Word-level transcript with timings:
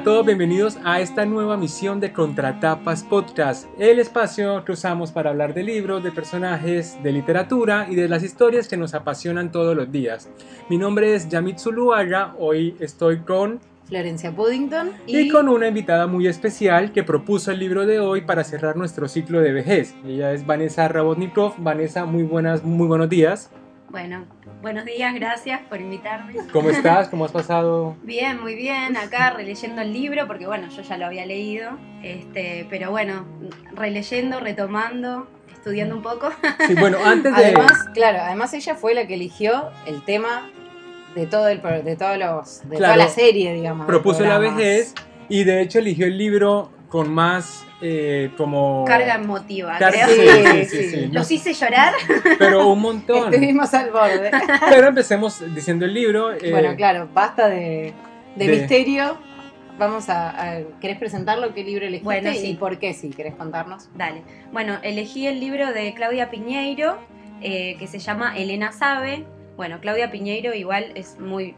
a 0.00 0.02
todos, 0.02 0.24
bienvenidos 0.24 0.78
a 0.82 0.98
esta 1.00 1.26
nueva 1.26 1.58
misión 1.58 2.00
de 2.00 2.10
Contratapas 2.10 3.04
Podcast, 3.04 3.68
el 3.78 3.98
espacio 3.98 4.64
que 4.64 4.72
usamos 4.72 5.12
para 5.12 5.28
hablar 5.28 5.52
de 5.52 5.62
libros, 5.62 6.02
de 6.02 6.10
personajes, 6.10 6.96
de 7.02 7.12
literatura 7.12 7.86
y 7.86 7.96
de 7.96 8.08
las 8.08 8.22
historias 8.22 8.66
que 8.66 8.78
nos 8.78 8.94
apasionan 8.94 9.52
todos 9.52 9.76
los 9.76 9.92
días. 9.92 10.30
Mi 10.70 10.78
nombre 10.78 11.14
es 11.14 11.28
Yamit 11.28 11.58
Zuluaga, 11.58 12.34
hoy 12.38 12.76
estoy 12.80 13.18
con 13.18 13.60
Florencia 13.84 14.34
Puddington 14.34 14.92
y... 15.06 15.28
con 15.28 15.50
una 15.50 15.68
invitada 15.68 16.06
muy 16.06 16.26
especial 16.28 16.92
que 16.92 17.02
propuso 17.02 17.50
el 17.50 17.58
libro 17.58 17.84
de 17.84 18.00
hoy 18.00 18.22
para 18.22 18.42
cerrar 18.42 18.78
nuestro 18.78 19.06
ciclo 19.06 19.42
de 19.42 19.52
vejez. 19.52 19.94
Ella 20.06 20.32
es 20.32 20.46
Vanessa 20.46 20.88
Rabotnikov. 20.88 21.56
Vanessa, 21.58 22.06
muy 22.06 22.22
buenas, 22.22 22.64
muy 22.64 22.86
buenos 22.86 23.10
días. 23.10 23.50
Bueno, 23.90 24.24
buenos 24.62 24.84
días, 24.84 25.14
gracias 25.14 25.60
por 25.68 25.80
invitarme. 25.80 26.34
¿Cómo 26.52 26.70
estás? 26.70 27.08
¿Cómo 27.08 27.24
has 27.24 27.32
pasado? 27.32 27.96
Bien, 28.02 28.40
muy 28.40 28.54
bien, 28.54 28.96
acá 28.96 29.30
releyendo 29.30 29.82
el 29.82 29.92
libro, 29.92 30.26
porque 30.26 30.46
bueno, 30.46 30.68
yo 30.68 30.82
ya 30.82 30.96
lo 30.96 31.06
había 31.06 31.26
leído, 31.26 31.70
este, 32.02 32.66
pero 32.68 32.90
bueno, 32.90 33.26
releyendo, 33.72 34.40
retomando, 34.40 35.28
estudiando 35.52 35.96
un 35.96 36.02
poco. 36.02 36.30
Sí, 36.66 36.74
bueno, 36.74 36.98
antes 37.04 37.34
de... 37.34 37.44
Además, 37.44 37.72
claro, 37.94 38.20
además 38.22 38.52
ella 38.52 38.74
fue 38.74 38.94
la 38.94 39.06
que 39.06 39.14
eligió 39.14 39.70
el 39.86 40.04
tema 40.04 40.50
de 41.14 41.26
todo 41.26 41.48
el 41.48 41.60
de 41.60 41.96
todos 41.96 42.18
los 42.18 42.68
de 42.68 42.76
toda 42.76 42.96
la 42.96 43.08
serie, 43.08 43.52
digamos. 43.52 43.86
Propuso 43.86 44.22
la 44.22 44.38
vejez 44.38 44.94
y 45.28 45.44
de 45.44 45.62
hecho 45.62 45.80
eligió 45.80 46.06
el 46.06 46.16
libro 46.16 46.70
con 46.90 47.14
más 47.14 47.64
eh, 47.80 48.32
como... 48.36 48.84
Carga 48.84 49.14
emotiva, 49.14 49.78
Carga, 49.78 50.06
creo. 50.06 50.64
Sí, 50.64 50.64
sí, 50.66 50.90
sí, 50.90 51.06
Los 51.06 51.30
hice 51.30 51.54
llorar. 51.54 51.94
Pero 52.38 52.68
un 52.68 52.80
montón. 52.80 53.32
Estuvimos 53.32 53.72
al 53.72 53.90
borde. 53.90 54.30
Pero 54.68 54.88
empecemos 54.88 55.42
diciendo 55.54 55.86
el 55.86 55.94
libro. 55.94 56.32
Eh, 56.32 56.50
bueno, 56.50 56.76
claro, 56.76 57.08
basta 57.14 57.48
de, 57.48 57.94
de, 58.36 58.48
misterio. 58.48 59.16
Vamos 59.78 60.10
a, 60.10 60.30
a, 60.30 60.62
¿Querés 60.80 60.98
presentarlo? 60.98 61.54
¿Qué 61.54 61.64
libro 61.64 61.86
elegiste 61.86 62.04
bueno, 62.04 62.32
sí. 62.32 62.50
y 62.50 62.54
por 62.54 62.78
qué? 62.78 62.92
Si 62.92 63.08
querés 63.10 63.34
contarnos. 63.36 63.88
Dale. 63.94 64.22
Bueno, 64.52 64.78
elegí 64.82 65.26
el 65.26 65.40
libro 65.40 65.72
de 65.72 65.94
Claudia 65.94 66.28
Piñeiro, 66.28 66.98
eh, 67.40 67.76
que 67.78 67.86
se 67.86 68.00
llama 68.00 68.36
Elena 68.36 68.72
Sabe. 68.72 69.24
Bueno, 69.56 69.80
Claudia 69.80 70.10
Piñeiro 70.10 70.54
igual 70.54 70.92
es 70.96 71.18
muy 71.18 71.54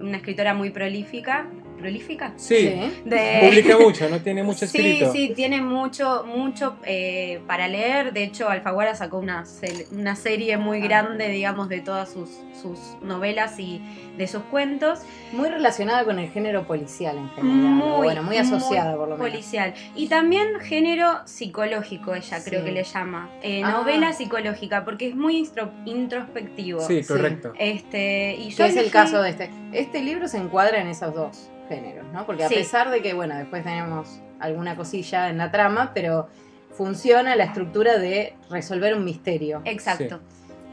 una 0.00 0.16
escritora 0.16 0.52
muy 0.52 0.70
prolífica, 0.70 1.46
prolífica. 1.82 2.32
Sí, 2.36 2.72
publica 3.04 3.78
mucho, 3.80 4.08
no 4.08 4.20
tiene 4.20 4.42
mucho 4.42 4.64
escrito. 4.64 5.12
Sí, 5.12 5.28
sí, 5.28 5.34
tiene 5.34 5.60
mucho, 5.60 6.24
mucho 6.24 6.76
eh, 6.84 7.40
para 7.46 7.68
leer. 7.68 8.12
De 8.12 8.22
hecho, 8.22 8.48
Alfaguara 8.48 8.94
sacó 8.94 9.18
una, 9.18 9.44
una 9.90 10.16
serie 10.16 10.56
muy 10.56 10.80
grande, 10.80 11.28
digamos, 11.28 11.68
de 11.68 11.80
todas 11.80 12.12
sus, 12.12 12.30
sus 12.60 12.78
novelas 13.02 13.58
y 13.58 13.82
de 14.16 14.26
sus 14.26 14.42
cuentos. 14.44 15.00
Muy 15.32 15.48
relacionada 15.48 16.04
con 16.04 16.18
el 16.18 16.30
género 16.30 16.66
policial 16.66 17.18
en 17.18 17.28
general. 17.30 17.56
Muy, 17.56 17.96
bueno, 17.96 18.22
muy 18.22 18.36
asociada 18.36 18.96
por 18.96 19.08
lo 19.08 19.16
menos. 19.16 19.30
Policial. 19.30 19.74
Y 19.94 20.06
también 20.06 20.60
género 20.60 21.20
psicológico, 21.24 22.14
ella 22.14 22.42
creo 22.44 22.60
sí. 22.60 22.66
que 22.66 22.72
le 22.72 22.84
llama. 22.84 23.28
Eh, 23.42 23.62
ah. 23.64 23.72
Novela 23.72 24.12
psicológica, 24.12 24.84
porque 24.84 25.08
es 25.08 25.16
muy 25.16 25.36
introspectivo. 25.84 26.80
Sí, 26.80 27.02
correcto. 27.02 27.52
Este, 27.58 28.36
y 28.38 28.50
yo 28.50 28.64
¿Qué 28.64 28.70
es 28.70 28.76
el 28.76 28.90
caso 28.90 29.20
de 29.20 29.30
este? 29.30 29.61
Este 29.72 30.00
libro 30.02 30.28
se 30.28 30.38
encuadra 30.38 30.80
en 30.80 30.88
esos 30.88 31.14
dos 31.14 31.50
géneros, 31.68 32.04
¿no? 32.12 32.26
Porque 32.26 32.44
a 32.44 32.48
Sí. 32.48 32.56
pesar 32.56 32.90
de 32.90 33.00
que, 33.02 33.14
bueno, 33.14 33.36
después 33.36 33.64
tenemos 33.64 34.20
alguna 34.40 34.76
cosilla 34.76 35.30
en 35.30 35.38
la 35.38 35.50
trama, 35.50 35.92
pero 35.94 36.28
funciona 36.70 37.36
la 37.36 37.44
estructura 37.44 37.98
de 37.98 38.34
resolver 38.50 38.94
un 38.94 39.04
misterio. 39.04 39.62
Exacto. 39.64 40.20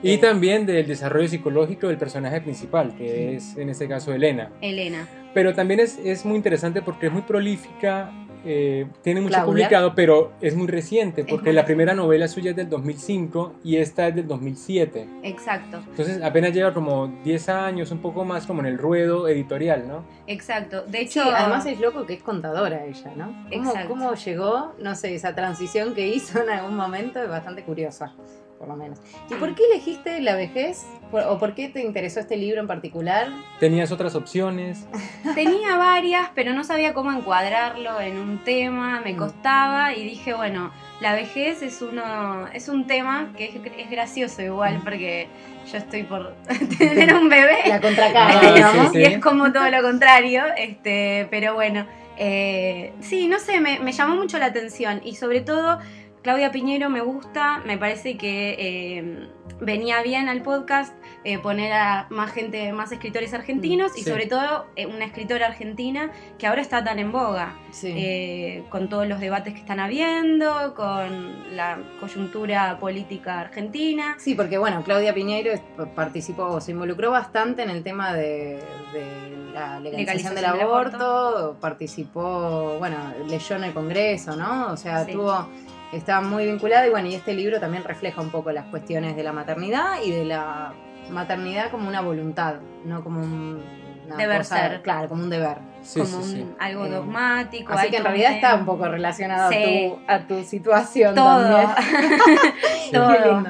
Y 0.01 0.17
también 0.17 0.65
del 0.65 0.87
desarrollo 0.87 1.27
psicológico 1.27 1.87
del 1.87 1.97
personaje 1.97 2.39
principal, 2.41 2.95
que 2.95 3.35
es 3.35 3.57
en 3.57 3.69
este 3.69 3.87
caso 3.87 4.13
Elena. 4.13 4.49
Elena. 4.61 5.07
Pero 5.33 5.53
también 5.53 5.81
es, 5.81 5.97
es 5.99 6.25
muy 6.25 6.37
interesante 6.37 6.81
porque 6.81 7.07
es 7.07 7.11
muy 7.13 7.21
prolífica, 7.23 8.09
eh, 8.45 8.87
tiene 9.01 9.21
mucho 9.21 9.33
Claudia. 9.33 9.51
publicado, 9.51 9.95
pero 9.95 10.31
es 10.41 10.55
muy 10.55 10.67
reciente, 10.67 11.25
porque 11.25 11.51
la 11.53 11.65
primera 11.65 11.93
novela 11.93 12.27
suya 12.27 12.51
es 12.51 12.55
del 12.55 12.69
2005 12.69 13.53
y 13.63 13.77
esta 13.77 14.07
es 14.07 14.15
del 14.15 14.27
2007. 14.27 15.07
Exacto. 15.23 15.79
Entonces 15.89 16.21
apenas 16.23 16.53
lleva 16.53 16.73
como 16.73 17.07
10 17.23 17.49
años, 17.49 17.91
un 17.91 17.99
poco 17.99 18.23
más 18.25 18.45
como 18.45 18.61
en 18.61 18.67
el 18.67 18.77
ruedo 18.77 19.27
editorial, 19.27 19.87
¿no? 19.87 20.03
Exacto. 20.27 20.83
De 20.83 20.99
Sí, 20.99 21.19
hecho, 21.19 21.23
además 21.23 21.65
es 21.65 21.79
loco 21.79 22.05
que 22.05 22.13
es 22.13 22.23
contadora 22.23 22.85
ella, 22.85 23.11
¿no? 23.15 23.25
¿Cómo, 23.51 23.69
Exacto. 23.69 23.89
cómo 23.89 24.13
llegó, 24.13 24.73
no 24.79 24.95
sé, 24.95 25.15
esa 25.15 25.35
transición 25.35 25.93
que 25.93 26.07
hizo 26.07 26.41
en 26.41 26.49
algún 26.49 26.75
momento 26.75 27.21
es 27.21 27.29
bastante 27.29 27.63
curiosa, 27.63 28.13
por 28.59 28.67
lo 28.67 28.75
menos. 28.75 28.99
¿Y 29.31 29.35
por 29.35 29.55
qué 29.55 29.63
elegiste 29.71 30.19
la 30.21 30.35
vejez? 30.35 30.85
¿O 31.11 31.39
por 31.39 31.55
qué 31.55 31.69
te 31.69 31.81
interesó 31.81 32.19
este 32.19 32.37
libro 32.37 32.59
en 32.61 32.67
particular? 32.67 33.29
Tenías 33.59 33.91
otras 33.91 34.13
opciones. 34.15 34.85
tenía 35.35 35.75
varias, 35.77 36.29
pero 36.35 36.53
no 36.53 36.63
sabía 36.63 36.93
cómo 36.93 37.11
encuadrarlo 37.11 37.99
en 38.01 38.17
un 38.19 38.43
tema, 38.43 39.01
me 39.03 39.13
Mm. 39.13 39.17
costaba 39.17 39.93
y 39.95 40.03
dije, 40.03 40.33
bueno, 40.35 40.71
la 41.01 41.13
vejez 41.15 41.61
es 41.63 41.81
uno 41.81 42.47
es 42.53 42.67
un 42.69 42.85
tema 42.85 43.31
que 43.37 43.45
es, 43.45 43.55
es 43.77 43.89
gracioso 43.89 44.41
igual 44.41 44.81
porque 44.83 45.27
yo 45.71 45.77
estoy 45.77 46.03
por 46.03 46.35
tener 46.77 47.13
un 47.15 47.29
bebé. 47.29 47.57
La 47.67 47.79
contracara, 47.81 48.39
Ah, 48.43 48.51
digamos. 48.55 48.91
sí, 48.91 48.99
y 48.99 49.03
es 49.03 49.19
como 49.19 49.51
todo 49.53 49.69
lo 49.71 49.81
contrario, 49.81 50.43
este, 50.57 51.27
pero 51.31 51.53
bueno, 51.55 51.87
eh, 52.17 52.91
sí, 52.99 53.27
no 53.29 53.39
sé, 53.39 53.61
me, 53.61 53.79
me 53.79 53.93
llamó 53.93 54.15
mucho 54.17 54.37
la 54.37 54.47
atención 54.47 54.99
y 55.05 55.15
sobre 55.15 55.39
todo 55.41 55.79
Claudia 56.21 56.51
Piñero 56.51 56.89
me 56.89 56.99
gusta, 57.01 57.59
me 57.65 57.77
parece 57.77 58.17
que 58.17 58.55
eh, 58.59 59.29
venía 59.61 60.01
bien 60.03 60.27
al 60.27 60.41
podcast 60.43 60.93
eh, 61.23 61.37
poner 61.39 61.71
a 61.71 62.07
más 62.09 62.31
gente, 62.31 62.71
más 62.73 62.91
escritores 62.91 63.33
argentinos 63.33 63.93
y 63.97 64.03
Sí. 64.03 64.09
sobre 64.09 64.25
todo 64.25 64.65
eh, 64.75 64.85
una 64.85 65.05
escritora 65.05 65.47
argentina 65.47 66.11
que 66.37 66.45
ahora 66.47 66.61
está 66.61 66.83
tan 66.83 66.99
en 66.99 67.13
boga, 67.13 67.57
Sí. 67.71 67.93
eh, 67.95 68.63
con 68.69 68.89
todos 68.89 69.07
los 69.07 69.21
debates 69.21 69.53
que 69.53 69.61
están 69.61 69.79
habiendo, 69.79 70.73
con 70.75 71.55
la 71.55 71.79
coyuntura 72.01 72.77
política 72.79 73.39
argentina. 73.39 74.15
Sí, 74.17 74.35
porque 74.35 74.57
bueno, 74.57 74.83
Claudia 74.83 75.13
Piñeiro 75.13 75.51
es- 75.53 75.61
participó, 75.95 76.59
se 76.59 76.71
involucró 76.71 77.11
bastante 77.11 77.63
en 77.63 77.69
el 77.69 77.81
tema 77.81 78.13
de, 78.13 78.59
de 78.93 79.29
la 79.53 79.79
legalización, 79.79 79.91
Legalización 79.95 80.35
del 80.35 80.43
del 80.43 80.61
aborto, 80.61 81.57
participó, 81.61 82.75
bueno, 82.77 82.97
leyó 83.27 83.55
en 83.55 83.63
el 83.63 83.73
Congreso, 83.73 84.35
¿no? 84.35 84.67
O 84.71 84.77
sea, 84.77 85.05
Sí. 85.05 85.11
tuvo, 85.13 85.47
estaba 85.93 86.21
muy 86.21 86.45
vinculada 86.45 86.85
y 86.87 86.89
bueno, 86.89 87.07
y 87.07 87.15
este 87.15 87.33
libro 87.33 87.59
también 87.59 87.83
refleja 87.83 88.21
un 88.21 88.29
poco 88.29 88.51
las 88.51 88.65
cuestiones 88.67 89.15
de 89.15 89.23
la 89.23 89.31
maternidad 89.33 90.01
y 90.03 90.11
de 90.11 90.25
la 90.25 90.73
maternidad 91.09 91.71
como 91.71 91.87
una 91.87 92.01
voluntad, 92.01 92.55
no 92.85 93.03
como 93.03 93.21
un 93.21 93.61
una 94.05 94.17
Deber 94.17 94.37
cosa- 94.39 94.57
ser. 94.57 94.81
Claro, 94.81 95.07
como 95.07 95.21
un 95.23 95.29
deber. 95.29 95.57
Sí, 95.83 95.99
como 95.99 96.23
sí, 96.23 96.31
sí. 96.31 96.41
un- 96.41 96.55
algo 96.59 96.85
Eh, 96.85 96.89
dogmático. 96.89 97.73
Así 97.73 97.85
hay 97.85 97.91
que 97.91 97.97
en 97.97 98.03
realidad 98.03 98.31
está 98.33 98.55
un 98.55 98.65
poco 98.65 98.87
relacionado 98.87 99.51
Sí. 99.51 99.93
a, 100.07 100.19
tu, 100.19 100.35
a 100.35 100.39
tu 100.39 100.43
situación 100.43 101.13
Todo. 101.13 101.25
también. 101.43 101.69
Todo. 102.91 103.13
Qué 103.13 103.29
lindo. 103.29 103.49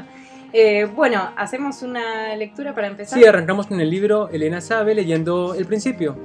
Eh, 0.52 0.86
bueno, 0.96 1.32
hacemos 1.38 1.82
una 1.84 2.36
lectura 2.36 2.74
para 2.76 2.88
empezar. 2.88 3.18
Sí, 3.20 3.26
arrancamos 3.26 3.68
con 3.68 3.80
el 3.80 3.90
libro 3.90 4.30
Elena 4.30 4.60
Sabe 4.62 4.96
leyendo 4.96 5.54
el 5.54 5.66
principio. 5.66 6.18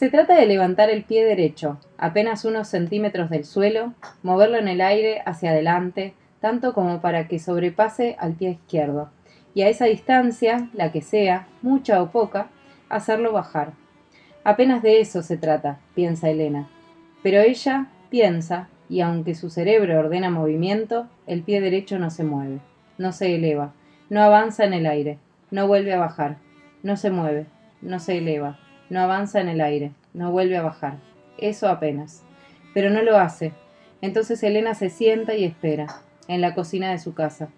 Se 0.00 0.08
trata 0.08 0.34
de 0.34 0.46
levantar 0.46 0.88
el 0.88 1.04
pie 1.04 1.26
derecho, 1.26 1.78
apenas 1.98 2.46
unos 2.46 2.68
centímetros 2.68 3.28
del 3.28 3.44
suelo, 3.44 3.92
moverlo 4.22 4.56
en 4.56 4.66
el 4.66 4.80
aire 4.80 5.20
hacia 5.26 5.50
adelante, 5.50 6.14
tanto 6.40 6.72
como 6.72 7.02
para 7.02 7.28
que 7.28 7.38
sobrepase 7.38 8.16
al 8.18 8.32
pie 8.32 8.52
izquierdo, 8.52 9.10
y 9.52 9.60
a 9.60 9.68
esa 9.68 9.84
distancia, 9.84 10.70
la 10.72 10.90
que 10.90 11.02
sea, 11.02 11.48
mucha 11.60 12.02
o 12.02 12.10
poca, 12.12 12.48
hacerlo 12.88 13.32
bajar. 13.32 13.74
Apenas 14.42 14.82
de 14.82 15.02
eso 15.02 15.20
se 15.20 15.36
trata, 15.36 15.80
piensa 15.94 16.30
Elena. 16.30 16.70
Pero 17.22 17.40
ella 17.40 17.88
piensa, 18.08 18.70
y 18.88 19.02
aunque 19.02 19.34
su 19.34 19.50
cerebro 19.50 19.98
ordena 19.98 20.30
movimiento, 20.30 21.08
el 21.26 21.42
pie 21.42 21.60
derecho 21.60 21.98
no 21.98 22.08
se 22.08 22.24
mueve, 22.24 22.60
no 22.96 23.12
se 23.12 23.34
eleva, 23.34 23.74
no 24.08 24.22
avanza 24.22 24.64
en 24.64 24.72
el 24.72 24.86
aire, 24.86 25.18
no 25.50 25.68
vuelve 25.68 25.92
a 25.92 25.98
bajar, 25.98 26.38
no 26.82 26.96
se 26.96 27.10
mueve, 27.10 27.44
no 27.82 28.00
se 28.00 28.16
eleva, 28.16 28.58
no 28.90 29.00
avanza 29.00 29.40
en 29.40 29.48
el 29.48 29.60
aire, 29.60 29.92
no 30.12 30.30
vuelve 30.30 30.56
a 30.56 30.62
bajar. 30.62 30.98
Eso 31.38 31.68
apenas. 31.68 32.22
Pero 32.74 32.90
no 32.90 33.02
lo 33.02 33.16
hace. 33.16 33.52
Entonces 34.02 34.42
Elena 34.42 34.74
se 34.74 34.90
sienta 34.90 35.34
y 35.34 35.44
espera, 35.44 35.86
en 36.28 36.40
la 36.40 36.54
cocina 36.54 36.90
de 36.90 36.98
su 36.98 37.14
casa. 37.14 37.48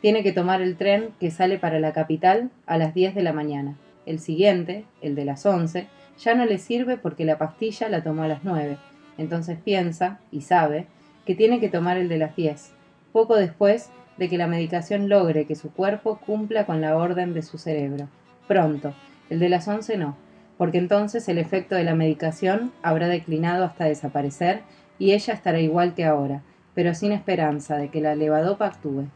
Tiene 0.00 0.22
que 0.22 0.32
tomar 0.32 0.62
el 0.62 0.76
tren 0.76 1.10
que 1.20 1.30
sale 1.30 1.58
para 1.58 1.80
la 1.80 1.92
capital 1.92 2.50
a 2.66 2.78
las 2.78 2.94
10 2.94 3.14
de 3.14 3.22
la 3.22 3.32
mañana. 3.32 3.76
El 4.04 4.18
siguiente, 4.18 4.84
el 5.00 5.14
de 5.14 5.24
las 5.24 5.46
11, 5.46 5.86
ya 6.18 6.34
no 6.34 6.44
le 6.44 6.58
sirve 6.58 6.96
porque 6.96 7.24
la 7.24 7.38
pastilla 7.38 7.88
la 7.88 8.02
tomó 8.02 8.22
a 8.24 8.28
las 8.28 8.44
9. 8.44 8.78
Entonces 9.18 9.58
piensa, 9.62 10.18
y 10.30 10.40
sabe, 10.40 10.86
que 11.24 11.34
tiene 11.34 11.60
que 11.60 11.68
tomar 11.68 11.98
el 11.98 12.08
de 12.08 12.18
las 12.18 12.34
10. 12.34 12.72
poco 13.12 13.36
después 13.36 13.90
de 14.16 14.28
que 14.28 14.38
la 14.38 14.46
medicación 14.46 15.08
logre 15.08 15.46
que 15.46 15.54
su 15.54 15.72
cuerpo 15.72 16.18
cumpla 16.18 16.66
con 16.66 16.80
la 16.80 16.96
orden 16.96 17.34
de 17.34 17.42
su 17.42 17.58
cerebro. 17.58 18.08
Pronto, 18.48 18.94
el 19.30 19.38
de 19.38 19.48
las 19.48 19.68
11 19.68 19.96
no, 19.96 20.16
porque 20.62 20.78
entonces 20.78 21.28
el 21.28 21.38
efecto 21.38 21.74
de 21.74 21.82
la 21.82 21.96
medicación 21.96 22.70
habrá 22.84 23.08
declinado 23.08 23.64
hasta 23.64 23.86
desaparecer 23.86 24.60
y 24.96 25.10
ella 25.10 25.34
estará 25.34 25.58
igual 25.58 25.94
que 25.94 26.04
ahora, 26.04 26.44
pero 26.72 26.94
sin 26.94 27.10
esperanza 27.10 27.76
de 27.78 27.88
que 27.88 28.00
la 28.00 28.14
levadopa 28.14 28.66
actúe. 28.66 29.08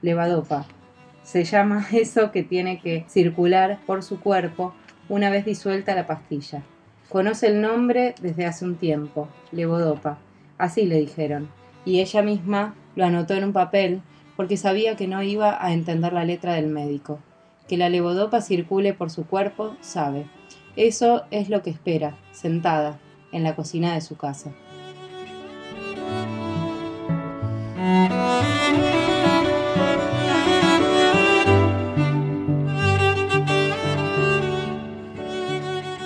Levadopa. 0.00 0.64
Se 1.22 1.44
llama 1.44 1.86
eso 1.92 2.32
que 2.32 2.42
tiene 2.42 2.80
que 2.80 3.04
circular 3.06 3.80
por 3.86 4.02
su 4.02 4.18
cuerpo 4.18 4.72
una 5.10 5.28
vez 5.28 5.44
disuelta 5.44 5.94
la 5.94 6.06
pastilla. 6.06 6.62
Conoce 7.10 7.48
el 7.48 7.60
nombre 7.60 8.14
desde 8.22 8.46
hace 8.46 8.64
un 8.64 8.76
tiempo, 8.76 9.28
levodopa. 9.52 10.16
Así 10.56 10.86
le 10.86 10.96
dijeron. 11.00 11.50
Y 11.84 12.00
ella 12.00 12.22
misma 12.22 12.76
lo 12.96 13.04
anotó 13.04 13.34
en 13.34 13.44
un 13.44 13.52
papel 13.52 14.00
porque 14.36 14.56
sabía 14.56 14.96
que 14.96 15.06
no 15.06 15.22
iba 15.22 15.62
a 15.62 15.74
entender 15.74 16.14
la 16.14 16.24
letra 16.24 16.54
del 16.54 16.68
médico. 16.68 17.18
Que 17.68 17.76
la 17.76 17.90
levodopa 17.90 18.40
circule 18.40 18.94
por 18.94 19.10
su 19.10 19.26
cuerpo, 19.26 19.76
sabe. 19.82 20.24
Eso 20.76 21.24
es 21.30 21.48
lo 21.48 21.62
que 21.62 21.70
espera, 21.70 22.16
sentada, 22.32 22.98
en 23.32 23.42
la 23.42 23.54
cocina 23.54 23.94
de 23.94 24.00
su 24.00 24.16
casa. 24.16 24.52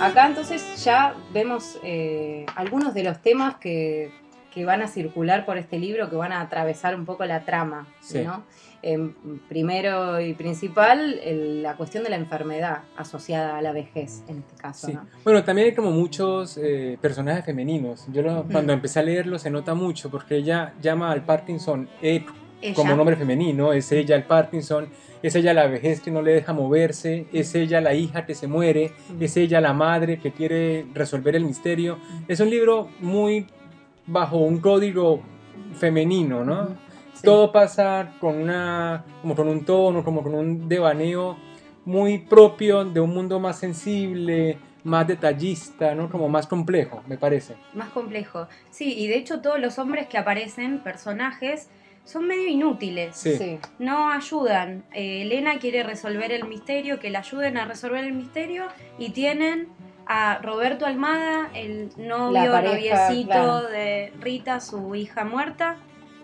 Acá 0.01 0.27
entonces 0.27 0.83
ya 0.83 1.13
vemos 1.33 1.77
eh, 1.83 2.45
algunos 2.55 2.93
de 2.93 3.03
los 3.03 3.21
temas 3.21 3.57
que, 3.57 4.11
que, 4.59 4.65
van 4.65 4.81
a 4.81 4.87
circular 4.87 5.45
por 5.45 5.57
este 5.57 5.79
libro, 5.79 6.09
que 6.09 6.15
van 6.15 6.31
a 6.31 6.41
atravesar 6.41 6.95
un 6.95 7.05
poco 7.05 7.25
la 7.25 7.45
trama. 7.45 7.87
¿no? 8.23 8.43
Eh, 8.81 9.11
primero 9.47 10.19
y 10.21 10.33
principal, 10.33 11.19
la 11.61 11.75
cuestión 11.75 12.03
de 12.03 12.09
la 12.09 12.15
enfermedad 12.15 12.83
asociada 12.95 13.57
a 13.57 13.61
la 13.61 13.71
vejez, 13.71 14.23
en 14.27 14.39
este 14.39 14.55
caso. 14.55 14.91
¿no? 14.91 15.07
Bueno, 15.23 15.43
también 15.43 15.69
hay 15.69 15.75
como 15.75 15.91
muchos 15.91 16.57
eh, 16.57 16.97
personajes 17.01 17.45
femeninos. 17.45 18.05
Yo 18.11 18.23
cuando 18.51 18.73
empecé 18.73 18.99
a 18.99 19.03
leerlo 19.03 19.39
se 19.39 19.49
nota 19.49 19.73
mucho 19.73 20.09
porque 20.09 20.37
ella 20.37 20.73
llama 20.81 21.11
al 21.11 21.23
Parkinson 21.23 21.89
como 22.75 22.95
nombre 22.95 23.15
femenino, 23.15 23.71
es 23.71 23.89
ella 23.91 24.15
el 24.15 24.23
Parkinson 24.23 24.89
es 25.21 25.35
ella 25.35 25.53
la 25.53 25.67
vejez 25.67 26.01
que 26.01 26.11
no 26.11 26.21
le 26.21 26.31
deja 26.31 26.53
moverse, 26.53 27.25
es 27.33 27.53
ella 27.55 27.81
la 27.81 27.93
hija 27.93 28.25
que 28.25 28.35
se 28.35 28.47
muere, 28.47 28.91
es 29.19 29.35
ella 29.37 29.59
la 29.59 29.73
madre 29.73 30.19
que 30.19 30.31
quiere 30.31 30.85
resolver 30.93 31.35
el 31.35 31.45
misterio. 31.45 31.97
Es 32.27 32.39
un 32.39 32.49
libro 32.49 32.89
muy 32.99 33.47
bajo 34.09 34.37
un 34.37 34.59
código 34.59 35.21
femenino, 35.75 36.43
¿no? 36.43 36.75
Todo 37.23 37.51
pasa 37.51 38.13
con 38.19 38.37
una 38.37 39.03
como 39.21 39.35
con 39.35 39.47
un 39.47 39.65
tono, 39.65 40.03
como 40.03 40.23
con 40.23 40.33
un 40.33 40.69
devaneo 40.69 41.37
muy 41.85 42.19
propio 42.19 42.85
de 42.85 42.99
un 42.99 43.09
mundo 43.09 43.39
más 43.39 43.59
sensible, 43.59 44.57
más 44.83 45.07
detallista, 45.07 45.95
¿no? 45.95 46.09
Como 46.09 46.29
más 46.29 46.47
complejo, 46.47 47.03
me 47.07 47.17
parece. 47.17 47.55
Más 47.73 47.89
complejo. 47.89 48.47
Sí, 48.69 48.93
y 48.97 49.07
de 49.07 49.17
hecho 49.17 49.41
todos 49.41 49.59
los 49.59 49.79
hombres 49.79 50.07
que 50.07 50.17
aparecen, 50.17 50.79
personajes, 50.79 51.69
son 52.05 52.27
medio 52.27 52.47
inútiles. 52.47 53.23
No 53.77 54.11
ayudan. 54.11 54.83
Eh, 54.93 55.23
Elena 55.23 55.59
quiere 55.59 55.83
resolver 55.83 56.31
el 56.31 56.47
misterio, 56.47 56.99
que 56.99 57.09
le 57.09 57.17
ayuden 57.17 57.57
a 57.57 57.65
resolver 57.65 58.03
el 58.03 58.13
misterio 58.13 58.65
y 58.97 59.11
tienen 59.11 59.67
a 60.09 60.39
Roberto 60.41 60.85
Almada, 60.85 61.49
el 61.53 61.91
novio, 61.95 62.61
noviecito 62.61 63.69
de 63.69 64.11
Rita, 64.19 64.59
su 64.59 64.95
hija 64.95 65.23
muerta, 65.23 65.77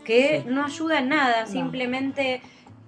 que 0.03 0.43
no 0.45 0.65
ayuda 0.65 0.99
en 0.99 1.09
nada, 1.09 1.45
simplemente 1.45 2.41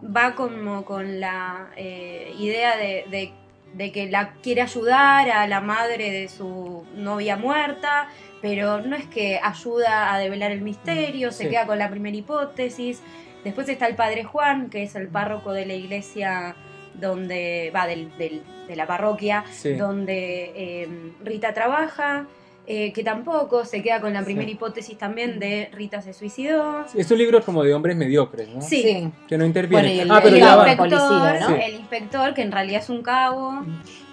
va 0.04 0.36
como 0.36 0.84
con 0.84 1.20
la 1.20 1.70
eh, 1.78 2.34
idea 2.38 2.76
de, 2.76 3.32
de 3.74 3.92
que 3.92 4.10
la 4.10 4.34
quiere 4.42 4.62
ayudar 4.62 5.30
a 5.30 5.48
la 5.48 5.62
madre 5.62 6.12
de 6.12 6.28
su 6.28 6.84
novia 6.96 7.38
muerta 7.38 8.10
pero 8.42 8.82
no 8.82 8.96
es 8.96 9.06
que 9.06 9.40
ayuda 9.42 10.14
a 10.14 10.20
develar 10.20 10.52
el 10.52 10.62
misterio, 10.62 11.32
se 11.32 11.50
queda 11.50 11.66
con 11.66 11.80
la 11.80 11.90
primera 11.90 12.16
hipótesis. 12.16 13.02
Después 13.44 13.68
está 13.70 13.88
el 13.88 13.96
padre 13.96 14.24
Juan, 14.24 14.70
que 14.70 14.84
es 14.84 14.96
el 14.96 15.08
párroco 15.08 15.54
de 15.54 15.66
la 15.66 15.74
iglesia 15.74 16.56
donde 17.00 17.72
va 17.74 17.88
del, 17.88 18.12
de 18.18 18.76
la 18.76 18.88
parroquia 18.88 19.44
donde 19.78 20.52
eh, 20.56 20.88
Rita 21.24 21.54
trabaja. 21.54 22.26
Eh, 22.69 22.92
que 22.92 23.02
tampoco 23.02 23.64
se 23.64 23.81
queda 23.81 24.02
con 24.02 24.12
la 24.12 24.25
primera 24.25 24.52
hipótesis 24.52 24.98
también 24.98 25.40
de 25.40 25.69
Rita 25.72 26.02
se 26.02 26.12
suicidó. 26.12 26.84
Es 26.94 27.10
un 27.10 27.18
libro 27.18 27.42
como 27.42 27.64
de 27.64 27.74
hombres 27.74 27.96
mediocres, 27.96 28.50
¿no? 28.50 28.62
Sí. 28.62 29.10
Que 29.25 29.38
no 29.38 29.46
interviene. 29.46 30.02
el, 30.02 30.12
ah, 30.12 30.19
pero 30.22 30.36
el, 30.36 30.44
inspector, 30.44 31.40
¿no? 31.40 31.56
el 31.56 31.75
inspector, 31.75 32.34
que 32.34 32.42
en 32.42 32.52
realidad 32.52 32.81
es 32.81 32.90
un 32.90 33.04
cabo. 33.04 33.64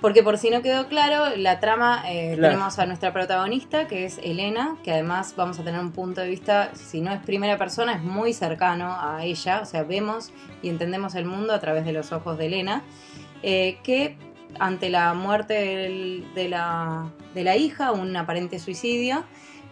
Porque 0.00 0.22
por 0.22 0.38
si 0.38 0.50
no 0.50 0.62
quedó 0.62 0.86
claro, 0.86 1.34
la 1.34 1.58
trama 1.58 2.04
eh, 2.06 2.36
tenemos 2.40 2.78
a 2.78 2.86
nuestra 2.86 3.12
protagonista, 3.12 3.88
que 3.88 4.04
es 4.04 4.20
Elena, 4.22 4.76
que 4.84 4.92
además 4.92 5.34
vamos 5.36 5.58
a 5.58 5.64
tener 5.64 5.80
un 5.80 5.90
punto 5.90 6.20
de 6.20 6.28
vista, 6.28 6.70
si 6.76 7.00
no 7.00 7.10
es 7.10 7.20
primera 7.22 7.58
persona, 7.58 7.94
es 7.94 8.02
muy 8.02 8.34
cercano 8.34 8.94
a 9.00 9.24
ella, 9.24 9.62
o 9.62 9.64
sea, 9.64 9.82
vemos 9.82 10.30
y 10.62 10.68
entendemos 10.68 11.16
el 11.16 11.24
mundo 11.24 11.54
a 11.54 11.58
través 11.58 11.84
de 11.84 11.92
los 11.92 12.12
ojos 12.12 12.38
de 12.38 12.46
Elena, 12.46 12.84
eh, 13.42 13.78
que 13.82 14.16
ante 14.58 14.90
la 14.90 15.14
muerte 15.14 15.54
de, 16.34 16.48
la, 16.48 17.10
de 17.34 17.44
la 17.44 17.56
hija, 17.56 17.92
un 17.92 18.16
aparente 18.16 18.58
suicidio, 18.58 19.24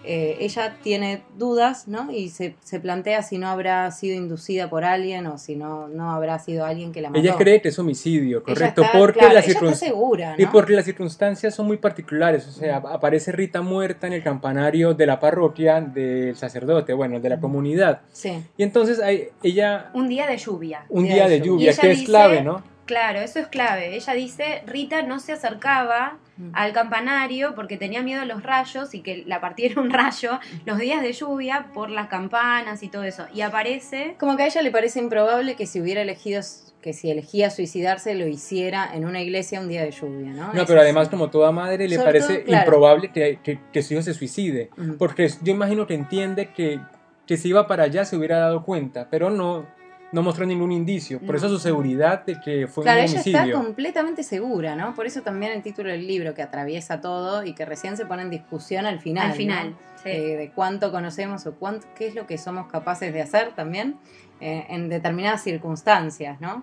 eh, 0.04 0.36
ella 0.40 0.78
tiene 0.82 1.22
dudas, 1.36 1.86
¿no? 1.86 2.10
Y 2.10 2.30
se, 2.30 2.56
plantea 2.80 3.22
si 3.22 3.38
no 3.38 3.48
habrá 3.48 3.88
sido 3.92 4.16
inducida 4.16 4.68
por 4.68 4.84
alguien 4.84 5.26
o 5.26 5.38
si 5.38 5.54
no, 5.54 5.86
no 5.86 6.10
habrá 6.10 6.40
sido 6.40 6.64
alguien 6.64 6.90
que 6.90 7.00
la 7.00 7.10
mató. 7.10 7.20
Ella 7.20 7.36
cree 7.36 7.62
que 7.62 7.68
es 7.68 7.78
homicidio, 7.78 8.42
correcto, 8.42 8.82
porque, 8.92 9.20
las 9.32 9.44
segura, 9.78 10.34
y 10.36 10.46
porque 10.46 10.72
las 10.72 10.84
circunstancias 10.84 11.54
son 11.54 11.66
muy 11.66 11.76
particulares. 11.76 12.48
O 12.48 12.50
sea, 12.50 12.78
aparece 12.78 13.30
Rita 13.30 13.62
muerta 13.62 14.08
en 14.08 14.14
el 14.14 14.24
campanario 14.24 14.92
de 14.94 15.06
la 15.06 15.20
parroquia 15.20 15.80
del 15.80 16.34
sacerdote, 16.34 16.92
bueno, 16.92 17.20
de 17.20 17.28
la 17.28 17.38
comunidad. 17.38 18.00
Sí. 18.12 18.42
Y 18.56 18.62
entonces 18.64 19.00
ella... 19.42 19.90
Un 19.94 20.08
día 20.08 20.26
de 20.26 20.36
lluvia. 20.36 20.84
Un 20.88 21.04
día, 21.04 21.28
de 21.28 21.40
lluvia, 21.40 21.72
que 21.74 21.92
es 21.92 22.02
clave, 22.02 22.42
¿no? 22.42 22.71
Claro, 22.86 23.20
eso 23.20 23.38
es 23.38 23.46
clave. 23.46 23.94
Ella 23.94 24.12
dice, 24.14 24.62
Rita 24.66 25.02
no 25.02 25.20
se 25.20 25.32
acercaba 25.32 26.18
mm. 26.36 26.50
al 26.54 26.72
campanario 26.72 27.54
porque 27.54 27.76
tenía 27.76 28.02
miedo 28.02 28.22
a 28.22 28.24
los 28.24 28.42
rayos 28.42 28.94
y 28.94 29.00
que 29.00 29.24
la 29.26 29.40
partiera 29.40 29.80
un 29.80 29.90
rayo 29.90 30.40
los 30.66 30.78
días 30.78 31.02
de 31.02 31.12
lluvia 31.12 31.68
por 31.72 31.90
las 31.90 32.08
campanas 32.08 32.82
y 32.82 32.88
todo 32.88 33.04
eso. 33.04 33.26
Y 33.32 33.42
aparece... 33.42 34.16
Como 34.18 34.36
que 34.36 34.44
a 34.44 34.46
ella 34.46 34.62
le 34.62 34.70
parece 34.70 34.98
improbable 34.98 35.54
que 35.54 35.66
si 35.66 35.80
hubiera 35.80 36.02
elegido 36.02 36.42
que 36.82 36.92
si 36.92 37.10
elegía 37.10 37.48
suicidarse 37.48 38.14
lo 38.16 38.26
hiciera 38.26 38.90
en 38.92 39.04
una 39.04 39.22
iglesia 39.22 39.60
un 39.60 39.68
día 39.68 39.84
de 39.84 39.92
lluvia, 39.92 40.32
¿no? 40.32 40.52
No, 40.52 40.66
pero 40.66 40.80
además 40.80 41.08
como 41.08 41.30
toda 41.30 41.52
madre 41.52 41.86
le 41.88 41.96
parece 41.96 42.44
improbable 42.44 43.12
que, 43.12 43.38
que, 43.72 43.82
su 43.82 43.94
hijo 43.94 44.02
se 44.02 44.14
suicide, 44.14 44.68
porque 44.98 45.28
yo 45.42 45.52
imagino 45.52 45.86
que 45.86 45.94
entiende 45.94 46.52
que, 46.52 46.80
que 47.24 47.36
si 47.36 47.50
iba 47.50 47.68
para 47.68 47.84
allá 47.84 48.04
se 48.04 48.16
hubiera 48.16 48.38
dado 48.38 48.64
cuenta, 48.64 49.06
pero 49.10 49.30
no, 49.30 49.64
no 50.12 50.22
mostró 50.22 50.44
ningún 50.44 50.70
indicio. 50.72 51.18
Por 51.20 51.36
eso 51.36 51.48
su 51.48 51.58
seguridad 51.58 52.24
de 52.24 52.38
que 52.38 52.66
fue 52.66 52.84
un 52.84 52.90
homicidio. 52.90 53.22
Claro, 53.22 53.44
ella 53.44 53.44
está 53.44 53.64
completamente 53.64 54.22
segura, 54.22 54.76
¿no? 54.76 54.94
Por 54.94 55.06
eso 55.06 55.22
también 55.22 55.52
el 55.52 55.62
título 55.62 55.90
del 55.90 56.06
libro 56.06 56.34
que 56.34 56.42
atraviesa 56.42 57.00
todo 57.00 57.44
y 57.44 57.54
que 57.54 57.64
recién 57.64 57.96
se 57.96 58.04
pone 58.04 58.22
en 58.22 58.30
discusión 58.30 58.84
al 58.84 59.00
final. 59.00 59.30
Al 59.30 59.36
final, 59.36 59.76
sí. 59.96 60.10
Eh, 60.10 60.36
de 60.36 60.50
cuánto 60.50 60.92
conocemos 60.92 61.46
o 61.46 61.54
cuánto, 61.54 61.86
qué 61.96 62.08
es 62.08 62.14
lo 62.14 62.26
que 62.26 62.36
somos 62.36 62.70
capaces 62.70 63.12
de 63.12 63.22
hacer 63.22 63.52
también 63.54 63.96
eh, 64.40 64.66
en 64.68 64.90
determinadas 64.90 65.42
circunstancias, 65.42 66.40
¿no? 66.42 66.62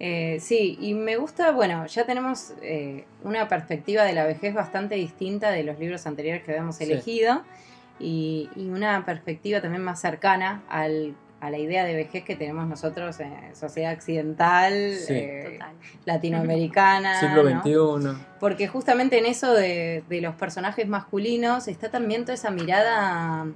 Eh, 0.00 0.38
sí, 0.40 0.78
y 0.80 0.94
me 0.94 1.16
gusta, 1.16 1.52
bueno, 1.52 1.86
ya 1.86 2.04
tenemos 2.04 2.54
una 3.22 3.48
perspectiva 3.48 4.04
de 4.04 4.12
la 4.14 4.24
vejez 4.24 4.54
bastante 4.54 4.94
distinta 4.94 5.50
de 5.50 5.64
los 5.64 5.78
libros 5.78 6.06
anteriores 6.06 6.42
que 6.42 6.52
habíamos 6.52 6.80
elegido 6.80 7.42
y, 7.98 8.50
y, 8.56 8.68
una 8.68 9.06
perspectiva 9.06 9.62
también 9.62 9.82
más 9.82 10.00
cercana 10.00 10.62
al 10.68 11.14
a 11.40 11.50
la 11.50 11.58
idea 11.58 11.84
de 11.84 11.94
vejez 11.94 12.24
que 12.24 12.34
tenemos 12.34 12.66
nosotros 12.66 13.20
en 13.20 13.54
sociedad 13.54 13.92
occidental, 13.92 14.72
eh, 14.72 15.58
latinoamericana. 16.04 17.20
Siglo 17.20 17.44
XXI. 17.44 18.18
Porque 18.40 18.68
justamente 18.68 19.18
en 19.18 19.26
eso 19.26 19.52
de, 19.52 20.02
los 20.08 20.34
personajes 20.34 20.88
masculinos 20.88 21.68
está 21.68 21.90
también 21.90 22.22
toda 22.22 22.34
esa 22.34 22.50
mirada 22.50 23.46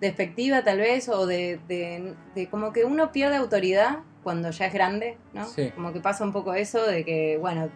despectiva 0.00 0.64
tal 0.64 0.78
vez, 0.78 1.08
o 1.08 1.26
de, 1.26 1.60
de, 1.68 2.48
como 2.48 2.72
que 2.72 2.84
uno 2.84 3.12
pierde 3.12 3.36
autoridad 3.36 3.98
cuando 4.22 4.50
ya 4.50 4.66
es 4.66 4.72
grande, 4.72 5.18
¿no? 5.32 5.46
Como 5.74 5.92
que 5.92 6.00
pasa 6.00 6.24
un 6.24 6.32
poco 6.32 6.54
eso 6.54 6.84
de 6.86 7.04
que, 7.04 7.36
bueno, 7.38 7.68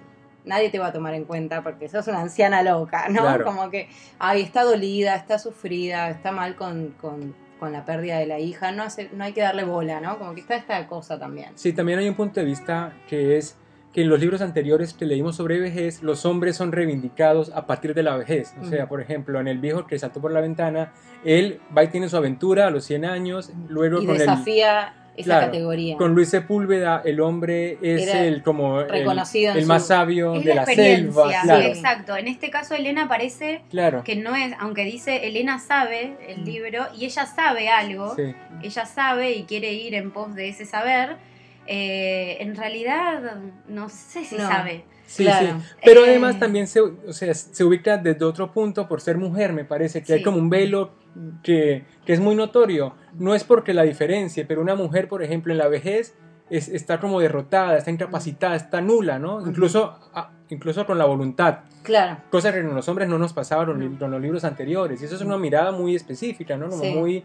nadie 0.45 0.71
te 0.71 0.79
va 0.79 0.87
a 0.87 0.93
tomar 0.93 1.15
en 1.15 1.25
cuenta 1.25 1.63
porque 1.63 1.89
sos 1.89 2.09
una 2.09 2.21
anciana 2.21 2.63
loca, 2.63 3.09
¿no? 3.11 3.45
Como 3.45 3.69
que, 3.71 3.89
ay, 4.19 4.43
está 4.43 4.65
dolida, 4.65 5.15
está 5.15 5.39
sufrida, 5.39 6.09
está 6.09 6.33
mal 6.33 6.57
con 6.57 6.95
con 7.01 7.35
la 7.61 7.85
pérdida 7.85 8.19
de 8.19 8.27
la 8.27 8.39
hija, 8.39 8.73
no, 8.73 8.83
hace, 8.83 9.11
no 9.13 9.25
hay 9.25 9.33
que 9.33 9.41
darle 9.41 9.65
bola, 9.65 10.01
¿no? 10.01 10.19
Como 10.19 10.35
que 10.35 10.41
está 10.41 10.57
esta 10.57 10.87
cosa 10.87 11.19
también. 11.19 11.51
Sí, 11.55 11.73
también 11.73 11.99
hay 11.99 12.09
un 12.09 12.15
punto 12.15 12.41
de 12.41 12.47
vista 12.47 12.93
que 13.09 13.37
es 13.37 13.57
que 13.93 14.03
en 14.03 14.11
los 14.11 14.21
libros 14.21 14.43
anteriores 14.43 14.93
que 14.93 15.07
leímos 15.07 15.37
sobre 15.37 15.59
vejez, 15.59 16.03
los 16.03 16.27
hombres 16.27 16.55
son 16.55 16.71
reivindicados 16.71 17.51
a 17.55 17.67
partir 17.67 17.95
de 17.95 18.03
la 18.03 18.15
vejez. 18.17 18.53
O 18.61 18.67
sea, 18.67 18.89
por 18.89 19.01
ejemplo, 19.01 19.41
en 19.41 19.49
El 19.49 19.59
viejo 19.59 19.87
que 19.87 19.99
saltó 19.99 20.21
por 20.21 20.33
la 20.33 20.43
ventana, 20.43 20.93
él 21.25 21.61
va 21.75 21.83
y 21.83 21.89
tiene 21.89 22.11
su 22.11 22.17
aventura 22.19 22.67
a 22.67 22.71
los 22.71 22.85
100 22.85 23.07
años, 23.07 23.53
luego 23.69 24.03
y 24.03 24.07
desafía 24.07 25.06
esa 25.17 25.25
Claro, 25.25 25.47
categoría. 25.47 25.97
Con 25.97 26.15
Luis 26.15 26.29
Sepúlveda, 26.29 27.03
el 27.05 27.21
hombre 27.21 27.79
es 27.83 28.03
Era 28.07 28.25
el 28.25 28.43
como 28.43 28.81
el- 28.81 28.89
reconocido 28.89 29.55
el, 29.55 29.63
su- 29.63 29.69
más 29.69 29.87
sabio 29.87 30.35
Es 30.35 30.45
de 30.45 30.49
la 30.51 30.55
la 30.57 30.63
experiencia, 30.63 31.41
selva. 31.43 31.61
sí, 31.63 31.67
exacto. 31.69 32.17
En 32.17 32.29
este 32.29 32.51
caso 32.51 32.75
Elena 32.75 33.09
parece 33.09 33.63
claro. 33.71 34.03
que 34.05 34.17
no 34.17 34.37
es, 34.37 34.53
aunque 34.59 34.85
dice 34.85 35.27
Elena 35.27 35.59
sabe 35.59 36.17
el 36.29 36.45
libro 36.45 36.87
y 36.97 37.05
ella 37.07 37.27
sabe 37.27 37.69
algo, 37.69 38.15
Sí. 38.15 38.35
ella 38.63 38.85
sabe 38.87 39.33
y 39.33 39.45
quiere 39.45 39.73
ir 39.73 39.95
en 39.95 40.11
pos 40.11 40.35
de 40.35 40.49
ese 40.51 40.67
saber, 40.67 41.17
eh, 41.67 42.37
en 42.41 42.55
realidad 42.57 43.37
no 43.69 43.89
sé 43.89 44.25
si 44.25 44.37
No. 44.37 44.49
sabe. 44.49 44.85
Sí, 45.07 45.25
Claro. 45.25 45.59
sí. 45.61 45.75
Pero 45.85 46.01
Eh, 46.05 46.11
además 46.11 46.39
también 46.39 46.67
se, 46.67 46.81
o 46.81 47.13
sea, 47.13 47.33
se 47.33 47.65
ubica 47.65 47.97
desde 47.97 48.25
otro 48.25 48.53
punto 48.53 48.89
por 48.89 49.01
ser 49.01 49.17
mujer, 49.19 49.53
me 49.53 49.65
parece, 49.65 50.03
que 50.03 50.15
hay 50.15 50.23
como 50.23 50.39
un 50.39 50.51
velo 50.51 50.91
que, 51.43 51.85
que 52.05 52.13
es 52.13 52.21
muy 52.21 52.35
notorio. 52.35 52.95
No 53.19 53.35
es 53.35 53.45
porque 53.45 53.73
la 53.73 53.83
diferencie, 53.85 54.45
pero 54.45 54.61
una 54.61 54.75
mujer, 54.75 55.09
por 55.09 55.23
ejemplo, 55.23 55.53
en 55.53 55.59
la 55.59 55.69
vejez 55.69 56.15
es- 56.51 56.69
está 56.69 57.01
como 57.01 57.21
derrotada, 57.21 57.77
está 57.79 57.91
incapacitada, 57.91 58.55
está 58.57 58.81
nula, 58.81 59.19
¿no? 59.19 59.41
Incluso, 59.47 59.99
ah, 60.15 60.31
incluso 60.51 60.85
con 60.87 60.99
la 60.99 61.05
voluntad. 61.05 61.61
Claro. 61.83 62.19
Cosa 62.31 62.53
que 62.53 62.63
con 62.63 62.75
los 62.75 62.89
hombres 62.89 63.09
no 63.09 63.19
nos 63.19 63.33
los, 63.33 63.79
No. 63.79 64.07
en 64.07 64.11
los 64.11 64.21
libros 64.21 64.45
anteriores. 64.45 65.01
Y 65.01 65.05
eso 65.07 65.15
es 65.15 65.23
una 65.23 65.39
mirada 65.39 65.73
muy 65.73 65.95
específica, 65.97 66.57
¿no? 66.57 66.69
Como 66.69 66.83
Sí. 66.83 66.93
muy, 66.95 67.25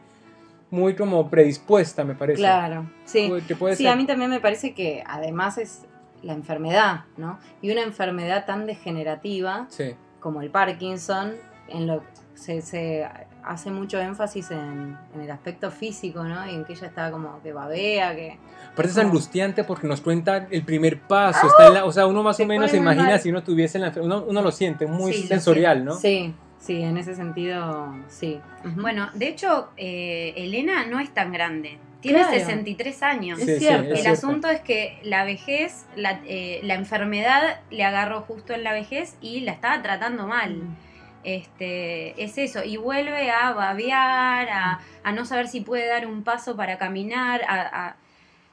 muy 0.70 0.96
como 0.96 1.30
predispuesta, 1.30 2.04
me 2.04 2.16
parece. 2.16 2.38
Claro. 2.40 2.90
Sí. 3.06 3.28
Puede- 3.28 3.42
que 3.46 3.56
puede 3.56 3.76
Sí, 3.76 3.84
ser. 3.84 3.92
a 3.92 3.96
mí 3.96 4.06
también 4.06 4.30
me 4.32 4.40
parece 4.40 4.74
que 4.74 5.04
además 5.06 5.58
es 5.58 5.86
la 6.24 6.34
enfermedad, 6.34 7.01
¿no? 7.18 7.40
Y 7.62 7.72
una 7.72 7.82
enfermedad 7.82 8.46
tan 8.46 8.66
degenerativa 8.66 9.66
Sí. 9.70 9.96
como 10.20 10.42
el 10.42 10.50
Parkinson, 10.50 11.34
en 11.68 11.88
lo 11.88 12.04
se, 12.34 12.62
se 12.62 13.08
hace 13.44 13.70
mucho 13.72 14.00
énfasis 14.00 14.50
en, 14.51 14.98
en 15.13 15.22
el 15.22 15.30
aspecto 15.30 15.70
físico, 15.70 16.24
¿no? 16.24 16.46
Y 16.50 16.56
en 16.56 16.66
que 16.66 16.74
ella 16.74 16.88
está 16.88 17.12
como 17.12 17.42
que 17.44 17.54
babea, 17.54 18.16
que... 18.16 18.38
Como- 18.75 19.10
angustiante 19.10 19.63
porque 19.63 19.86
nos 19.88 20.01
cuenta 20.01 20.48
el 20.50 20.63
primer 20.63 21.01
paso. 21.01 21.46
está 21.48 21.68
en 21.68 21.74
la- 21.75 21.86
o 21.86 21.92
sea, 21.92 22.08
uno 22.08 22.24
más 22.24 22.38
Se 22.38 22.44
o 22.44 22.48
menos 22.48 22.72
se 22.72 22.78
imagina 22.78 23.10
mal. 23.10 23.20
si 23.20 23.30
uno 23.30 23.44
tuviese 23.44 23.78
la 23.80 23.92
uno, 24.01 24.24
uno 24.28 24.42
lo 24.42 24.51
siente, 24.51 24.88
muy 24.88 25.13
Sí, 25.13 25.28
sensorial, 25.28 25.84
¿no? 25.86 25.94
Sí, 25.96 26.34
sí, 26.60 26.82
en 26.82 26.98
ese 26.98 27.13
sentido, 27.16 27.94
sí. 28.08 28.40
Bueno, 28.75 29.10
de 29.13 29.28
hecho, 29.28 29.70
eh, 29.78 30.34
Elena 30.38 30.86
no 30.88 31.00
es 31.00 31.13
tan 31.13 31.32
grande. 31.32 31.78
Tiene 32.01 32.20
Claro. 32.20 32.34
63 32.34 33.03
años. 33.03 33.39
Es 33.39 33.60
cierto. 33.60 33.91
El 33.91 33.98
cierto. 33.98 34.12
asunto 34.12 34.50
es 34.50 34.60
que 34.62 35.00
la 35.03 35.24
vejez, 35.24 35.86
la, 35.96 36.20
eh, 36.25 36.60
la 36.63 36.74
enfermedad 36.74 37.60
le 37.70 37.84
agarró 37.84 38.22
justo 38.22 38.53
en 38.53 38.63
la 38.63 38.74
vejez 38.74 39.15
y 39.22 39.41
la 39.41 39.51
estaba 39.51 39.81
tratando 39.81 40.27
mal. 40.27 40.55
Mm. 40.58 40.75
Este, 41.24 42.24
es 42.24 42.38
eso, 42.39 42.63
y 42.63 42.77
vuelve 42.77 43.29
a 43.29 43.51
babear, 43.53 44.50
a, 44.50 44.79
a 45.03 45.12
no 45.12 45.25
saber 45.25 45.48
si 45.48 45.62
puede 45.62 45.88
dar 45.88 46.08
un 46.08 46.24
paso 46.24 46.55
para 46.55 46.79
caminar, 46.79 47.43
a, 47.48 47.88
a 47.88 47.96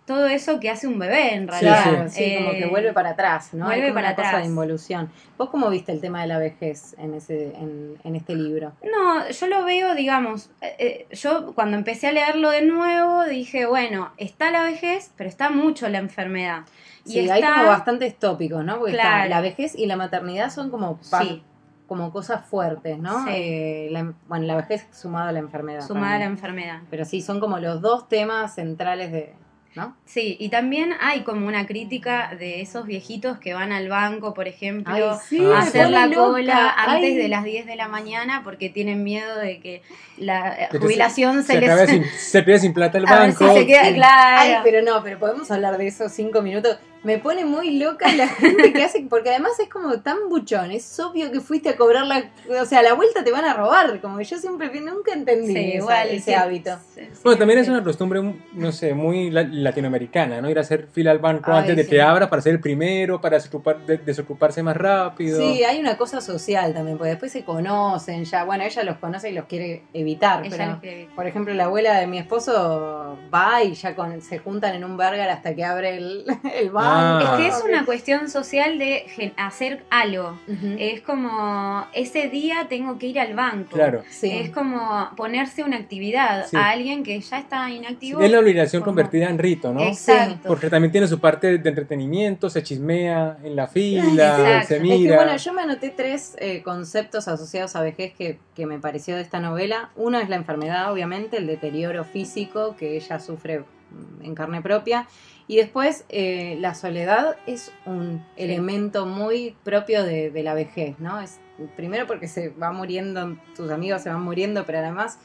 todo 0.09 0.27
eso 0.27 0.59
que 0.59 0.69
hace 0.71 0.89
un 0.89 0.99
bebé 0.99 1.35
en 1.35 1.43
Sí, 1.45 1.47
realidad. 1.51 1.83
Claro, 1.85 2.09
sí, 2.09 2.35
como 2.37 2.51
Eh, 2.51 2.59
que 2.59 2.67
vuelve 2.67 2.93
para 2.93 3.11
atrás, 3.11 3.55
¿no? 3.55 3.67
vuelve 3.67 3.83
Hay 3.85 3.89
como 3.91 3.95
para 3.95 4.09
una 4.09 4.17
cosa 4.17 4.29
atrás. 4.29 4.43
de 4.43 4.49
involución. 4.49 5.11
¿Vos 5.39 5.51
cómo 5.51 5.71
viste 5.71 5.93
el 5.93 6.01
tema 6.01 6.23
de 6.23 6.27
la 6.27 6.39
vejez 6.39 6.97
en, 6.99 7.15
ese, 7.15 7.55
en, 7.55 7.97
en 8.03 8.17
este 8.17 8.35
libro? 8.35 8.73
No, 8.83 9.29
yo 9.29 9.47
lo 9.47 9.65
veo, 9.65 9.95
digamos, 9.95 10.51
eh, 10.61 10.75
eh, 10.81 11.15
yo 11.15 11.53
cuando 11.55 11.77
empecé 11.77 12.09
a 12.09 12.13
leerlo 12.13 12.51
de 12.51 12.63
nuevo 12.63 13.23
dije, 13.25 13.67
bueno, 13.67 14.11
está 14.17 14.51
la 14.51 14.65
vejez, 14.65 15.13
pero 15.17 15.29
está 15.29 15.51
mucho 15.51 15.89
la 15.89 15.99
enfermedad. 15.99 16.63
Y 17.05 17.13
Sí, 17.13 17.19
está, 17.21 17.35
hay 17.35 17.43
como 17.43 17.67
bastantes 17.69 18.19
tópicos, 18.19 18.65
¿no? 18.65 18.79
Porque 18.79 18.93
está 18.97 19.03
Claro. 19.05 19.31
la 19.31 19.41
vejez 19.41 19.75
y 19.77 19.87
la 19.87 19.97
maternidad 19.97 20.51
son 20.51 20.71
como, 20.71 20.99
Sí. 21.03 21.43
como 21.87 22.13
cosas 22.13 22.45
fuertes, 22.45 22.99
¿no? 22.99 23.25
Sí. 23.25 23.31
Eh, 23.33 23.89
la- 23.93 24.13
bueno, 24.27 24.45
la 24.47 24.57
vejez 24.57 24.87
sumado 24.93 25.29
a 25.29 25.33
la 25.33 25.39
enfermedad. 25.39 25.87
sumada 25.87 26.17
a 26.17 26.19
la 26.19 26.25
enfermedad. 26.27 26.81
Pero 26.91 27.05
sí, 27.07 27.23
son 27.23 27.41
como 27.41 27.59
los 27.61 27.81
dos 27.81 28.09
temas 28.09 28.55
centrales 28.57 29.11
de... 29.13 29.35
¿No? 29.79 29.97
Sí, 30.05 30.37
y 30.41 30.49
también 30.49 30.93
hay 31.01 31.21
como 31.23 31.47
una 31.47 31.67
crítica 31.67 32.35
de 32.39 32.61
esos 32.61 32.85
viejitos 32.87 33.39
que 33.39 33.55
van 33.55 33.71
al 33.73 33.89
banco, 33.89 34.35
por 34.35 34.49
ejemplo, 34.49 34.93
Ay, 35.13 35.19
sí, 35.29 35.45
a 35.45 35.61
hacer 35.61 35.89
la 35.91 36.07
loca. 36.07 36.17
cola 36.31 36.71
antes 36.77 37.11
Ay. 37.11 37.15
de 37.17 37.29
las 37.29 37.45
10 37.45 37.65
de 37.67 37.77
la 37.77 37.89
mañana 37.89 38.43
porque 38.43 38.69
tienen 38.69 39.05
miedo 39.05 39.37
de 39.39 39.61
que 39.61 39.83
la 40.17 40.53
eh, 40.55 40.69
De 40.73 40.79
que 40.79 40.85
jubilación 40.85 41.43
Se, 41.45 41.53
se, 41.55 41.61
les... 41.61 41.71
acabe 41.71 41.87
sin, 41.87 42.05
se 42.05 42.43
pierde 42.43 42.61
sin 42.61 42.75
plata 42.75 42.99
el 42.99 43.07
a 43.09 43.21
ver 43.21 43.33
si 43.33 43.45
banco. 43.45 43.57
se 43.59 43.67
queda 43.67 43.85
Sí. 43.85 43.95
claro. 43.95 44.39
Ay, 44.41 44.55
pero 44.65 44.83
no, 44.83 45.03
pero 45.03 45.19
podemos 45.19 45.51
hablar 45.51 45.79
de 45.79 45.87
esos 45.87 46.11
cinco 46.13 46.43
minutos. 46.43 46.77
Me 47.05 47.19
pone 47.19 47.45
muy 47.45 47.79
loca 47.79 48.13
la 48.13 48.27
gente 48.29 48.73
que 48.73 48.83
hace, 48.83 49.07
porque 49.09 49.31
además 49.31 49.53
es 49.61 49.69
como 49.69 50.01
tan 50.01 50.29
buchón, 50.29 50.73
es 50.73 50.99
obvio 50.99 51.31
que 51.31 51.41
fuiste 51.41 51.69
a 51.69 51.77
cobrar 51.77 52.05
la, 52.07 52.25
o 52.61 52.65
sea, 52.65 52.81
a 52.81 52.83
la 52.83 52.95
vuelta 52.95 53.23
te 53.23 53.31
van 53.31 53.45
a 53.45 53.55
robar, 53.55 54.01
como 54.01 54.19
que 54.19 54.25
yo 54.25 54.37
siempre 54.37 54.69
nunca 54.81 55.13
entendí 55.13 55.53
Sí, 55.55 55.59
esa- 55.59 55.77
igual, 55.77 56.09
ese 56.09 56.21
sí, 56.21 56.35
hábito. 56.35 56.77
sí, 56.95 57.03
sí, 57.13 57.21
Bueno, 57.23 57.39
también 57.39 57.59
sí. 57.61 57.63
es 57.63 57.69
una 57.69 57.85
costumbre, 57.85 58.21
no 58.53 58.73
sé, 58.73 58.95
muy 58.95 59.31
la- 59.31 59.45
latinoamericana, 59.45 60.41
¿no? 60.41 60.51
Ir 60.51 60.59
a 60.59 60.63
hacer 60.63 60.89
fila 60.93 61.13
al 61.13 61.21
banco 61.21 61.53
Ay, 61.53 61.59
antes 61.61 61.77
de 61.77 61.85
sí. 61.85 61.91
que 61.91 62.03
abra 62.03 62.29
para 62.29 62.43
ser 62.43 62.55
el 62.55 62.61
primero, 62.61 63.21
para 63.21 63.39
desocupar- 63.39 63.85
de- 63.87 63.99
desocuparse 63.99 64.63
más 64.65 64.77
rápido. 64.77 65.39
Sí, 65.41 65.63
hay 65.63 65.79
una 65.79 65.97
cosa 65.97 66.21
social 66.21 66.75
también, 66.75 66.99
porque 66.99 67.11
después 67.11 67.31
se 67.31 67.45
conocen 67.45 68.25
ya, 68.25 68.43
bueno, 68.45 68.65
ella 68.65 68.83
los 68.83 68.97
conoce 68.99 69.31
y 69.31 69.35
los 69.35 69.45
quiere 69.47 69.85
evitar, 69.95 70.45
Ella 70.45 70.57
pero 70.57 70.81
quiere- 70.81 71.09
por 71.15 71.27
ejemplo 71.29 71.55
la 71.55 71.65
abuela 71.67 71.95
de 72.01 72.09
mi 72.09 72.19
esposo 72.19 73.17
va 73.33 73.63
y 73.63 73.75
ya 73.75 73.95
con, 73.95 74.21
se 74.21 74.39
juntan 74.39 74.75
en 74.75 74.85
un 74.85 74.97
burger 74.97 75.29
hasta 75.31 75.55
que 75.55 75.65
abre 75.65 75.97
el, 75.97 76.25
el 76.55 76.71
banco. 76.71 76.88
Ah. 76.91 77.21
Es 77.23 77.41
que 77.41 77.47
es 77.49 77.63
una 77.65 77.85
cuestión 77.85 78.29
social 78.31 78.79
de 78.79 79.33
hacer 79.37 79.85
algo. 79.91 80.39
Es 80.79 81.01
como, 81.03 81.87
ese 81.93 82.29
día 82.29 82.67
tengo 82.69 82.99
que 82.99 83.07
ir 83.09 83.21
al 83.21 83.35
banco. 83.35 83.71
Claro. 83.77 84.03
Sí. 84.11 84.31
Es 84.31 84.51
como 84.51 85.11
ponerse 85.17 85.63
una 85.63 85.77
actividad 85.77 86.47
Sí. 86.47 86.57
a 86.57 86.71
alguien 86.71 87.03
que 87.03 87.21
ya 87.21 87.39
está 87.39 87.71
inactivo. 87.71 88.21
Es 88.21 88.31
la 88.31 88.39
obligación 88.41 88.83
como- 88.83 88.89
convertida 88.95 89.29
en 89.29 89.39
rito, 89.39 89.73
¿no? 89.73 89.81
Exacto. 89.81 90.49
Porque 90.49 90.71
también 90.71 90.91
tiene 90.93 91.07
su 91.07 91.21
parte 91.21 91.59
de 91.59 91.69
entretenimiento, 91.69 92.49
se 92.51 92.63
chismea 92.63 93.37
en 93.43 93.55
la 93.57 93.67
fila, 93.69 94.05
Exacto. 94.05 94.43
se 94.49 94.59
Es 94.59 94.63
Es 94.63 94.69
que 94.69 94.81
mira. 94.81 95.17
bueno, 95.17 95.37
yo 95.37 95.53
me 95.53 95.63
anoté 95.63 95.91
tres 95.91 96.37
eh, 96.39 96.63
conceptos 96.63 97.29
asociados 97.29 97.77
a 97.77 97.83
vejez 97.83 98.13
que, 98.15 98.39
que 98.55 98.67
me 98.67 98.79
pareció 98.79 99.15
de 99.17 99.23
esta 99.23 99.41
novela. 99.41 99.91
Uno 99.97 100.19
es 100.19 100.29
la 100.29 100.37
enfermedad, 100.37 100.93
obviamente, 100.93 101.37
el 101.37 101.47
deterioro 101.47 102.05
físico 102.05 102.75
que 102.79 102.97
ella 102.97 103.21
sufre 103.21 103.61
mm, 103.61 104.25
en 104.25 104.35
carne 104.35 104.63
propia. 104.63 105.07
Y 105.49 105.57
después, 105.57 106.05
eh, 106.11 106.57
la 106.61 106.75
soledad 106.75 107.37
es 107.47 107.73
un 107.87 108.25
elemento 108.37 109.07
muy 109.07 109.57
propio 109.65 110.05
de, 110.05 110.31
de 110.31 110.43
la 110.43 110.55
vejez, 110.55 111.01
¿no? 111.01 111.21
Es, 111.21 111.41
primero 111.75 112.07
porque 112.07 112.29
se 112.29 112.51
va 112.51 112.71
muriendo, 112.71 113.37
tus 113.57 113.71
amigos 113.71 114.03
se 114.03 114.11
van 114.11 114.23
muriendo, 114.23 114.65
pero 114.65 114.79
además 114.79 115.19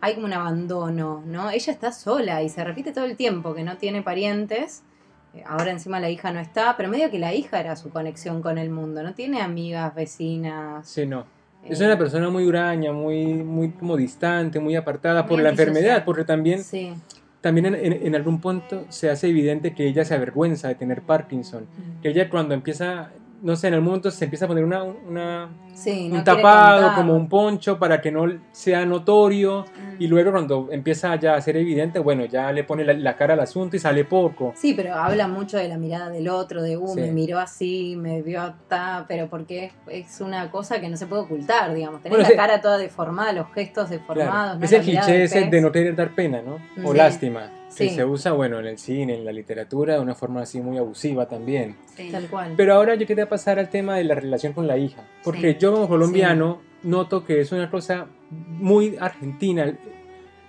hay 0.00 0.14
como 0.14 0.26
un 0.26 0.32
abandono, 0.32 1.22
¿no? 1.26 1.50
Ella 1.50 1.72
está 1.72 1.92
sola 1.92 2.42
y 2.42 2.48
se 2.48 2.64
repite 2.64 2.92
todo 2.92 3.04
el 3.04 3.16
tiempo 3.16 3.54
que 3.54 3.64
no 3.64 3.76
tiene 3.76 4.02
parientes. 4.02 4.82
Eh, 5.34 5.42
Ahora 5.46 5.70
encima 5.70 6.00
la 6.00 6.10
hija 6.10 6.32
no 6.32 6.40
está, 6.40 6.76
pero 6.76 6.88
medio 6.88 7.10
que 7.10 7.18
la 7.18 7.34
hija 7.34 7.60
era 7.60 7.76
su 7.76 7.90
conexión 7.90 8.42
con 8.42 8.58
el 8.58 8.70
mundo, 8.70 9.02
no 9.02 9.14
tiene 9.14 9.42
amigas, 9.42 9.94
vecinas. 9.94 10.88
Sí, 10.88 11.06
no. 11.06 11.24
Es 11.64 11.80
eh, 11.80 11.84
una 11.84 11.98
persona 11.98 12.30
muy 12.30 12.46
huraña, 12.46 12.92
muy, 12.92 13.34
muy 13.34 13.70
como 13.70 13.96
distante, 13.96 14.58
muy 14.60 14.76
apartada 14.76 15.22
Muy 15.22 15.28
por 15.28 15.40
la 15.42 15.50
enfermedad, 15.50 16.04
porque 16.04 16.24
también, 16.24 16.64
Sí. 16.64 16.94
También 17.40 17.66
en, 17.66 17.74
en- 17.74 18.06
en 18.06 18.14
algún 18.14 18.40
punto 18.40 18.84
se 18.90 19.08
hace 19.10 19.28
evidente 19.28 19.74
que 19.74 19.86
ella 19.86 20.04
se 20.04 20.14
avergüenza 20.14 20.68
de 20.68 20.74
tener 20.74 21.02
Parkinson. 21.02 21.66
Que 22.02 22.10
ella 22.10 22.28
cuando 22.28 22.54
empieza, 22.54 23.10
no 23.42 23.56
sé, 23.56 23.68
en 23.68 23.74
algún 23.74 23.86
momento 23.88 24.10
se 24.10 24.24
empieza 24.24 24.44
a 24.44 24.48
poner 24.48 24.64
una, 24.64 24.82
una- 24.84 25.48
Sí, 25.72 26.08
un 26.10 26.18
no 26.18 26.24
tapado, 26.24 26.94
como 26.94 27.14
un 27.14 27.28
poncho 27.28 27.78
para 27.78 28.00
que 28.02 28.10
no 28.12 28.26
sea 28.52 28.84
notorio. 28.84 29.64
Mm. 29.64 30.02
Y 30.02 30.08
luego 30.08 30.30
cuando 30.32 30.68
empieza 30.70 31.16
ya 31.16 31.34
a 31.36 31.40
ser 31.40 31.56
evidente, 31.56 31.98
bueno, 31.98 32.24
ya 32.26 32.52
le 32.52 32.64
pone 32.64 32.84
la, 32.84 32.92
la 32.92 33.16
cara 33.16 33.34
al 33.34 33.40
asunto 33.40 33.76
y 33.76 33.78
sale 33.78 34.04
poco. 34.04 34.52
Sí, 34.56 34.74
pero 34.74 34.94
habla 34.94 35.26
mucho 35.28 35.56
de 35.56 35.68
la 35.68 35.78
mirada 35.78 36.10
del 36.10 36.28
otro, 36.28 36.62
de, 36.62 36.76
uh, 36.76 36.88
Sí. 36.94 37.00
me 37.00 37.12
miró 37.12 37.38
así, 37.38 37.94
me 37.96 38.20
vio 38.22 38.42
hasta, 38.42 39.06
pero 39.08 39.28
porque 39.28 39.66
es, 39.66 39.72
es 40.08 40.20
una 40.20 40.50
cosa 40.50 40.80
que 40.80 40.88
no 40.88 40.96
se 40.96 41.06
puede 41.06 41.22
ocultar, 41.22 41.72
digamos. 41.74 42.02
Tener 42.02 42.18
Bueno, 42.18 42.30
la 42.30 42.36
cara 42.36 42.60
toda 42.60 42.76
deformada, 42.78 43.32
los 43.32 43.50
gestos 43.54 43.88
deformados. 43.90 44.32
Claro. 44.32 44.58
¿no? 44.58 44.64
Es 44.64 44.72
el 44.72 44.82
cliché 44.82 45.22
ese 45.24 45.46
de 45.46 45.60
no 45.60 45.72
querer 45.72 45.94
dar 45.96 46.10
pena, 46.14 46.42
¿no? 46.42 46.56
O 46.86 46.92
Sí. 46.92 46.98
lástima. 46.98 47.50
Que 47.76 47.88
Sí. 47.88 47.94
se 47.94 48.04
usa, 48.04 48.32
bueno, 48.32 48.58
en 48.58 48.66
el 48.66 48.78
cine, 48.78 49.14
en 49.14 49.24
la 49.24 49.32
literatura, 49.32 49.94
de 49.94 50.00
una 50.00 50.14
forma 50.14 50.42
así 50.42 50.60
muy 50.60 50.76
abusiva 50.78 51.26
también. 51.28 51.76
Sí. 51.96 52.08
Tal 52.10 52.26
cual. 52.28 52.54
Pero 52.56 52.74
ahora 52.74 52.94
yo 52.96 53.06
quería 53.06 53.28
pasar 53.28 53.58
al 53.58 53.70
tema 53.70 53.96
de 53.96 54.04
la 54.04 54.14
relación 54.16 54.52
con 54.52 54.66
la 54.66 54.76
hija. 54.76 55.04
Porque 55.22 55.52
Sí. 55.52 55.58
yo 55.60 55.72
como 55.72 55.88
colombiano 55.88 56.60
noto 56.82 57.24
que 57.24 57.40
es 57.40 57.52
una 57.52 57.70
cosa 57.70 58.06
muy 58.28 58.96
argentina. 59.00 59.72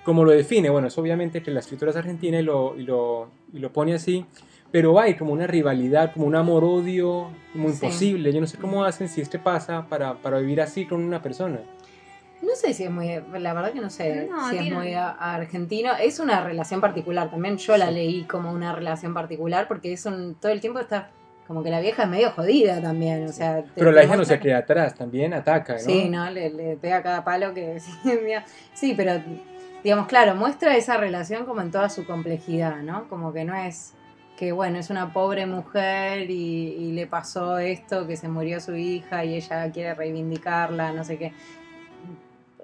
Como 0.03 0.23
lo 0.25 0.31
define, 0.31 0.69
bueno, 0.71 0.87
es 0.87 0.97
obviamente 0.97 1.43
que 1.43 1.51
la 1.51 1.59
escritura 1.59 1.91
es 1.91 1.97
argentina 1.97 2.39
y 2.39 2.43
lo, 2.43 2.75
y 2.75 2.83
lo, 2.83 3.29
y 3.53 3.59
lo 3.59 3.71
pone 3.71 3.93
así. 3.93 4.25
Pero 4.71 4.99
hay 4.99 5.15
como 5.15 5.33
una 5.33 5.45
rivalidad, 5.47 6.13
como 6.13 6.25
un 6.25 6.35
amor-odio 6.35 7.27
muy 7.53 7.73
Sí. 7.73 7.85
imposible. 7.85 8.33
Yo 8.33 8.41
no 8.41 8.47
sé 8.47 8.57
cómo 8.57 8.83
hacen 8.83 9.09
si 9.09 9.21
esto 9.21 9.37
pasa 9.43 9.85
para, 9.89 10.15
para 10.15 10.39
vivir 10.39 10.61
así 10.61 10.85
con 10.85 11.03
una 11.03 11.21
persona. 11.21 11.59
No 12.41 12.55
sé 12.55 12.73
si 12.73 12.83
es 12.85 12.89
muy, 12.91 13.19
la 13.39 13.53
verdad 13.53 13.71
que 13.71 13.79
no 13.81 13.89
sé 13.89 14.27
No, 14.29 14.49
si 14.49 14.57
es 14.57 14.71
muy 14.73 14.93
a- 14.93 15.09
argentino. 15.11 15.91
Es 16.01 16.19
una 16.19 16.43
relación 16.43 16.81
particular 16.81 17.29
también. 17.29 17.57
Yo 17.57 17.77
la 17.77 17.91
leí 17.91 18.23
como 18.23 18.51
una 18.51 18.73
relación 18.73 19.13
particular 19.13 19.67
porque 19.67 19.93
es 19.93 20.05
un, 20.05 20.35
todo 20.35 20.51
el 20.51 20.59
tiempo 20.59 20.79
está 20.79 21.09
como 21.47 21.63
que 21.63 21.69
la 21.69 21.81
vieja 21.81 22.03
es 22.03 22.09
medio 22.09 22.31
jodida 22.31 22.81
también. 22.81 23.25
O 23.25 23.31
sea, 23.31 23.61
te- 23.61 23.69
Pero 23.75 23.91
la 23.91 24.03
hija 24.03 24.15
no 24.15 24.25
se 24.25 24.39
queda 24.39 24.59
atrás, 24.59 24.95
también 24.95 25.33
ataca, 25.33 25.73
¿no? 25.73 25.79
Sí, 25.79 26.09
no, 26.09 26.29
le, 26.31 26.49
le 26.49 26.77
pega 26.77 27.03
cada 27.03 27.23
palo 27.23 27.53
que. 27.53 27.77
Sí, 28.73 28.93
pero 28.95 29.21
digamos, 29.83 30.07
claro, 30.07 30.33
muestra 30.35 30.75
esa 30.77 30.97
relación 30.97 31.45
como 31.45 31.61
en 31.61 31.69
toda 31.71 31.89
su 31.89 32.05
complejidad, 32.05 32.77
¿no? 32.77 33.07
Como 33.09 33.33
que 33.33 33.43
no 33.43 33.55
es 33.55 33.93
que, 34.37 34.51
bueno, 34.51 34.79
es 34.79 34.89
una 34.89 35.13
pobre 35.13 35.45
mujer 35.45 36.31
y, 36.31 36.69
y 36.69 36.91
le 36.93 37.05
pasó 37.05 37.59
esto, 37.59 38.07
que 38.07 38.15
se 38.17 38.27
murió 38.27 38.59
su 38.59 38.75
hija 38.75 39.23
y 39.25 39.35
ella 39.35 39.69
quiere 39.71 39.93
reivindicarla, 39.93 40.91
no 40.93 41.03
sé 41.03 41.17
qué. 41.19 41.33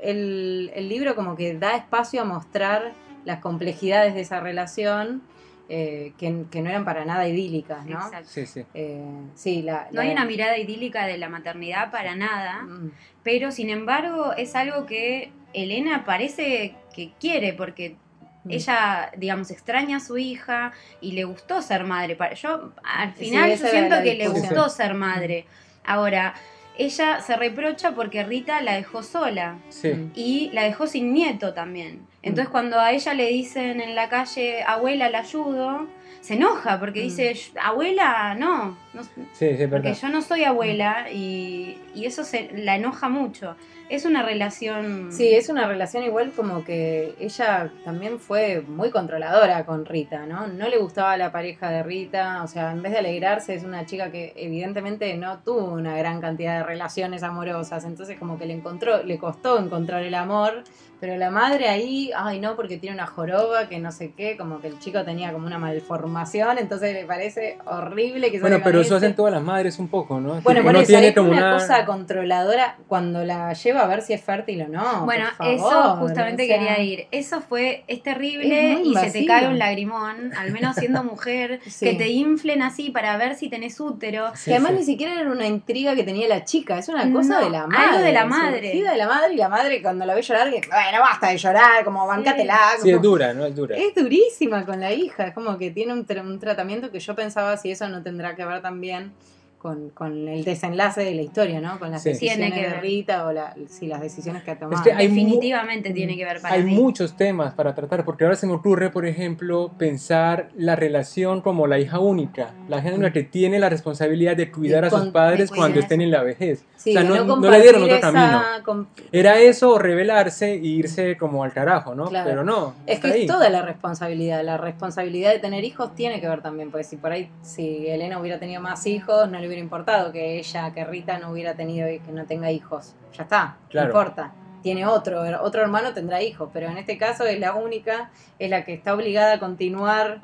El, 0.01 0.71
el 0.75 0.89
libro 0.89 1.15
como 1.15 1.35
que 1.35 1.53
da 1.57 1.75
espacio 1.75 2.21
a 2.21 2.25
mostrar 2.25 2.93
las 3.25 3.39
complejidades 3.39 4.13
de 4.13 4.21
esa 4.21 4.39
relación 4.39 5.21
eh, 5.69 6.13
que, 6.17 6.45
que 6.49 6.61
no 6.61 6.69
eran 6.69 6.85
para 6.85 7.03
nada 7.03 7.27
idílicas, 7.27 7.85
¿no? 7.85 7.97
Exacto. 7.99 8.29
Sí, 8.29 8.45
sí. 8.45 8.63
Eh, 8.73 9.03
sí, 9.35 9.61
la, 9.63 9.89
No 9.91 9.99
hay 9.99 10.11
una 10.11 10.23
mirada 10.23 10.57
idílica 10.57 11.05
de 11.05 11.17
la 11.17 11.27
maternidad 11.27 11.91
para 11.91 12.15
nada, 12.15 12.61
Mm, 12.61 12.91
pero 13.23 13.51
sin 13.51 13.69
embargo 13.69 14.33
es 14.37 14.55
algo 14.55 14.85
que 14.85 15.31
Elena 15.53 16.05
parece 16.05 16.75
que 16.95 17.11
quiere 17.19 17.51
porque 17.51 17.97
mm. 18.45 18.51
ella, 18.51 19.11
digamos, 19.17 19.51
extraña 19.51 19.97
a 19.97 19.99
su 19.99 20.17
hija 20.17 20.71
y 21.01 21.11
le 21.11 21.25
gustó 21.25 21.61
ser 21.61 21.83
madre. 21.83 22.17
Yo 22.41 22.71
al 22.83 23.13
Sí, 23.15 23.25
final 23.25 23.49
yo 23.49 23.67
siento 23.67 24.01
que 24.03 24.13
le 24.13 24.29
gustó 24.29 24.69
ser 24.69 24.93
madre. 24.93 25.45
Ahora, 25.83 26.33
ella 26.77 27.21
se 27.21 27.35
reprocha 27.35 27.91
porque 27.91 28.23
Rita 28.23 28.61
la 28.61 28.73
dejó 28.75 29.03
sola 29.03 29.57
Sí. 29.69 29.89
Mm. 29.93 30.11
y 30.15 30.49
la 30.53 30.63
dejó 30.63 30.87
sin 30.87 31.13
nieto 31.13 31.53
también. 31.53 32.01
Entonces 32.23 32.49
cuando 32.49 32.79
a 32.79 32.91
ella 32.91 33.13
le 33.13 33.27
dicen 33.27 33.79
en 33.81 33.95
la 33.95 34.09
calle, 34.09 34.63
abuela, 34.63 35.09
la 35.09 35.19
ayudo, 35.19 35.87
se 36.21 36.33
enoja 36.33 36.79
porque 36.79 36.99
Mm. 37.01 37.03
dice, 37.03 37.35
abuela, 37.61 38.35
no, 38.35 38.77
no 38.93 39.03
Sí, 39.33 39.49
porque 39.69 39.93
yo 39.93 40.09
no 40.09 40.21
soy 40.21 40.43
abuela 40.43 41.07
y, 41.11 41.77
y 41.95 42.05
eso 42.05 42.23
se, 42.23 42.49
la 42.53 42.75
enoja 42.75 43.07
mucho. 43.09 43.55
Es 43.89 44.03
una 44.03 44.21
relación... 44.21 45.13
Sí, 45.13 45.33
es 45.33 45.47
una 45.47 45.65
relación 45.65 46.03
igual 46.03 46.31
como 46.35 46.65
que 46.65 47.15
ella 47.19 47.71
también 47.85 48.19
fue 48.19 48.61
muy 48.67 48.89
controladora 48.89 49.65
con 49.65 49.85
Rita, 49.85 50.25
¿no? 50.25 50.47
No 50.47 50.67
le 50.67 50.77
gustaba 50.77 51.15
la 51.15 51.31
pareja 51.31 51.69
de 51.69 51.83
Rita, 51.83 52.43
o 52.43 52.47
sea, 52.47 52.71
en 52.71 52.81
vez 52.81 52.91
de 52.91 52.97
alegrarse 52.99 53.55
es 53.55 53.63
una 53.63 53.85
chica 53.85 54.11
que 54.11 54.33
evidentemente 54.35 55.15
no 55.15 55.39
tuvo 55.39 55.73
una 55.73 55.97
gran 55.97 56.19
cantidad 56.19 56.57
de 56.57 56.63
relaciones 56.63 57.23
amorosas, 57.23 57.85
entonces 57.85 58.17
como 58.19 58.37
que 58.37 58.45
le 58.45 58.53
encontró, 58.55 59.03
le 59.03 59.17
costó 59.17 59.57
encontrar 59.57 60.03
el 60.03 60.15
amor, 60.15 60.63
pero 60.99 61.15
la 61.15 61.29
madre 61.29 61.69
ahí, 61.69 62.11
ay 62.15 62.39
no, 62.39 62.55
porque 62.55 62.77
tiene 62.77 62.95
una 62.95 63.05
joroba, 63.05 63.69
que 63.69 63.79
no 63.79 63.91
sé 63.91 64.13
qué, 64.17 64.35
como 64.35 64.59
que 64.59 64.67
el 64.67 64.79
chico 64.79 65.03
tenía 65.03 65.31
como 65.31 65.45
una 65.45 65.59
malformación, 65.59 66.57
entonces 66.57 66.93
le 66.93 67.05
parece 67.05 67.59
horrible 67.65 68.31
que 68.31 68.39
Bueno, 68.39 68.59
pero 68.63 68.81
eso 68.81 68.95
hacen 68.95 69.15
todas 69.15 69.31
las 69.31 69.43
madres 69.43 69.79
un 69.79 69.87
poco, 69.87 70.19
¿no? 70.19 70.41
Bueno, 70.41 70.59
Tipo, 70.59 70.63
por 70.63 70.73
no 70.73 70.79
eso 70.79 70.87
tiene 70.87 71.13
como 71.13 71.31
una, 71.31 71.49
una 71.49 71.53
cosa 71.53 71.85
controladora 71.85 72.77
cuando 72.87 73.23
la 73.23 73.53
lleva 73.53 73.76
a 73.79 73.87
ver 73.87 74.01
si 74.01 74.13
es 74.13 74.21
fértil 74.21 74.61
o 74.63 74.67
no. 74.67 75.05
Bueno, 75.05 75.25
por 75.37 75.45
favor, 75.47 75.53
eso 75.55 75.95
justamente 75.97 76.43
o 76.43 76.45
sea, 76.47 76.57
quería 76.57 76.79
ir. 76.79 77.07
Eso 77.11 77.41
fue, 77.41 77.83
es 77.87 78.01
terrible 78.03 78.73
Es 78.73 78.79
y 78.85 78.93
se 78.95 79.11
te 79.11 79.25
cae 79.25 79.47
un 79.47 79.57
lagrimón, 79.59 80.33
al 80.37 80.51
menos 80.51 80.75
siendo 80.75 81.03
mujer, 81.03 81.59
Sí. 81.67 81.85
que 81.85 81.93
te 81.95 82.07
inflen 82.09 82.61
así 82.61 82.89
para 82.89 83.15
ver 83.17 83.35
si 83.35 83.49
tenés 83.49 83.79
útero. 83.79 84.31
Sí, 84.35 84.45
que 84.45 84.51
además 84.55 84.71
sí. 84.73 84.77
ni 84.79 84.83
siquiera 84.85 85.19
era 85.19 85.31
una 85.31 85.45
intriga 85.47 85.95
que 85.95 86.03
tenía 86.03 86.27
la 86.27 86.43
chica, 86.43 86.77
es 86.79 86.89
una 86.89 87.11
cosa 87.11 87.39
No, 87.39 87.45
de 87.45 87.49
la 87.51 87.59
algo 87.63 87.69
madre. 87.71 88.03
de 88.03 88.11
la 88.13 88.25
madre. 88.25 88.73
de 88.73 88.97
la 88.97 89.07
madre 89.07 89.33
y 89.33 89.37
la 89.37 89.49
madre 89.49 89.81
cuando 89.81 90.05
la 90.05 90.13
ve 90.15 90.21
llorar, 90.21 90.49
que, 90.49 90.61
bueno, 90.67 90.99
basta 91.01 91.27
de 91.29 91.37
llorar, 91.37 91.83
como 91.83 92.05
bancátela. 92.07 92.57
Sí, 92.81 92.89
es 92.91 93.01
dura, 93.01 93.33
¿no? 93.33 93.45
Es 93.45 93.55
dura. 93.55 93.75
es 93.77 93.93
durísima 93.95 94.65
con 94.65 94.79
la 94.79 94.91
hija, 94.91 95.27
es 95.27 95.33
como 95.33 95.57
que 95.57 95.71
tiene 95.71 95.93
un, 95.93 96.05
tra- 96.05 96.21
un 96.21 96.39
tratamiento 96.39 96.91
que 96.91 96.99
yo 96.99 97.15
pensaba 97.15 97.55
si 97.57 97.71
eso 97.71 97.87
no 97.89 98.01
tendrá 98.03 98.35
que 98.35 98.45
ver 98.45 98.61
también 98.61 99.11
con, 99.57 99.89
con 99.89 100.27
el 100.27 100.43
desenlace 100.43 101.01
de 101.03 101.15
la 101.15 101.21
historia, 101.23 101.59
¿no? 101.59 101.79
Con 101.79 101.91
las 101.91 102.03
Sí. 102.03 102.09
decisiones 102.09 102.37
Tiene 102.51 102.55
que 102.55 102.67
de 102.67 102.73
ver. 102.75 102.81
Rita 102.81 103.25
o 103.25 103.31
la, 103.31 103.55
si 103.67 103.87
las 103.87 104.01
decisiones 104.01 104.43
que 104.43 104.51
ha 104.51 104.59
tomado. 104.59 104.83
que 104.83 104.91
hay 104.93 105.07
mu- 105.07 105.15
Definitivamente 105.15 105.91
tiene 105.91 106.15
que 106.15 106.25
ver 106.25 106.41
para 106.41 106.53
Hay 106.55 106.63
mí. 106.63 106.73
muchos 106.75 107.17
temas 107.17 107.53
para 107.53 107.73
tratar, 107.73 108.05
porque 108.05 108.23
ahora 108.23 108.35
se 108.35 108.45
me 108.47 108.53
ocurre, 108.53 108.89
por 108.91 109.05
ejemplo, 109.05 109.71
pensar 109.77 110.49
la 110.55 110.75
relación 110.75 111.41
como 111.41 111.67
la 111.67 111.79
hija 111.79 111.99
única, 111.99 112.51
la 112.69 112.77
hija 112.79 112.89
única 112.93 113.11
que 113.11 113.23
tiene 113.23 113.57
la 113.59 113.69
responsabilidad 113.69 114.35
de 114.37 114.51
cuidar 114.51 114.85
a 114.85 114.89
sus 114.89 115.07
padres 115.07 115.49
cuando 115.51 115.79
estén 115.79 116.01
en 116.01 116.11
la 116.11 116.21
vejez. 116.23 116.63
Sí, 116.75 116.91
o 116.91 116.93
sea, 116.93 117.03
no, 117.03 117.15
no 117.15 117.27
compartir 117.27 117.57
le 117.57 117.63
dieron 117.63 117.83
otro 117.83 117.95
esa 117.95 118.11
camino. 118.11 118.87
Era 119.11 119.39
eso 119.39 119.71
o 119.71 119.79
rebelarse 119.79 120.53
e 120.53 120.57
irse 120.57 121.17
como 121.17 121.43
al 121.43 121.51
carajo, 121.51 121.95
¿no? 121.95 122.05
Claro. 122.05 122.29
Pero 122.29 122.43
no. 122.43 122.75
Es 122.85 122.99
que 122.99 123.07
ahí. 123.07 123.21
es 123.21 123.27
toda 123.27 123.49
la 123.49 123.61
responsabilidad. 123.63 124.43
La 124.43 124.57
responsabilidad 124.57 125.31
de 125.31 125.39
tener 125.39 125.63
hijos 125.63 125.95
tiene 125.95 126.21
que 126.21 126.29
ver 126.29 126.41
también, 126.41 126.69
porque 126.69 126.83
si 126.83 126.97
por 126.97 127.11
ahí, 127.11 127.29
si 127.41 127.87
Elena 127.87 128.19
hubiera 128.19 128.39
tenido 128.39 128.61
más 128.61 128.85
hijos, 128.85 129.29
no 129.29 129.39
le 129.39 129.46
hubiera 129.47 129.61
importado 129.61 130.11
que 130.11 130.37
ella, 130.37 130.71
que 130.73 130.83
Rita 130.85 131.17
no 131.19 131.31
hubiera 131.31 131.53
tenido, 131.55 131.87
que 131.87 132.11
no 132.11 132.25
tenga 132.25 132.51
hijos. 132.51 132.93
Ya 133.17 133.23
está, 133.23 133.57
Claro. 133.69 133.87
no 133.93 133.99
importa. 133.99 134.31
Tiene 134.63 134.85
otro, 134.85 135.21
otro 135.41 135.61
hermano 135.61 135.93
tendrá 135.93 136.21
hijos, 136.21 136.49
pero 136.53 136.67
en 136.67 136.77
este 136.77 136.97
caso 136.97 137.25
es 137.25 137.39
la 137.39 137.53
única, 137.55 138.11
es 138.39 138.49
la 138.49 138.65
que 138.65 138.73
está 138.73 138.93
obligada 138.93 139.33
a 139.35 139.39
continuar, 139.39 140.21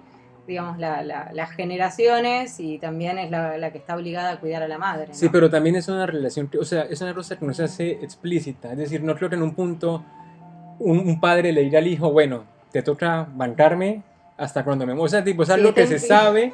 digamos, 0.47 0.77
la- 0.77 1.01
la- 1.03 1.29
las 1.33 1.51
generaciones 1.51 2.59
y 2.59 2.77
también 2.77 3.17
es 3.19 3.31
la, 3.31 3.57
la 3.57 3.71
que 3.71 3.77
está 3.77 3.95
obligada 3.95 4.31
a 4.31 4.39
cuidar 4.39 4.61
a 4.63 4.67
la 4.67 4.77
madre. 4.77 5.07
¿no? 5.07 5.13
Sí, 5.13 5.29
pero 5.29 5.49
también 5.49 5.75
es 5.77 5.87
una 5.87 6.05
relación, 6.05 6.47
que- 6.49 6.57
o 6.57 6.65
sea, 6.65 6.81
es 6.83 6.99
una 7.01 7.13
cosa 7.13 7.37
que 7.37 7.45
no 7.45 7.53
se 7.53 7.63
hace 7.63 7.91
explícita. 7.91 8.71
Es 8.73 8.77
decir, 8.77 9.01
no 9.03 9.15
creo 9.15 9.29
que 9.29 9.35
en 9.35 9.43
un 9.43 9.55
punto 9.55 10.03
un, 10.79 10.99
un 10.99 11.19
padre 11.21 11.53
le 11.53 11.61
diga 11.61 11.79
al 11.79 11.87
hijo, 11.87 12.11
bueno, 12.11 12.43
te 12.71 12.81
toca 12.81 13.25
bancarme 13.33 14.01
hasta 14.35 14.65
cuando 14.65 14.85
me 14.85 14.93
muera. 14.93 15.05
O 15.05 15.09
sea, 15.09 15.23
tipo, 15.23 15.43
es 15.43 15.47
Sí, 15.49 15.53
algo 15.53 15.73
que 15.73 15.87
se 15.87 15.99
sabe 15.99 16.51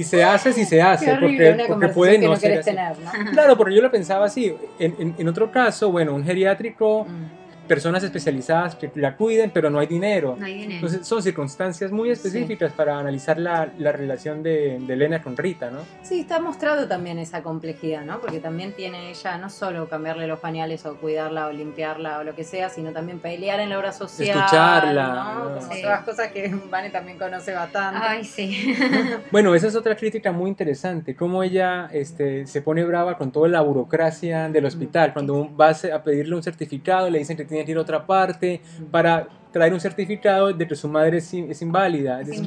y 0.00 0.04
se 0.04 0.22
hace 0.24 0.52
si 0.52 0.64
se 0.64 0.80
hace, 0.82 1.12
horrible, 1.12 1.50
porque, 1.54 1.66
porque 1.72 1.88
puede 1.88 2.18
no 2.18 2.28
no 2.28 2.36
ser 2.36 2.58
así. 2.58 2.70
tener, 2.70 2.92
¿no? 2.98 3.30
Claro, 3.32 3.56
porque 3.56 3.74
yo 3.74 3.82
lo 3.82 3.90
pensaba 3.90 4.26
así. 4.26 4.54
En, 4.78 4.94
en- 4.98 5.14
en 5.18 5.28
otro 5.28 5.50
caso, 5.50 5.90
bueno, 5.90 6.14
un 6.14 6.24
geriátrico, 6.24 7.04
Mm. 7.04 7.37
Personas 7.68 8.02
especializadas 8.02 8.74
que 8.74 8.90
la 8.94 9.16
cuiden, 9.16 9.50
pero 9.52 9.70
no 9.70 9.78
hay 9.78 9.86
dinero. 9.86 10.36
No 10.38 10.46
hay 10.46 10.54
dinero. 10.54 10.74
Entonces 10.74 11.06
son 11.06 11.22
circunstancias 11.22 11.92
muy 11.92 12.10
específicas 12.10 12.72
para 12.72 12.98
analizar 12.98 13.38
la, 13.38 13.70
la 13.78 13.92
relación 13.92 14.42
de, 14.42 14.78
de 14.80 14.94
Elena 14.94 15.22
con 15.22 15.36
Rita, 15.36 15.70
¿no? 15.70 15.80
Sí, 16.02 16.20
está 16.20 16.40
mostrado 16.40 16.88
también 16.88 17.18
esa 17.18 17.42
complejidad, 17.42 18.04
¿no? 18.04 18.20
Porque 18.20 18.40
también 18.40 18.72
tiene 18.72 19.10
ella 19.10 19.38
no 19.38 19.50
solo 19.50 19.88
cambiarle 19.88 20.26
los 20.26 20.40
pañales 20.40 20.84
o 20.86 20.96
cuidarla 20.96 21.46
o 21.46 21.52
limpiarla 21.52 22.18
o 22.18 22.24
lo 22.24 22.34
que 22.34 22.44
sea, 22.44 22.68
sino 22.68 22.92
también 22.92 23.18
pelear 23.20 23.60
en 23.60 23.68
la 23.70 23.78
obra 23.78 23.92
social. 23.92 24.36
Escucharla, 24.38 25.08
¿no? 25.08 25.34
¿no? 25.50 25.60
Como 25.60 25.72
Sí. 25.72 25.82
todas 25.82 26.02
cosas 26.04 26.32
que 26.32 26.54
Vane 26.70 26.90
también 26.90 27.18
conoce 27.18 27.52
bastante. 27.52 28.00
Ay, 28.02 28.24
sí. 28.24 28.74
Bueno, 29.30 29.54
esa 29.54 29.66
es 29.66 29.76
otra 29.76 29.94
crítica 29.96 30.32
muy 30.32 30.48
interesante, 30.48 31.14
cómo 31.14 31.42
ella 31.42 31.88
este, 31.92 32.46
se 32.46 32.62
pone 32.62 32.82
brava 32.84 33.16
con 33.18 33.30
toda 33.30 33.48
la 33.48 33.60
burocracia 33.60 34.48
del 34.48 34.64
hospital. 34.64 35.12
Cuando 35.12 35.48
vas 35.48 35.84
a 35.84 36.02
pedirle 36.02 36.34
un 36.34 36.42
certificado, 36.42 37.10
le 37.10 37.18
dicen 37.18 37.36
que 37.36 37.44
tiene 37.44 37.57
que 37.64 37.70
ir 37.72 37.78
a 37.78 37.80
otra 37.82 38.06
parte 38.06 38.60
para 38.90 39.28
traer 39.52 39.72
un 39.72 39.80
certificado 39.80 40.52
de 40.52 40.68
que 40.68 40.74
su 40.76 40.88
madre 40.88 41.18
es, 41.18 41.32
in- 41.32 41.50
es 41.50 41.62
inválida. 41.62 42.22
Sí. 42.24 42.42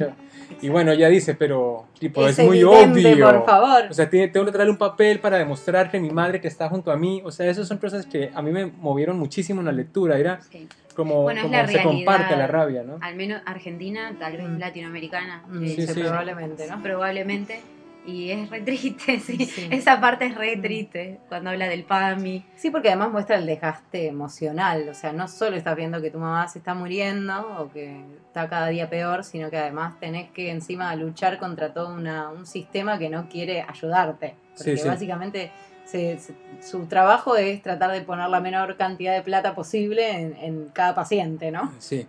Y 0.60 0.68
bueno, 0.68 0.92
ella 0.92 1.08
dice, 1.08 1.34
pero 1.34 1.86
tipo, 1.98 2.26
es, 2.26 2.38
Es 2.38 2.46
muy 2.46 2.60
evidente, 2.60 3.12
obvio. 3.14 3.26
por 3.26 3.46
favor. 3.46 3.84
O 3.90 3.92
sea, 3.94 4.08
tiene- 4.08 4.28
tengo 4.28 4.46
que 4.46 4.52
traerle 4.52 4.70
un 4.72 4.78
papel 4.78 5.18
para 5.18 5.38
demostrar 5.38 5.90
que 5.90 5.98
mi 5.98 6.10
madre 6.10 6.40
que 6.40 6.46
está 6.48 6.68
junto 6.68 6.92
a 6.92 6.96
mí, 6.96 7.20
o 7.24 7.30
sea, 7.32 7.46
esas 7.50 7.66
son 7.66 7.78
cosas 7.78 8.06
que 8.06 8.30
a 8.32 8.40
mí 8.42 8.50
me 8.52 8.66
movieron 8.66 9.18
muchísimo 9.18 9.60
en 9.60 9.66
la 9.66 9.72
lectura, 9.72 10.16
era 10.18 10.40
Sí. 10.42 10.68
como, 10.94 11.22
Bueno, 11.22 11.42
como 11.42 11.66
se 11.66 11.82
comparte 11.82 12.36
la 12.36 12.46
rabia, 12.46 12.82
¿no? 12.84 12.98
Al 13.00 13.16
menos 13.16 13.42
Argentina, 13.46 14.14
tal 14.18 14.36
vez 14.36 14.48
Mm. 14.48 14.58
latinoamericana. 14.58 15.42
Mm, 15.48 15.64
eh, 15.64 15.68
Sí, 15.68 15.86
sí, 15.86 15.94
sí. 15.94 16.00
probablemente, 16.02 16.66
¿no? 16.68 16.82
Probablemente. 16.82 17.60
Y 18.04 18.30
es 18.32 18.50
re 18.50 18.60
triste, 18.62 19.20
sí. 19.24 19.44
Sí. 19.46 19.68
Esa 19.70 20.00
parte 20.00 20.26
es 20.26 20.34
re 20.34 20.56
triste 20.56 21.20
cuando 21.28 21.50
habla 21.50 21.68
del 21.68 21.84
PAMI. 21.84 22.44
Sí, 22.56 22.70
porque 22.70 22.88
además 22.88 23.12
muestra 23.12 23.36
el 23.36 23.46
desgaste 23.46 24.08
emocional. 24.08 24.88
O 24.88 24.94
sea, 24.94 25.12
no 25.12 25.28
solo 25.28 25.56
estás 25.56 25.76
viendo 25.76 26.00
que 26.02 26.10
tu 26.10 26.18
mamá 26.18 26.48
se 26.48 26.58
está 26.58 26.74
muriendo 26.74 27.58
o 27.60 27.70
que 27.72 28.00
está 28.26 28.48
cada 28.48 28.66
día 28.68 28.90
peor, 28.90 29.22
sino 29.22 29.50
que 29.50 29.56
además 29.58 30.00
tenés 30.00 30.30
que 30.30 30.50
encima 30.50 30.94
luchar 30.96 31.38
contra 31.38 31.72
todo 31.72 31.94
una- 31.94 32.28
un 32.30 32.44
sistema 32.46 32.98
que 32.98 33.08
no 33.08 33.28
quiere 33.28 33.62
ayudarte. 33.62 34.34
Porque 34.56 34.76
Sí, 34.76 34.82
sí. 34.82 34.88
básicamente 34.88 35.50
se- 35.84 36.18
se- 36.18 36.34
su 36.60 36.86
trabajo 36.86 37.36
es 37.36 37.62
tratar 37.62 37.92
de 37.92 38.00
poner 38.00 38.28
la 38.30 38.40
menor 38.40 38.76
cantidad 38.76 39.14
de 39.14 39.22
plata 39.22 39.54
posible 39.54 40.10
en, 40.10 40.36
en 40.38 40.68
cada 40.72 40.94
paciente, 40.94 41.50
¿no? 41.52 41.72
Sí. 41.78 42.06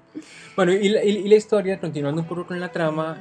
Bueno, 0.55 0.71
y 0.73 0.89
la, 0.89 1.03
y- 1.03 1.17
y 1.17 1.27
la 1.27 1.35
historia, 1.35 1.79
continuando 1.79 2.21
un 2.21 2.27
poco 2.27 2.47
con 2.47 2.59
la 2.59 2.69
trama, 2.71 3.17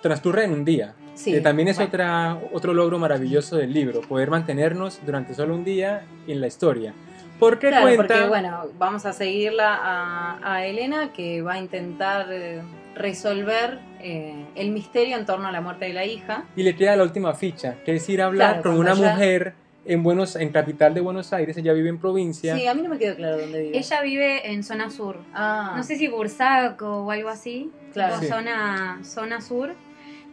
transcurre 0.00 0.44
en 0.44 0.52
un 0.52 0.64
día. 0.64 0.94
Sí, 1.14 1.32
que 1.32 1.40
también 1.40 1.68
es 1.68 1.76
bueno. 1.76 1.88
otra, 1.88 2.38
otro 2.52 2.74
logro 2.74 2.98
maravilloso 2.98 3.56
del 3.56 3.72
libro, 3.72 4.00
poder 4.02 4.30
mantenernos 4.30 5.00
durante 5.04 5.34
solo 5.34 5.54
un 5.54 5.64
día 5.64 6.04
en 6.26 6.40
la 6.40 6.46
historia. 6.46 6.92
Porque 7.38 7.68
Claro, 7.68 7.84
cuenta... 7.86 8.14
porque 8.14 8.28
bueno, 8.28 8.64
vamos 8.78 9.06
a 9.06 9.12
seguirla 9.12 9.74
a, 9.74 10.54
a 10.54 10.66
Elena 10.66 11.12
que 11.12 11.42
va 11.42 11.54
a 11.54 11.58
intentar 11.58 12.26
eh, 12.30 12.60
resolver 12.94 13.78
eh, 14.00 14.46
el 14.54 14.70
misterio 14.70 15.16
en 15.16 15.26
torno 15.26 15.48
a 15.48 15.52
la 15.52 15.60
muerte 15.60 15.86
de 15.86 15.92
la 15.92 16.04
hija. 16.04 16.44
Y 16.56 16.62
le 16.62 16.74
queda 16.76 16.96
la 16.96 17.02
última 17.02 17.34
ficha, 17.34 17.76
que 17.84 17.96
es 17.96 18.08
ir 18.08 18.22
a 18.22 18.26
hablar 18.26 18.60
Claro, 18.62 18.70
con 18.70 18.78
una 18.80 18.94
mujer 18.94 19.54
en, 19.84 20.02
Buenos, 20.02 20.36
en 20.36 20.50
capital 20.50 20.94
de 20.94 21.00
Buenos 21.00 21.32
Aires, 21.32 21.56
ella 21.56 21.72
vive 21.72 21.88
en 21.88 21.98
provincia. 21.98 22.56
Sí, 22.56 22.66
a 22.66 22.74
mí 22.74 22.82
no 22.82 22.88
me 22.88 22.98
quedó 22.98 23.16
claro 23.16 23.38
dónde 23.38 23.62
vive. 23.62 23.78
Ella 23.78 24.00
vive 24.02 24.50
en 24.52 24.62
zona 24.62 24.88
sur. 24.90 25.18
Ah, 25.34 25.74
No 25.76 25.82
sé 25.82 25.96
si 25.96 26.08
Bursaco 26.08 27.04
o 27.04 27.10
algo 27.10 27.28
así. 27.28 27.70
Claro. 27.92 28.14
tipo 28.14 28.26
Sí. 28.26 28.30
zona, 28.32 29.00
zona 29.02 29.40
sur. 29.40 29.74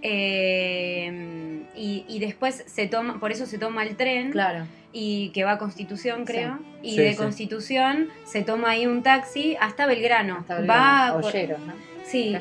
Eh, 0.01 1.61
y, 1.75 2.05
y 2.07 2.19
después 2.19 2.63
se 2.67 2.87
toma, 2.87 3.19
por 3.19 3.31
eso 3.31 3.45
se 3.45 3.57
toma 3.57 3.83
el 3.83 3.95
tren 3.95 4.31
Claro. 4.31 4.65
y 4.93 5.29
que 5.29 5.43
va 5.43 5.53
a 5.53 5.57
Constitución, 5.57 6.25
creo. 6.25 6.59
Y 6.81 6.91
Sí, 6.91 6.97
de 6.97 7.11
sí. 7.11 7.17
Constitución 7.17 8.09
se 8.25 8.41
toma 8.43 8.71
ahí 8.71 8.85
un 8.87 9.03
taxi 9.03 9.55
hasta 9.59 9.85
Belgrano. 9.85 10.37
Hasta 10.39 10.61
va, 10.65 11.15
Olleros, 11.15 11.59
¿no? 11.61 11.73
sí, 12.03 12.35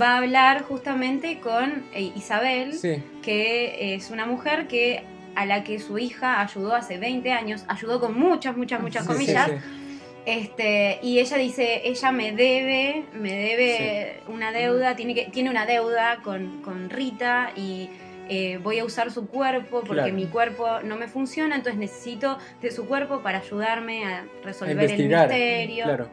va 0.00 0.12
a 0.14 0.18
hablar 0.18 0.62
justamente 0.62 1.38
con 1.40 1.82
eh, 1.94 2.10
Isabel, 2.16 2.72
Sí. 2.74 3.02
que 3.22 3.94
es 3.94 4.10
una 4.10 4.24
mujer 4.26 4.66
que 4.66 5.02
a 5.34 5.46
la 5.46 5.64
que 5.64 5.78
su 5.80 5.98
hija 5.98 6.40
ayudó 6.40 6.74
hace 6.74 6.96
20 6.98 7.32
años, 7.32 7.64
ayudó 7.68 8.00
con 8.00 8.16
muchas, 8.18 8.56
muchas, 8.56 8.80
muchas 8.80 9.02
Sí, 9.04 9.08
sí, 9.08 9.14
comillas, 9.14 9.50
sí. 9.50 9.56
Este, 10.26 10.98
y 11.02 11.18
ella 11.18 11.36
dice, 11.36 11.82
ella 11.84 12.12
me 12.12 12.32
debe, 12.32 13.04
me 13.12 13.32
debe 13.32 14.20
una 14.28 14.52
deuda, 14.52 14.96
tiene, 14.96 15.14
que, 15.14 15.26
tiene 15.26 15.50
una 15.50 15.66
deuda 15.66 16.20
con, 16.22 16.62
con 16.62 16.88
Rita 16.90 17.50
y 17.56 17.90
eh, 18.28 18.58
voy 18.62 18.78
a 18.78 18.84
usar 18.84 19.10
su 19.10 19.28
cuerpo 19.28 19.80
porque 19.80 20.02
Claro. 20.02 20.14
mi 20.14 20.26
cuerpo 20.26 20.80
no 20.82 20.96
me 20.96 21.08
funciona, 21.08 21.56
entonces 21.56 21.78
necesito 21.78 22.38
de 22.62 22.70
su 22.70 22.86
cuerpo 22.86 23.20
para 23.20 23.38
ayudarme 23.38 24.06
a 24.06 24.20
A 24.20 24.24
resolver 24.42 24.90
el 24.90 25.08
misterio. 25.08 25.84
Claro. 25.84 26.08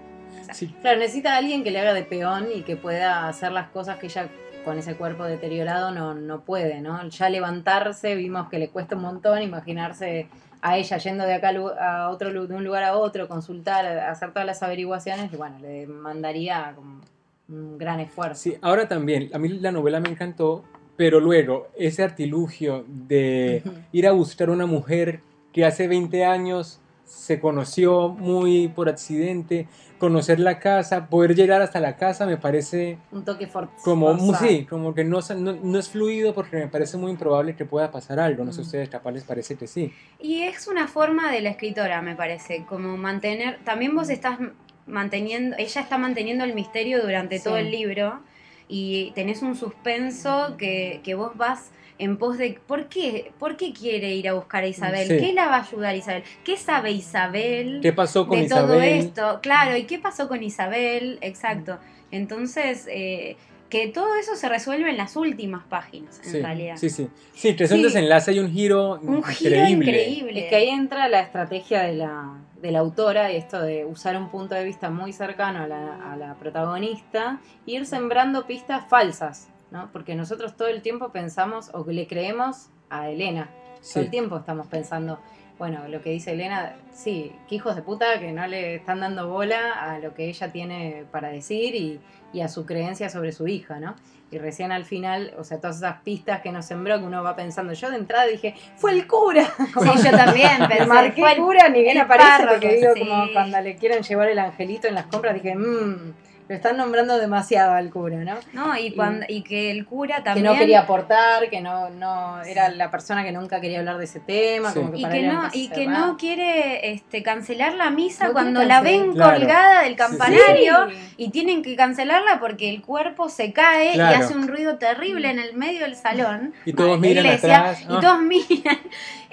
Sí, 0.54 0.74
Claro, 0.82 1.00
necesita 1.00 1.34
a 1.36 1.38
alguien 1.38 1.64
que 1.64 1.72
le 1.72 1.80
haga 1.80 1.94
de 1.94 2.04
peón 2.04 2.50
y 2.54 2.64
que 2.64 2.76
pueda 2.76 3.28
hacer 3.30 3.52
las 3.54 3.70
cosas 3.70 3.98
que 3.98 4.08
ella 4.08 4.28
con 4.66 4.78
ese 4.78 4.96
cuerpo 4.96 5.24
deteriorado 5.24 5.92
no, 5.92 6.14
no 6.14 6.42
puede, 6.42 6.82
¿no? 6.82 7.08
Ya 7.10 7.30
levantarse, 7.30 8.16
vimos 8.16 8.50
que 8.50 8.60
le 8.60 8.70
cuesta 8.70 8.96
un 8.96 9.02
montón 9.04 9.42
imaginarse 9.42 10.28
a 10.62 10.78
ella 10.78 10.98
yendo 10.98 11.26
de 11.26 11.34
acá 11.34 11.54
a 11.80 12.10
otro 12.10 12.46
de 12.46 12.54
un 12.54 12.64
lugar 12.64 12.84
a 12.84 12.98
otro, 12.98 13.28
consultar, 13.28 13.86
hacer 13.86 14.32
todas 14.32 14.46
las 14.46 14.62
averiguaciones, 14.64 15.32
y 15.32 15.36
bueno, 15.36 15.58
le 15.60 15.88
mandaría 15.88 16.74
como 16.76 17.02
un 17.50 17.78
gran 17.78 18.00
esfuerzo. 18.00 18.42
Sí, 18.42 18.58
ahora 18.62 18.88
también, 18.88 19.30
a 19.34 19.40
mí 19.40 19.50
la 19.50 19.72
novela 19.72 20.00
me 20.00 20.10
encantó, 20.10 20.64
pero 20.98 21.20
luego 21.20 21.68
ese 21.78 22.04
artilugio 22.04 22.86
de 22.88 23.64
ir 23.92 24.08
a 24.08 24.12
buscar 24.12 24.50
una 24.50 24.66
mujer 24.66 25.22
que 25.54 25.66
hace 25.66 25.88
20 25.88 26.26
años 26.26 26.81
se 27.12 27.40
conoció 27.40 28.10
muy 28.10 28.68
por 28.70 28.88
accidente, 28.90 29.68
conocer 30.00 30.40
la 30.40 30.58
casa, 30.60 31.08
poder 31.08 31.36
llegar 31.36 31.62
hasta 31.62 31.80
la 31.80 31.96
casa 31.98 32.26
me 32.26 32.38
parece 32.38 32.98
Un 33.12 33.24
toque 33.24 33.46
fuerte. 33.48 33.74
como, 33.84 34.18
sí, 34.36 34.66
como 34.66 34.94
que 34.96 35.04
no, 35.04 35.20
no, 35.38 35.54
no 35.54 35.78
es 35.80 35.90
fluido 35.90 36.34
porque 36.34 36.58
me 36.58 36.68
parece 36.68 36.98
muy 36.98 37.12
improbable 37.12 37.56
que 37.56 37.66
pueda 37.66 37.92
pasar 37.92 38.20
algo, 38.20 38.44
no 38.44 38.52
sé 38.52 38.62
Mm. 38.62 38.64
ustedes, 38.64 38.90
capaz 38.90 39.12
les 39.12 39.24
parece 39.24 39.56
que 39.56 39.68
sí. 39.68 39.94
Y 40.20 40.42
es 40.42 40.68
una 40.68 40.88
forma 40.88 41.32
de 41.32 41.42
la 41.42 41.50
escritora, 41.50 42.02
me 42.02 42.16
parece, 42.16 42.66
como 42.68 42.98
mantener, 42.98 43.60
también 43.64 43.94
vos 43.94 44.10
estás 44.10 44.40
manteniendo, 44.88 45.56
ella 45.60 45.82
está 45.82 45.98
manteniendo 45.98 46.44
el 46.44 46.54
misterio 46.56 47.02
durante 47.04 47.38
Sí. 47.38 47.44
todo 47.44 47.58
el 47.58 47.70
libro 47.72 48.22
y 48.68 49.12
tenés 49.16 49.42
un 49.42 49.56
suspenso 49.56 50.56
que, 50.58 51.02
que 51.04 51.14
vos 51.14 51.36
vas 51.36 51.72
en 51.98 52.18
pos 52.18 52.38
de 52.38 52.60
¿por 52.68 52.88
qué? 52.88 53.32
¿Por 53.40 53.58
qué 53.58 53.74
quiere 53.74 54.14
ir 54.16 54.28
a 54.30 54.34
buscar 54.34 54.64
a 54.64 54.68
Isabel? 54.68 55.08
Sí. 55.08 55.18
¿Qué 55.18 55.34
la 55.34 55.48
va 55.48 55.58
a 55.58 55.62
ayudar 55.64 55.96
Isabel? 55.96 56.24
¿Qué 56.44 56.58
sabe 56.58 56.92
Isabel 56.92 57.80
¿Qué 57.82 57.94
pasó 57.94 58.28
con 58.28 58.40
de 58.40 58.46
Isabel? 58.46 58.68
todo 58.68 58.82
esto? 58.82 59.40
Claro, 59.42 59.78
¿y 59.78 59.84
qué 59.84 60.00
pasó 60.00 60.28
con 60.28 60.42
Isabel? 60.44 61.18
Exacto. 61.22 61.78
Entonces, 62.12 62.88
eh, 62.92 63.38
que 63.70 63.88
todo 63.88 64.16
eso 64.16 64.36
se 64.36 64.50
resuelve 64.50 64.90
en 64.90 64.98
las 64.98 65.16
últimas 65.16 65.64
páginas, 65.64 66.20
en 66.26 66.32
Sí, 66.32 66.42
realidad. 66.42 66.76
sí, 66.76 66.90
sí. 66.90 67.08
Sí, 67.34 67.56
que 67.56 67.64
es 67.64 67.72
un 67.72 67.78
Sí. 67.78 67.84
desenlace 67.84 68.34
y 68.34 68.40
un 68.40 68.52
giro 68.52 69.00
Un 69.02 69.24
giro 69.24 69.56
increíble. 69.56 69.86
increíble. 69.92 70.40
Es 70.44 70.50
que 70.50 70.56
ahí 70.58 70.68
entra 70.70 71.08
la 71.08 71.22
estrategia 71.22 71.84
de 71.84 71.94
la, 71.94 72.34
de 72.62 72.72
la 72.72 72.80
autora, 72.80 73.32
y 73.32 73.38
esto 73.38 73.62
de 73.62 73.86
usar 73.86 74.18
un 74.18 74.30
punto 74.30 74.56
de 74.56 74.66
vista 74.66 74.90
muy 74.90 75.14
cercano 75.14 75.64
a 75.64 75.68
la, 75.68 76.12
a 76.12 76.18
la 76.18 76.34
protagonista, 76.36 77.40
e 77.66 77.72
ir 77.72 77.86
sembrando 77.86 78.46
pistas 78.46 78.84
falsas, 78.90 79.48
¿no? 79.72 79.90
Porque 79.92 80.16
nosotros 80.16 80.56
todo 80.56 80.68
el 80.68 80.82
tiempo 80.82 81.10
pensamos 81.10 81.70
o 81.74 81.86
que 81.86 81.94
le 81.94 82.08
creemos 82.08 82.68
a 82.90 83.10
Elena. 83.10 83.50
Sí. 83.82 83.94
Todo 83.96 84.04
el 84.04 84.10
tiempo 84.12 84.38
estamos 84.38 84.68
pensando, 84.68 85.20
bueno, 85.58 85.88
lo 85.88 86.02
que 86.02 86.12
dice 86.12 86.32
Elena, 86.34 86.76
sí, 86.94 87.34
que 87.50 87.56
hijos 87.56 87.76
de 87.76 87.82
puta 87.82 88.20
que 88.20 88.32
no 88.32 88.46
le 88.48 88.76
están 88.76 89.00
dando 89.00 89.28
bola 89.30 89.74
a 89.74 90.00
lo 90.00 90.14
que 90.14 90.26
ella 90.26 90.52
tiene 90.52 91.06
para 91.12 91.30
decir 91.30 91.74
y, 91.76 92.00
y 92.34 92.42
a 92.42 92.48
su 92.48 92.66
creencia 92.66 93.10
sobre 93.10 93.32
su 93.32 93.48
hija, 93.48 93.80
¿no? 93.80 93.96
Y 94.30 94.38
recién 94.38 94.72
al 94.72 94.86
final, 94.86 95.34
o 95.38 95.44
sea, 95.44 95.60
todas 95.60 95.76
esas 95.78 96.02
pistas 96.04 96.40
que 96.42 96.54
nos 96.54 96.66
sembró, 96.66 96.98
que 97.00 97.04
uno 97.06 97.22
va 97.22 97.36
pensando, 97.36 97.74
yo 97.74 97.90
de 97.90 97.98
entrada 97.98 98.26
dije, 98.28 98.56
fue 98.78 98.94
el 98.94 99.06
cura. 99.06 99.46
Como 99.74 99.92
Sí, 99.98 100.04
yo 100.06 100.12
también 100.16 100.58
pensé, 100.70 100.86
marqué 100.86 101.22
fue 101.22 101.34
el- 101.34 101.38
cura, 101.40 101.68
ni 101.68 101.82
bien 101.82 101.98
aparece, 101.98 102.30
párroco, 102.30 102.52
porque 102.54 102.76
digo, 102.76 102.94
sí. 102.94 103.00
como 103.02 103.26
cuando 103.34 103.60
le 103.60 103.76
quieren 103.76 104.04
llevar 104.04 104.30
el 104.30 104.40
angelito 104.40 104.88
en 104.88 104.96
las 104.96 105.08
compras, 105.08 105.34
dije, 105.34 105.54
mmm, 105.56 106.14
lo 106.48 106.56
están 106.56 106.78
nombrando 106.78 107.18
demasiado 107.18 107.74
al 107.74 107.90
cura, 107.90 108.18
¿no? 108.18 108.36
No, 108.54 108.78
y, 108.78 108.92
cuando, 108.94 109.26
y 109.30 109.42
que 109.44 109.72
el 109.72 109.86
cura 109.86 110.24
también... 110.24 110.46
Que 110.48 110.52
no 110.54 110.60
quería 110.60 110.82
aportar, 110.82 111.50
que 111.50 111.62
no, 111.62 111.90
no 111.90 112.42
era 112.44 112.70
la 112.70 112.92
persona 112.92 113.24
que 113.24 113.32
nunca 113.32 113.62
quería 113.62 113.80
hablar 113.80 113.98
de 113.98 114.04
ese 114.06 114.20
tema, 114.20 114.72
Sí. 114.72 114.80
como 114.80 114.92
que 114.92 114.98
y 115.00 115.02
para 115.04 115.14
que 115.16 115.22
no 115.28 115.42
y 115.54 115.70
que 115.70 115.88
no 115.88 116.18
quiere 116.18 116.92
este 116.92 117.24
cancelar 117.24 117.74
la 117.76 117.90
misa 117.90 118.28
No 118.28 118.34
cuando 118.34 118.64
la 118.64 118.82
ven 118.82 119.14
Claro. 119.14 119.38
colgada 119.40 119.82
del 119.84 119.92
sí. 119.92 119.96
campanario 119.98 120.90
Sí. 120.90 121.14
y 121.18 121.30
tienen 121.32 121.62
que 121.64 121.76
cancelarla 121.76 122.40
porque 122.40 122.70
el 122.70 122.82
cuerpo 122.82 123.30
se 123.30 123.54
cae 123.54 123.94
Claro. 123.94 124.18
y 124.18 124.22
hace 124.22 124.34
un 124.36 124.48
ruido 124.48 124.78
terrible 124.78 125.30
en 125.30 125.40
el 125.40 125.54
medio 125.56 125.82
del 125.82 125.96
salón 125.96 126.54
Y 126.66 126.74
todos 126.74 127.00
miran 127.00 127.26
iglesia, 127.26 127.60
atrás. 127.60 127.82
y 127.82 127.86
ah. 127.90 128.00
todos 128.02 128.22
miran 128.22 128.78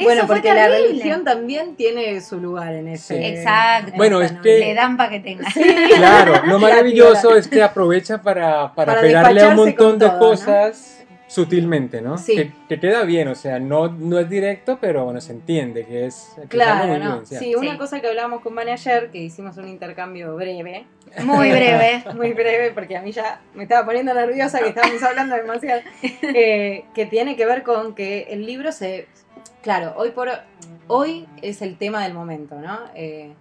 Bueno, 0.00 0.20
Eso 0.20 0.26
fue 0.26 0.36
porque 0.36 0.54
la 0.54 0.68
religión 0.68 1.24
también 1.24 1.74
tiene 1.76 2.20
su 2.20 2.38
lugar 2.40 2.72
en 2.74 2.88
ese. 2.88 3.16
Sí. 3.18 3.24
Exacto. 3.24 3.92
en 3.92 3.96
Bueno, 3.96 4.20
es 4.22 4.32
que- 4.32 4.58
le 4.58 4.74
dan 4.74 4.96
para 4.96 5.10
que 5.10 5.20
tenga 5.20 5.50
Sí. 5.50 5.62
Claro, 5.96 6.46
lo 6.46 6.58
maravilloso 6.60 7.34
es 7.36 7.48
que 7.48 7.62
aprovecha 7.62 8.22
para, 8.22 8.72
para, 8.74 8.92
Para 8.94 9.00
pegarle 9.00 9.42
a 9.42 9.48
un 9.48 9.56
montón 9.56 9.98
de 9.98 10.08
cosas 10.18 10.94
sutilmente, 11.26 12.00
¿no? 12.00 12.16
Sí. 12.16 12.34
Que, 12.34 12.52
que 12.68 12.80
queda 12.80 13.02
bien, 13.04 13.28
o 13.28 13.34
sea, 13.34 13.58
no, 13.58 13.88
no 13.88 14.18
es 14.18 14.28
directo, 14.30 14.78
pero 14.80 15.04
bueno, 15.04 15.20
se 15.20 15.32
entiende 15.32 15.84
que 15.84 16.06
es 16.06 16.32
que 16.40 16.48
Claro, 16.48 16.86
muy 16.88 16.98
¿no? 16.98 17.26
Sí, 17.26 17.54
una 17.54 17.72
Sí. 17.72 17.76
cosa 17.78 18.00
que 18.00 18.06
hablábamos 18.08 18.40
con 18.40 18.54
Vane 18.54 18.72
ayer, 18.72 19.10
que 19.10 19.18
hicimos 19.18 19.58
un 19.58 19.68
intercambio 19.68 20.34
breve, 20.36 20.86
muy 21.24 21.50
breve 21.50 22.02
muy 22.16 22.32
breve, 22.32 22.70
porque 22.72 22.96
a 22.96 23.02
mí 23.02 23.12
ya 23.12 23.42
me 23.54 23.64
estaba 23.64 23.84
poniendo 23.84 24.14
nerviosa 24.14 24.60
que 24.60 24.70
estábamos 24.70 25.02
hablando 25.02 25.36
demasiado, 25.36 25.82
eh, 26.02 26.84
que 26.94 27.04
tiene 27.04 27.36
que 27.36 27.44
ver 27.44 27.62
con 27.62 27.94
que 27.94 28.28
el 28.30 28.46
libro 28.46 28.72
se... 28.72 29.06
Claro, 29.68 29.92
hoy 29.98 30.12
por 30.12 30.30
hoy 30.86 31.26
es 31.42 31.60
el 31.60 31.76
tema 31.76 32.02
del 32.02 32.14
momento, 32.14 32.54
¿no? 32.54 32.78
Eh, 32.94 33.34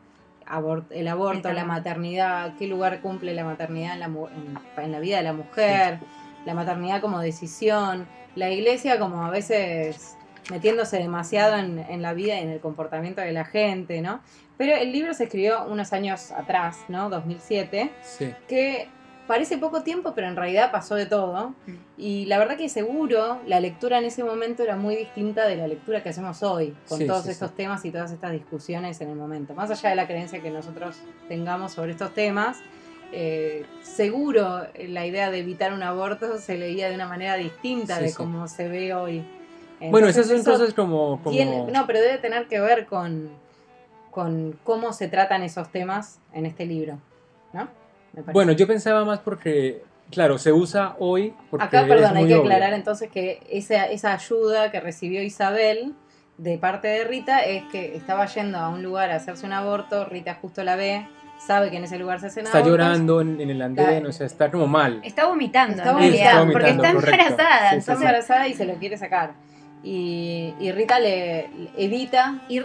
abor- 0.45 0.83
el 0.89 1.07
aborto, 1.07 1.53
la 1.53 1.63
maternidad, 1.63 2.51
qué 2.59 2.67
lugar 2.67 2.99
cumple 2.99 3.33
la 3.33 3.45
maternidad 3.45 3.93
en 3.93 4.01
la, 4.01 4.09
mu- 4.09 4.27
en, 4.27 4.59
en 4.83 4.91
la 4.91 4.99
vida 4.99 5.15
de 5.15 5.23
la 5.23 5.31
mujer, 5.31 5.99
la 6.45 6.53
maternidad 6.53 6.99
como 6.99 7.21
decisión, 7.21 8.09
la 8.35 8.49
iglesia 8.49 8.99
como 8.99 9.23
a 9.23 9.29
veces 9.29 10.17
metiéndose 10.51 10.97
demasiado 10.97 11.55
en, 11.55 11.79
en 11.79 12.01
la 12.01 12.11
vida 12.13 12.35
y 12.35 12.43
en 12.43 12.49
el 12.49 12.59
comportamiento 12.59 13.21
de 13.21 13.31
la 13.31 13.45
gente, 13.45 14.01
¿no? 14.01 14.19
Pero 14.57 14.75
el 14.75 14.91
libro 14.91 15.13
se 15.13 15.23
escribió 15.25 15.63
unos 15.63 15.93
años 15.93 16.31
atrás, 16.33 16.79
¿no? 16.89 17.09
2007 17.09 17.89
Sí. 18.01 18.33
que 18.49 18.89
parece 19.27 19.57
poco 19.57 19.83
tiempo, 19.83 20.13
pero 20.15 20.27
en 20.27 20.35
realidad 20.35 20.71
pasó 20.71 20.95
de 20.95 21.05
todo. 21.05 21.53
Y 21.97 22.25
la 22.25 22.37
verdad 22.39 22.57
que 22.57 22.69
seguro 22.69 23.39
la 23.45 23.59
lectura 23.59 23.97
en 23.99 24.05
ese 24.05 24.23
momento 24.23 24.63
era 24.63 24.75
muy 24.75 24.95
distinta 24.95 25.45
de 25.45 25.55
la 25.57 25.67
lectura 25.67 26.01
que 26.01 26.09
hacemos 26.09 26.41
hoy, 26.43 26.75
con 26.87 26.97
Sí, 26.99 27.05
todos 27.07 27.25
sí, 27.25 27.31
estos 27.31 27.49
sí. 27.51 27.55
temas 27.57 27.83
y 27.85 27.91
todas 27.91 28.11
estas 28.11 28.31
discusiones 28.31 28.99
en 29.01 29.09
el 29.09 29.15
momento. 29.15 29.53
Más 29.53 29.69
allá 29.69 29.89
de 29.89 29.95
la 29.95 30.07
creencia 30.07 30.41
que 30.41 30.49
nosotros 30.49 30.97
tengamos 31.27 31.73
sobre 31.73 31.91
estos 31.91 32.13
temas, 32.13 32.57
eh, 33.11 33.65
seguro 33.81 34.63
la 34.87 35.05
idea 35.05 35.29
de 35.31 35.39
evitar 35.39 35.73
un 35.73 35.83
aborto 35.83 36.37
se 36.39 36.57
leía 36.57 36.89
de 36.89 36.95
una 36.95 37.07
manera 37.07 37.35
distinta 37.35 37.99
de 37.99 38.13
cómo 38.13 38.47
se 38.47 38.67
ve 38.67 38.93
hoy. 38.93 39.25
Bueno, 39.79 40.07
Entonces, 40.07 40.31
eso 40.39 40.51
cosas 40.51 40.73
como... 40.73 41.21
como... 41.23 41.29
tiene- 41.29 41.65
no, 41.71 41.85
pero 41.85 42.01
debe 42.01 42.17
tener 42.17 42.47
que 42.47 42.59
ver 42.59 42.85
con, 42.87 43.29
con 44.11 44.57
cómo 44.63 44.91
se 44.93 45.07
tratan 45.07 45.43
esos 45.43 45.69
temas 45.71 46.19
en 46.33 46.45
este 46.45 46.65
libro. 46.65 46.99
Me 48.17 48.23
parece. 48.23 48.33
Bueno, 48.33 48.51
yo 48.51 48.67
pensaba 48.67 49.05
más 49.05 49.19
porque, 49.19 49.83
claro, 50.11 50.37
se 50.37 50.51
usa 50.51 50.95
hoy 50.99 51.33
porque 51.49 51.65
Acá, 51.65 51.81
es 51.83 51.87
perdón, 51.87 52.17
hay 52.17 52.27
que 52.27 52.33
obvio. 52.33 52.41
aclarar 52.43 52.73
entonces 52.73 53.09
que 53.09 53.39
esa, 53.49 53.85
esa 53.85 54.13
ayuda 54.13 54.71
que 54.71 54.79
recibió 54.81 55.21
Isabel 55.23 55.93
de 56.37 56.57
parte 56.57 56.87
de 56.87 57.03
Rita 57.05 57.39
es 57.45 57.63
que 57.71 57.95
estaba 57.95 58.25
yendo 58.25 58.57
a 58.57 58.69
un 58.69 58.83
lugar 58.83 59.11
a 59.11 59.15
hacerse 59.15 59.45
un 59.45 59.53
aborto, 59.53 60.03
Rita 60.05 60.35
justo 60.41 60.63
la 60.63 60.75
ve, 60.75 61.07
sabe 61.39 61.69
que 61.71 61.77
en 61.77 61.83
ese 61.85 61.97
lugar 61.99 62.19
se 62.19 62.27
hacen 62.27 62.45
Está 62.45 62.57
abortos. 62.59 62.77
llorando 62.79 63.21
en, 63.21 63.39
en 63.41 63.49
el 63.51 63.61
andén, 63.61 64.05
o 64.05 64.11
sea, 64.11 64.25
está 64.25 64.51
como 64.51 64.67
mal. 64.67 64.99
está 65.03 65.27
vomitando 65.27 65.77
Está 65.77 65.91
en 65.91 65.97
Sí, 65.99 66.17
está 66.17 66.31
realidad, 66.31 66.51
porque 66.51 66.67
vomitando, 66.71 66.83
está 66.83 66.93
correcto. 67.11 67.31
embarazada 67.33 67.69
Sí, 67.71 67.77
Está 67.77 67.93
embarazada 67.93 68.47
y 68.47 68.53
se 68.55 68.65
lo 68.65 68.73
quiere 68.75 68.97
sacar. 68.97 69.31
Y, 69.83 70.53
y 70.59 70.71
Rita 70.71 70.99
le 70.99 71.47
le 71.49 71.69
evita, 71.77 72.41
y- 72.49 72.61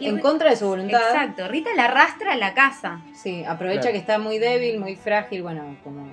y- 0.00 0.08
en 0.08 0.18
contra 0.20 0.50
de 0.50 0.56
su 0.56 0.66
voluntad, 0.66 1.00
exacto 1.10 1.46
Rita 1.48 1.70
la 1.76 1.84
arrastra 1.86 2.32
a 2.32 2.36
la 2.36 2.54
casa 2.54 3.00
Sí, 3.14 3.44
aprovecha 3.44 3.80
Claro. 3.82 3.92
que 3.92 3.98
está 3.98 4.18
muy 4.18 4.38
débil, 4.38 4.80
muy 4.80 4.96
frágil, 4.96 5.42
bueno, 5.42 5.76
como 5.84 6.06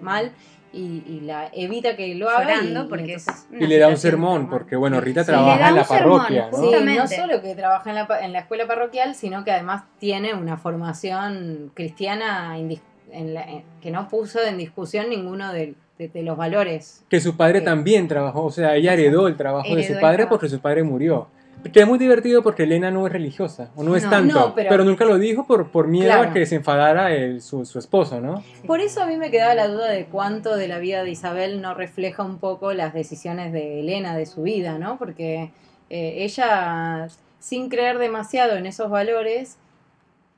mal, 0.00 0.32
y, 0.72 1.02
y 1.06 1.20
la 1.22 1.48
evita 1.52 1.96
que 1.96 2.14
lo 2.14 2.28
haga. 2.30 2.62
y- 2.62 2.74
porque 2.88 3.14
entonces- 3.14 3.46
Y 3.50 3.66
le 3.66 3.78
da 3.78 3.88
un 3.88 3.96
sermón, 3.96 4.48
porque 4.50 4.76
bueno, 4.76 5.00
Rita 5.00 5.22
Sí, 5.24 5.28
trabaja 5.32 5.68
en 5.70 5.74
la 5.74 5.84
sermón, 5.84 6.18
parroquia, 6.20 6.48
¿no? 6.52 6.58
Sí, 6.58 6.70
no 6.96 7.08
solo 7.08 7.42
que 7.42 7.54
trabaja 7.54 7.90
en 7.90 7.96
la, 7.96 8.08
en 8.22 8.32
la 8.32 8.38
escuela 8.40 8.66
parroquial, 8.66 9.14
sino 9.14 9.44
que 9.44 9.50
además 9.50 9.84
tiene 9.98 10.34
una 10.34 10.56
formación 10.58 11.72
cristiana 11.74 12.58
indis- 12.58 12.80
en 13.10 13.34
la- 13.34 13.42
en- 13.44 13.64
que 13.80 13.90
no 13.90 14.06
puso 14.08 14.40
en 14.44 14.58
discusión 14.58 15.08
ninguno 15.08 15.52
de, 15.52 15.74
de, 15.98 16.08
de 16.08 16.22
los 16.22 16.36
valores. 16.36 17.04
Que 17.08 17.20
su 17.20 17.36
padre 17.36 17.60
Sí. 17.60 17.64
también 17.64 18.06
trabajó, 18.06 18.44
o 18.44 18.50
sea, 18.50 18.76
ella 18.76 18.92
heredó 18.92 19.26
el 19.26 19.36
trabajo 19.36 19.66
de 19.66 19.72
Heredó 19.72 19.86
su 19.88 19.92
el 19.94 20.00
padre 20.00 20.26
porque 20.26 20.48
su 20.48 20.60
padre 20.60 20.82
murió. 20.82 21.28
Que 21.72 21.80
es 21.80 21.86
muy 21.86 21.98
divertido 21.98 22.42
porque 22.42 22.62
Elena 22.62 22.90
no 22.90 23.06
es 23.06 23.12
religiosa, 23.12 23.70
o 23.76 23.82
no 23.82 23.96
es 23.96 24.04
No, 24.04 24.10
tanto, 24.10 24.34
no, 24.38 24.54
pero... 24.54 24.68
pero- 24.70 24.84
nunca 24.84 25.04
lo 25.04 25.18
dijo 25.18 25.46
por, 25.46 25.70
por 25.70 25.88
miedo 25.88 26.12
Claro. 26.12 26.30
a 26.30 26.32
que 26.32 26.46
se 26.46 26.54
enfadara 26.56 27.12
el- 27.12 27.42
su, 27.42 27.64
su 27.66 27.78
esposo, 27.78 28.20
¿no? 28.20 28.42
Por 28.66 28.80
eso 28.80 29.02
a 29.02 29.06
mí 29.06 29.16
me 29.16 29.30
quedaba 29.30 29.54
la 29.54 29.68
duda 29.68 29.88
de 29.90 30.06
cuánto 30.06 30.56
de 30.56 30.68
la 30.68 30.78
vida 30.78 31.02
de 31.04 31.10
Isabel 31.10 31.60
no 31.60 31.74
refleja 31.74 32.22
un 32.22 32.38
poco 32.38 32.72
las 32.72 32.94
decisiones 32.94 33.52
de 33.52 33.80
Elena 33.80 34.16
de 34.16 34.26
su 34.26 34.42
vida, 34.42 34.78
¿no? 34.78 34.98
Porque 34.98 35.50
eh, 35.90 36.14
ella, 36.24 37.08
sin 37.40 37.68
creer 37.68 37.98
demasiado 37.98 38.56
en 38.56 38.66
esos 38.66 38.88
valores, 38.90 39.58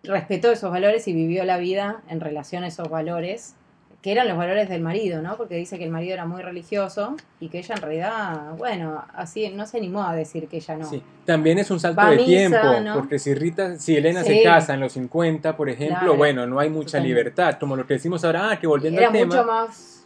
respetó 0.03 0.51
esos 0.51 0.71
valores 0.71 1.07
y 1.09 1.13
vivió 1.13 1.45
la 1.45 1.59
vida 1.59 2.01
en 2.09 2.21
relación 2.21 2.65
a 2.65 2.69
esos 2.69 2.89
valores, 2.89 3.55
que 4.03 4.13
eran 4.13 4.27
los 4.29 4.39
valores 4.39 4.69
del 4.71 4.81
marido, 4.81 5.21
¿no? 5.21 5.37
Porque 5.37 5.57
dice 5.57 5.77
que 5.77 5.85
el 5.85 5.91
marido 5.91 6.15
era 6.15 6.25
muy 6.25 6.41
religioso 6.41 7.17
y 7.39 7.49
que 7.49 7.59
ella 7.59 7.75
en 7.75 7.83
realidad, 7.83 8.53
bueno, 8.57 9.05
así 9.15 9.49
no 9.51 9.67
se 9.67 9.77
animó 9.77 10.03
a 10.05 10.15
decir 10.15 10.49
que 10.49 10.57
ella 10.57 10.77
no. 10.77 10.87
Sí, 10.89 11.03
también 11.27 11.59
es 11.59 11.71
un 11.71 11.79
salto 11.79 12.01
Va 12.01 12.11
de 12.11 12.17
misa, 12.17 12.27
tiempo, 12.27 12.81
¿no? 12.83 12.95
porque 12.95 13.19
si 13.19 13.35
Rita, 13.35 13.77
si 13.79 13.97
Elena 13.97 14.23
Sí. 14.25 14.39
se 14.39 14.43
casa 14.43 14.73
en 14.73 14.81
los 14.81 14.93
50, 14.93 15.55
por 15.57 15.69
ejemplo, 15.69 15.99
Claro. 15.99 16.17
bueno, 16.17 16.47
no 16.47 16.59
hay 16.59 16.71
mucha 16.71 16.99
libertad, 16.99 17.59
como 17.61 17.77
lo 17.77 17.87
que 17.87 17.95
decimos 17.95 18.25
ahora, 18.25 18.51
ah, 18.53 18.59
que 18.59 18.67
volviendo 18.67 19.01
Era 19.01 19.09
al 19.09 19.13
tema, 19.13 19.35
mucho 19.35 19.45
más 19.47 20.00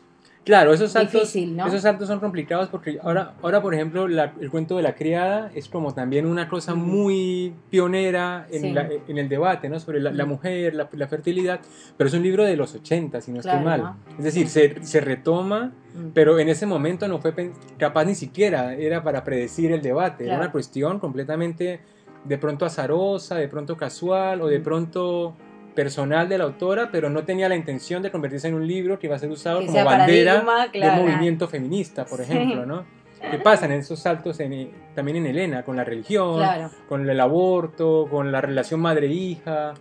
claro, 0.44 0.72
esos 0.72 0.92
saltos, 0.92 1.12
difícil, 1.22 1.56
¿no? 1.56 1.66
esos 1.66 1.82
saltos 1.82 2.06
son 2.08 2.20
complicados 2.20 2.68
porque 2.68 2.98
ahora, 3.02 3.34
ahora 3.42 3.62
por 3.62 3.74
ejemplo, 3.74 4.06
la- 4.08 4.32
el 4.40 4.50
cuento 4.50 4.76
de 4.76 4.82
la 4.82 4.94
criada 4.94 5.50
es 5.54 5.68
como 5.68 5.94
también 5.94 6.26
una 6.26 6.48
cosa 6.48 6.74
Mm. 6.74 6.78
muy 6.78 7.54
pionera 7.70 8.46
en, 8.50 8.60
Sí. 8.62 8.72
la- 8.72 8.88
en 9.08 9.18
el 9.18 9.28
debate, 9.28 9.68
¿no? 9.68 9.80
Sobre 9.80 10.00
la, 10.00 10.10
la 10.10 10.24
Mm. 10.24 10.28
mujer, 10.28 10.74
la, 10.74 11.06
fertilidad, 11.08 11.60
pero 11.96 12.08
es 12.08 12.14
un 12.14 12.22
libro 12.22 12.44
de 12.44 12.56
los 12.56 12.74
80, 12.74 13.20
si 13.20 13.32
no 13.32 13.40
estoy 13.40 13.60
Claro, 13.60 13.64
mal. 13.64 13.96
¿no? 14.08 14.16
Es 14.18 14.24
decir, 14.24 14.48
Sí. 14.48 14.74
se, 14.74 14.84
se 14.84 15.00
retoma 15.00 15.72
Mm. 15.94 16.08
pero 16.12 16.38
en 16.38 16.48
ese 16.48 16.66
momento 16.66 17.06
no 17.08 17.18
fue 17.20 17.32
capaz 17.78 18.04
ni 18.04 18.14
siquiera, 18.14 18.74
era 18.74 19.02
para 19.02 19.22
predecir 19.24 19.70
el 19.72 19.80
debate, 19.82 20.24
era 20.24 20.32
Claro. 20.34 20.42
una 20.44 20.52
cuestión 20.52 20.98
completamente 20.98 21.80
de 22.24 22.38
pronto 22.38 22.64
azarosa, 22.64 23.36
de 23.36 23.48
pronto 23.48 23.76
casual 23.76 24.40
o 24.40 24.46
de 24.46 24.58
Mm. 24.58 24.62
pronto 24.62 25.34
personal 25.74 26.28
de 26.28 26.38
la 26.38 26.44
autora, 26.44 26.90
pero 26.92 27.10
no 27.10 27.24
tenía 27.24 27.48
la 27.48 27.56
intención 27.56 28.02
de 28.02 28.10
convertirse 28.10 28.48
en 28.48 28.54
un 28.54 28.66
libro 28.66 28.98
que 28.98 29.06
iba 29.08 29.16
a 29.16 29.18
ser 29.18 29.30
usado 29.30 29.60
Que 29.60 29.66
como 29.66 29.84
bandera 29.84 30.44
claro. 30.72 31.02
de 31.02 31.02
movimiento 31.10 31.48
feminista, 31.48 32.04
por 32.04 32.18
Sí. 32.24 32.32
ejemplo, 32.32 32.64
¿no? 32.66 32.84
Que 33.30 33.38
pasan 33.38 33.72
en 33.72 33.80
esos 33.80 33.98
saltos 34.00 34.38
en- 34.40 34.70
también 34.94 35.16
en 35.16 35.26
Elena, 35.26 35.62
con 35.64 35.76
la 35.76 35.84
religión, 35.84 36.36
Claro. 36.38 36.70
con 36.88 37.08
el 37.08 37.20
aborto, 37.20 38.06
con 38.10 38.30
la 38.30 38.40
relación 38.40 38.80
madre-hija, 38.80 39.74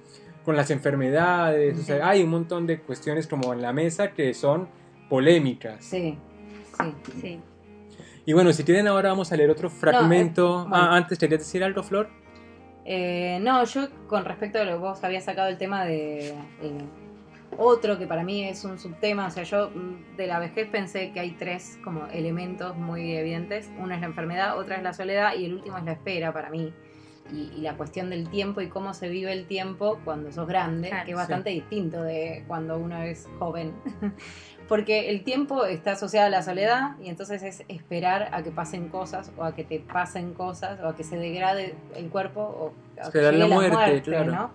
con 0.45 0.56
las 0.56 0.71
enfermedades, 0.71 1.77
o 1.79 1.84
sea, 1.84 2.08
hay 2.10 2.23
un 2.23 2.29
montón 2.29 2.65
de 2.67 2.79
cuestiones 2.79 3.27
como 3.27 3.53
en 3.53 3.62
la 3.62 3.71
mesa 3.73 4.12
que 4.12 4.34
son 4.34 4.67
polémicas. 5.10 5.84
Sí, 5.86 6.17
sí. 6.77 6.93
Sí. 7.21 7.39
Y 8.25 8.34
bueno, 8.34 8.53
si 8.53 8.63
quieren 8.63 8.88
ahora 8.88 9.10
vamos 9.10 9.32
a 9.32 9.36
leer 9.38 9.49
otro 9.49 9.69
fragmento. 9.69 10.62
bueno. 10.62 10.75
Ah, 10.75 10.95
antes 10.95 11.19
querías 11.19 11.41
decir 11.41 11.63
algo, 11.63 11.84
Flor. 11.84 12.10
Eh, 12.86 13.39
no, 13.41 13.63
yo 13.63 13.88
con 14.08 14.26
respecto 14.26 14.60
a 14.60 14.65
lo 14.65 14.74
que 14.74 14.78
vos 14.78 15.04
habías 15.04 15.24
sacado 15.24 15.48
el 15.48 15.58
tema 15.58 15.86
de 15.86 16.30
eh, 16.30 16.86
otro 17.58 17.98
que 17.98 18.08
para 18.08 18.24
mí 18.24 18.43
es 18.43 18.63
un 18.65 18.80
subtema, 18.80 19.28
o 19.28 19.32
sea, 19.32 19.43
yo 19.43 19.69
mm, 19.69 20.17
de 20.17 20.28
la 20.28 20.39
vejez 20.39 20.67
pensé 20.69 21.12
que 21.12 21.19
hay 21.19 21.32
tres 21.32 21.80
como 21.84 22.08
elementos 22.08 22.76
muy 22.76 23.15
evidentes. 23.15 23.69
Uno 23.80 23.93
es 23.93 24.02
la 24.02 24.08
enfermedad, 24.08 24.58
otra 24.58 24.78
es 24.78 24.84
la 24.84 24.93
soledad 24.93 25.36
y 25.36 25.46
el 25.46 25.54
último 25.54 25.78
es 25.78 25.84
la 25.84 25.93
espera 25.93 26.34
para 26.34 26.50
mí. 26.50 26.74
Y, 27.32 27.52
y 27.56 27.62
la 27.62 27.78
cuestión 27.78 28.10
del 28.10 28.30
tiempo 28.30 28.60
y 28.60 28.67
cómo 28.67 28.93
se 28.93 29.08
vive 29.08 29.32
el 29.32 29.48
tiempo 29.48 29.98
cuando 30.04 30.30
sos 30.32 30.46
grande, 30.46 30.89
Claro, 30.89 31.06
que 31.06 31.12
es 31.12 31.17
bastante 31.17 31.52
distinto 31.52 32.04
de 32.04 32.43
cuando 32.48 32.78
uno 32.78 33.02
es 33.02 33.30
joven. 33.39 33.74
Porque 34.67 35.10
el 35.10 35.23
tiempo 35.23 35.65
está 35.65 35.91
asociado 35.91 36.28
a 36.28 36.30
la 36.30 36.41
soledad 36.41 36.91
y 37.02 37.10
entonces 37.10 37.43
es 37.43 37.63
esperar 37.67 38.30
a 38.32 38.43
que 38.43 38.52
pasen 38.52 38.89
cosas 38.89 39.32
o 39.38 39.43
a 39.43 39.54
que 39.54 39.63
te 39.63 39.80
pasen 39.80 40.34
cosas 40.34 40.80
o 40.82 40.88
a 40.88 40.95
que 40.95 41.04
se 41.04 41.17
degrade 41.17 41.76
el 41.95 42.10
cuerpo 42.10 42.41
o 42.41 42.73
a 42.99 43.02
que 43.02 43.08
Esperar 43.08 43.34
la 43.34 43.45
llegue 43.45 43.56
muerte, 43.56 44.02
claro. 44.02 44.32
¿no? 44.32 44.52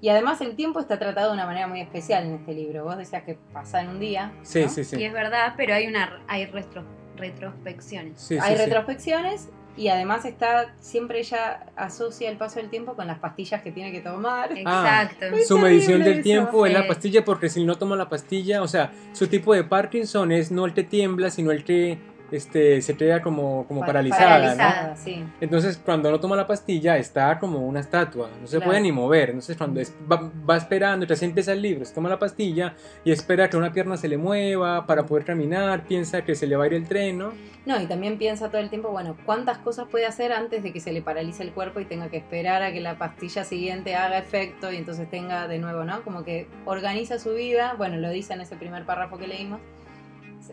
Y 0.00 0.10
además 0.10 0.40
el 0.42 0.54
tiempo 0.56 0.78
está 0.78 0.98
tratado 0.98 1.28
de 1.28 1.34
una 1.34 1.46
manera 1.46 1.66
muy 1.66 1.80
especial 1.80 2.26
en 2.26 2.34
este 2.34 2.52
libro. 2.52 2.84
Vos 2.84 2.98
decías 2.98 3.22
que 3.24 3.38
pasa 3.52 3.80
en 3.80 3.88
un 3.88 3.98
día. 3.98 4.32
Sí, 4.42 4.62
¿no? 4.62 4.68
sí, 4.68 4.84
sí. 4.84 5.00
Y 5.00 5.04
es 5.04 5.12
verdad, 5.12 5.54
pero 5.56 5.74
hay 5.74 5.86
una 5.86 6.20
hay 6.28 6.46
retro, 6.46 6.84
retrospecciones. 7.16 8.20
Sí, 8.20 8.38
Hay 8.38 8.52
sí, 8.52 8.58
sí. 8.58 8.64
retrospecciones 8.64 9.48
y 9.76 9.88
además 9.88 10.24
está 10.24 10.74
siempre 10.80 11.20
ella 11.20 11.66
asocia 11.76 12.30
el 12.30 12.36
paso 12.36 12.60
del 12.60 12.70
tiempo 12.70 12.94
con 12.94 13.06
las 13.06 13.18
pastillas 13.18 13.62
que 13.62 13.72
tiene 13.72 13.92
que 13.92 14.00
tomar. 14.00 14.50
Ah, 14.64 15.04
Exacto. 15.08 15.26
Su 15.46 15.58
medición 15.58 16.02
del 16.02 16.14
eso. 16.14 16.22
tiempo 16.22 16.66
es 16.66 16.72
la 16.72 16.86
pastilla 16.86 17.24
porque 17.24 17.48
si 17.48 17.64
no 17.64 17.76
toma 17.76 17.96
la 17.96 18.08
pastilla, 18.08 18.62
o 18.62 18.68
sea, 18.68 18.92
su 19.12 19.26
tipo 19.28 19.54
de 19.54 19.64
Parkinson 19.64 20.32
es 20.32 20.50
no 20.50 20.64
el 20.64 20.74
que 20.74 20.82
tiembla, 20.82 21.30
sino 21.30 21.50
el 21.50 21.64
que 21.64 21.98
este, 22.30 22.80
se 22.82 22.96
queda 22.96 23.22
como, 23.22 23.66
como 23.68 23.80
Pa- 23.80 23.86
paralizada, 23.86 24.50
¿no? 24.52 24.56
paralizada. 24.58 24.96
sí. 24.96 25.24
Entonces, 25.40 25.78
cuando 25.84 26.10
no 26.10 26.18
toma 26.20 26.36
la 26.36 26.46
pastilla, 26.46 26.96
está 26.96 27.38
como 27.38 27.60
una 27.66 27.80
estatua, 27.80 28.28
no 28.40 28.46
se 28.46 28.56
Claro. 28.56 28.70
puede 28.70 28.80
ni 28.82 28.92
mover. 28.92 29.30
Entonces, 29.30 29.56
cuando 29.56 29.80
es- 29.80 29.94
va, 30.10 30.30
va 30.48 30.56
esperando, 30.56 31.04
entonces 31.04 31.22
empieza 31.28 31.52
el 31.52 31.62
libro, 31.62 31.84
se 31.84 31.94
toma 31.94 32.08
la 32.08 32.18
pastilla 32.18 32.74
y 33.04 33.12
espera 33.12 33.48
que 33.50 33.56
una 33.56 33.72
pierna 33.72 33.96
se 33.96 34.08
le 34.08 34.16
mueva 34.18 34.86
para 34.86 35.04
poder 35.06 35.24
caminar, 35.24 35.84
piensa 35.86 36.22
que 36.24 36.34
se 36.34 36.46
le 36.46 36.56
va 36.56 36.64
a 36.64 36.66
ir 36.66 36.74
el 36.74 36.86
tren, 36.88 37.18
¿no? 37.18 37.32
No, 37.66 37.80
y 37.80 37.86
también 37.86 38.16
piensa 38.16 38.48
todo 38.48 38.60
el 38.60 38.70
tiempo, 38.70 38.90
bueno, 38.90 39.16
cuántas 39.26 39.58
cosas 39.58 39.86
puede 39.90 40.06
hacer 40.06 40.32
antes 40.32 40.62
de 40.62 40.72
que 40.72 40.78
se 40.78 40.92
le 40.92 41.02
paralice 41.02 41.42
el 41.42 41.50
cuerpo 41.52 41.80
y 41.80 41.84
tenga 41.84 42.08
que 42.08 42.16
esperar 42.18 42.62
a 42.62 42.72
que 42.72 42.80
la 42.80 42.96
pastilla 42.96 43.42
siguiente 43.42 43.96
haga 43.96 44.18
efecto 44.18 44.70
y 44.72 44.76
entonces 44.76 45.10
tenga 45.10 45.48
de 45.48 45.58
nuevo, 45.58 45.82
¿no? 45.84 46.02
Como 46.02 46.22
que 46.24 46.46
organiza 46.64 47.18
su 47.18 47.34
vida, 47.34 47.74
bueno, 47.76 47.96
lo 47.96 48.08
dice 48.10 48.34
en 48.34 48.40
ese 48.40 48.54
primer 48.54 48.84
párrafo 48.84 49.18
que 49.18 49.26
leímos, 49.26 49.60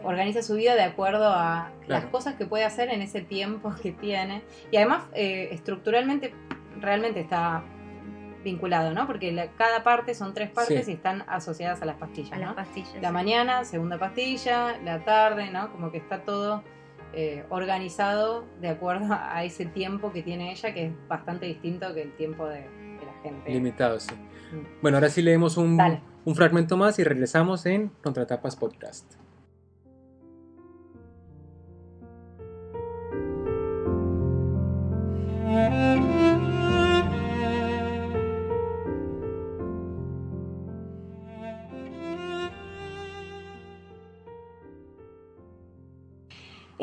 organiza 0.03 0.41
su 0.41 0.55
vida 0.55 0.75
de 0.75 0.83
acuerdo 0.83 1.27
a 1.27 1.71
las 1.87 2.05
cosas 2.05 2.35
que 2.35 2.45
puede 2.45 2.63
hacer 2.65 2.89
en 2.89 3.01
ese 3.01 3.21
tiempo 3.21 3.73
que 3.81 3.91
tiene. 3.91 4.41
Y 4.71 4.77
además, 4.77 5.03
eh, 5.13 5.49
estructuralmente, 5.51 6.33
realmente 6.79 7.19
está 7.19 7.63
vinculado, 8.43 8.93
¿no? 8.93 9.07
Porque 9.07 9.31
la- 9.31 9.47
cada 9.51 9.83
parte 9.83 10.13
son 10.13 10.33
tres 10.33 10.49
partes 10.49 10.85
Sí. 10.85 10.91
y 10.91 10.95
están 10.95 11.23
asociadas 11.27 11.81
a 11.81 11.85
las 11.85 11.95
pastillas, 11.95 12.33
A 12.33 12.37
las 12.37 12.49
¿no? 12.49 12.55
pastillas. 12.55 12.95
La 13.01 13.11
mañana, 13.11 13.63
segunda 13.63 13.97
pastilla, 13.97 14.77
la 14.83 15.05
tarde, 15.05 15.49
¿no? 15.49 15.71
Como 15.71 15.91
que 15.91 15.97
está 15.97 16.23
todo 16.23 16.63
eh, 17.15 17.45
organizado 17.49 18.43
de 18.59 18.69
acuerdo 18.69 19.05
a 19.13 19.43
ese 19.43 19.67
tiempo 19.67 20.11
que 20.11 20.23
tiene 20.23 20.51
ella, 20.51 20.73
que 20.73 20.87
es 20.87 20.91
bastante 21.07 21.45
distinto 21.45 21.93
que 21.93 22.01
el 22.01 22.11
tiempo 22.15 22.47
de, 22.47 22.61
de 22.61 23.05
la 23.05 23.13
gente. 23.21 23.51
Limitado, 23.51 23.99
sí. 23.99 24.13
Mm. 24.51 24.81
Bueno, 24.81 24.97
ahora 24.97 25.09
sí 25.09 25.21
leemos 25.21 25.55
un, 25.57 25.77
Dale. 25.77 26.01
un 26.25 26.35
fragmento 26.35 26.75
más 26.75 26.97
y 26.97 27.03
regresamos 27.03 27.67
en 27.67 27.89
Contratapas 28.01 28.55
Podcast. 28.55 29.13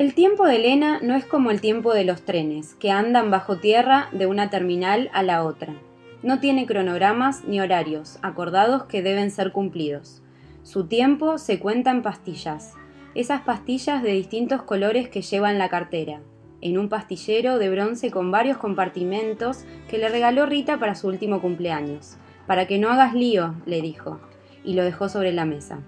El 0.00 0.14
tiempo 0.14 0.46
de 0.46 0.56
Elena 0.56 1.00
no 1.02 1.14
es 1.14 1.26
como 1.26 1.50
el 1.50 1.60
tiempo 1.60 1.92
de 1.92 2.04
los 2.04 2.22
trenes, 2.22 2.74
que 2.76 2.90
andan 2.90 3.30
bajo 3.30 3.58
tierra 3.58 4.08
de 4.12 4.26
una 4.26 4.48
terminal 4.48 5.10
a 5.12 5.22
la 5.22 5.44
otra. 5.44 5.74
No 6.22 6.40
tiene 6.40 6.64
cronogramas 6.64 7.44
ni 7.44 7.60
horarios 7.60 8.18
acordados 8.22 8.84
que 8.84 9.02
deben 9.02 9.30
ser 9.30 9.52
cumplidos. 9.52 10.22
Su 10.62 10.86
tiempo 10.86 11.38
se 11.38 11.58
cuenta 11.58 11.90
en 11.90 12.02
pastillas, 12.02 12.74
esas 13.14 13.42
pastillas 13.42 14.02
de 14.02 14.12
distintos 14.12 14.62
colores 14.62 15.08
que 15.08 15.22
lleva 15.22 15.50
en 15.50 15.58
la 15.58 15.68
cartera, 15.68 16.20
en 16.62 16.78
un 16.78 16.88
pastillero 16.88 17.58
de 17.58 17.70
bronce 17.70 18.10
con 18.10 18.30
varios 18.30 18.58
compartimentos 18.58 19.64
que 19.88 19.98
le 19.98 20.08
regaló 20.08 20.46
Rita 20.46 20.78
para 20.78 20.94
su 20.94 21.08
último 21.08 21.40
cumpleaños. 21.40 22.16
Para 22.46 22.66
que 22.66 22.78
no 22.78 22.90
hagas 22.90 23.14
lío, 23.14 23.54
le 23.66 23.80
dijo, 23.80 24.20
y 24.64 24.74
lo 24.74 24.84
dejó 24.84 25.08
sobre 25.08 25.32
la 25.32 25.44
mesa. 25.44 25.80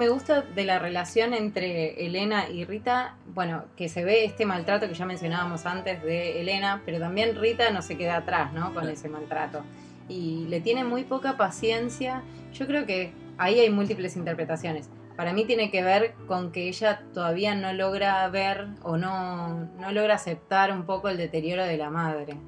Me 0.00 0.08
gusta 0.08 0.40
de 0.40 0.64
la 0.64 0.78
relación 0.78 1.34
entre 1.34 2.06
Elena 2.06 2.48
y 2.48 2.64
Rita, 2.64 3.16
bueno, 3.34 3.66
que 3.76 3.90
se 3.90 4.02
ve 4.02 4.24
este 4.24 4.46
maltrato 4.46 4.88
que 4.88 4.94
ya 4.94 5.04
mencionábamos 5.04 5.66
antes 5.66 6.02
de 6.02 6.40
Elena, 6.40 6.80
pero 6.86 6.98
también 6.98 7.36
Rita 7.36 7.70
no 7.70 7.82
se 7.82 7.98
queda 7.98 8.16
atrás, 8.16 8.54
¿no? 8.54 8.72
Con 8.72 8.88
ese 8.88 9.10
maltrato. 9.10 9.62
Y 10.08 10.46
le 10.48 10.62
tiene 10.62 10.84
muy 10.84 11.04
poca 11.04 11.36
paciencia. 11.36 12.22
Yo 12.54 12.66
creo 12.66 12.86
que 12.86 13.12
ahí 13.36 13.60
hay 13.60 13.68
múltiples 13.68 14.16
interpretaciones. 14.16 14.88
Para 15.18 15.34
mí 15.34 15.44
tiene 15.44 15.70
que 15.70 15.82
ver 15.82 16.14
con 16.26 16.50
que 16.50 16.68
ella 16.68 17.02
todavía 17.12 17.54
no 17.54 17.74
logra 17.74 18.26
ver 18.30 18.68
o 18.82 18.96
no, 18.96 19.68
no 19.78 19.92
logra 19.92 20.14
aceptar 20.14 20.72
un 20.72 20.86
poco 20.86 21.10
el 21.10 21.18
deterioro 21.18 21.62
de 21.62 21.76
la 21.76 21.90
madre. 21.90 22.38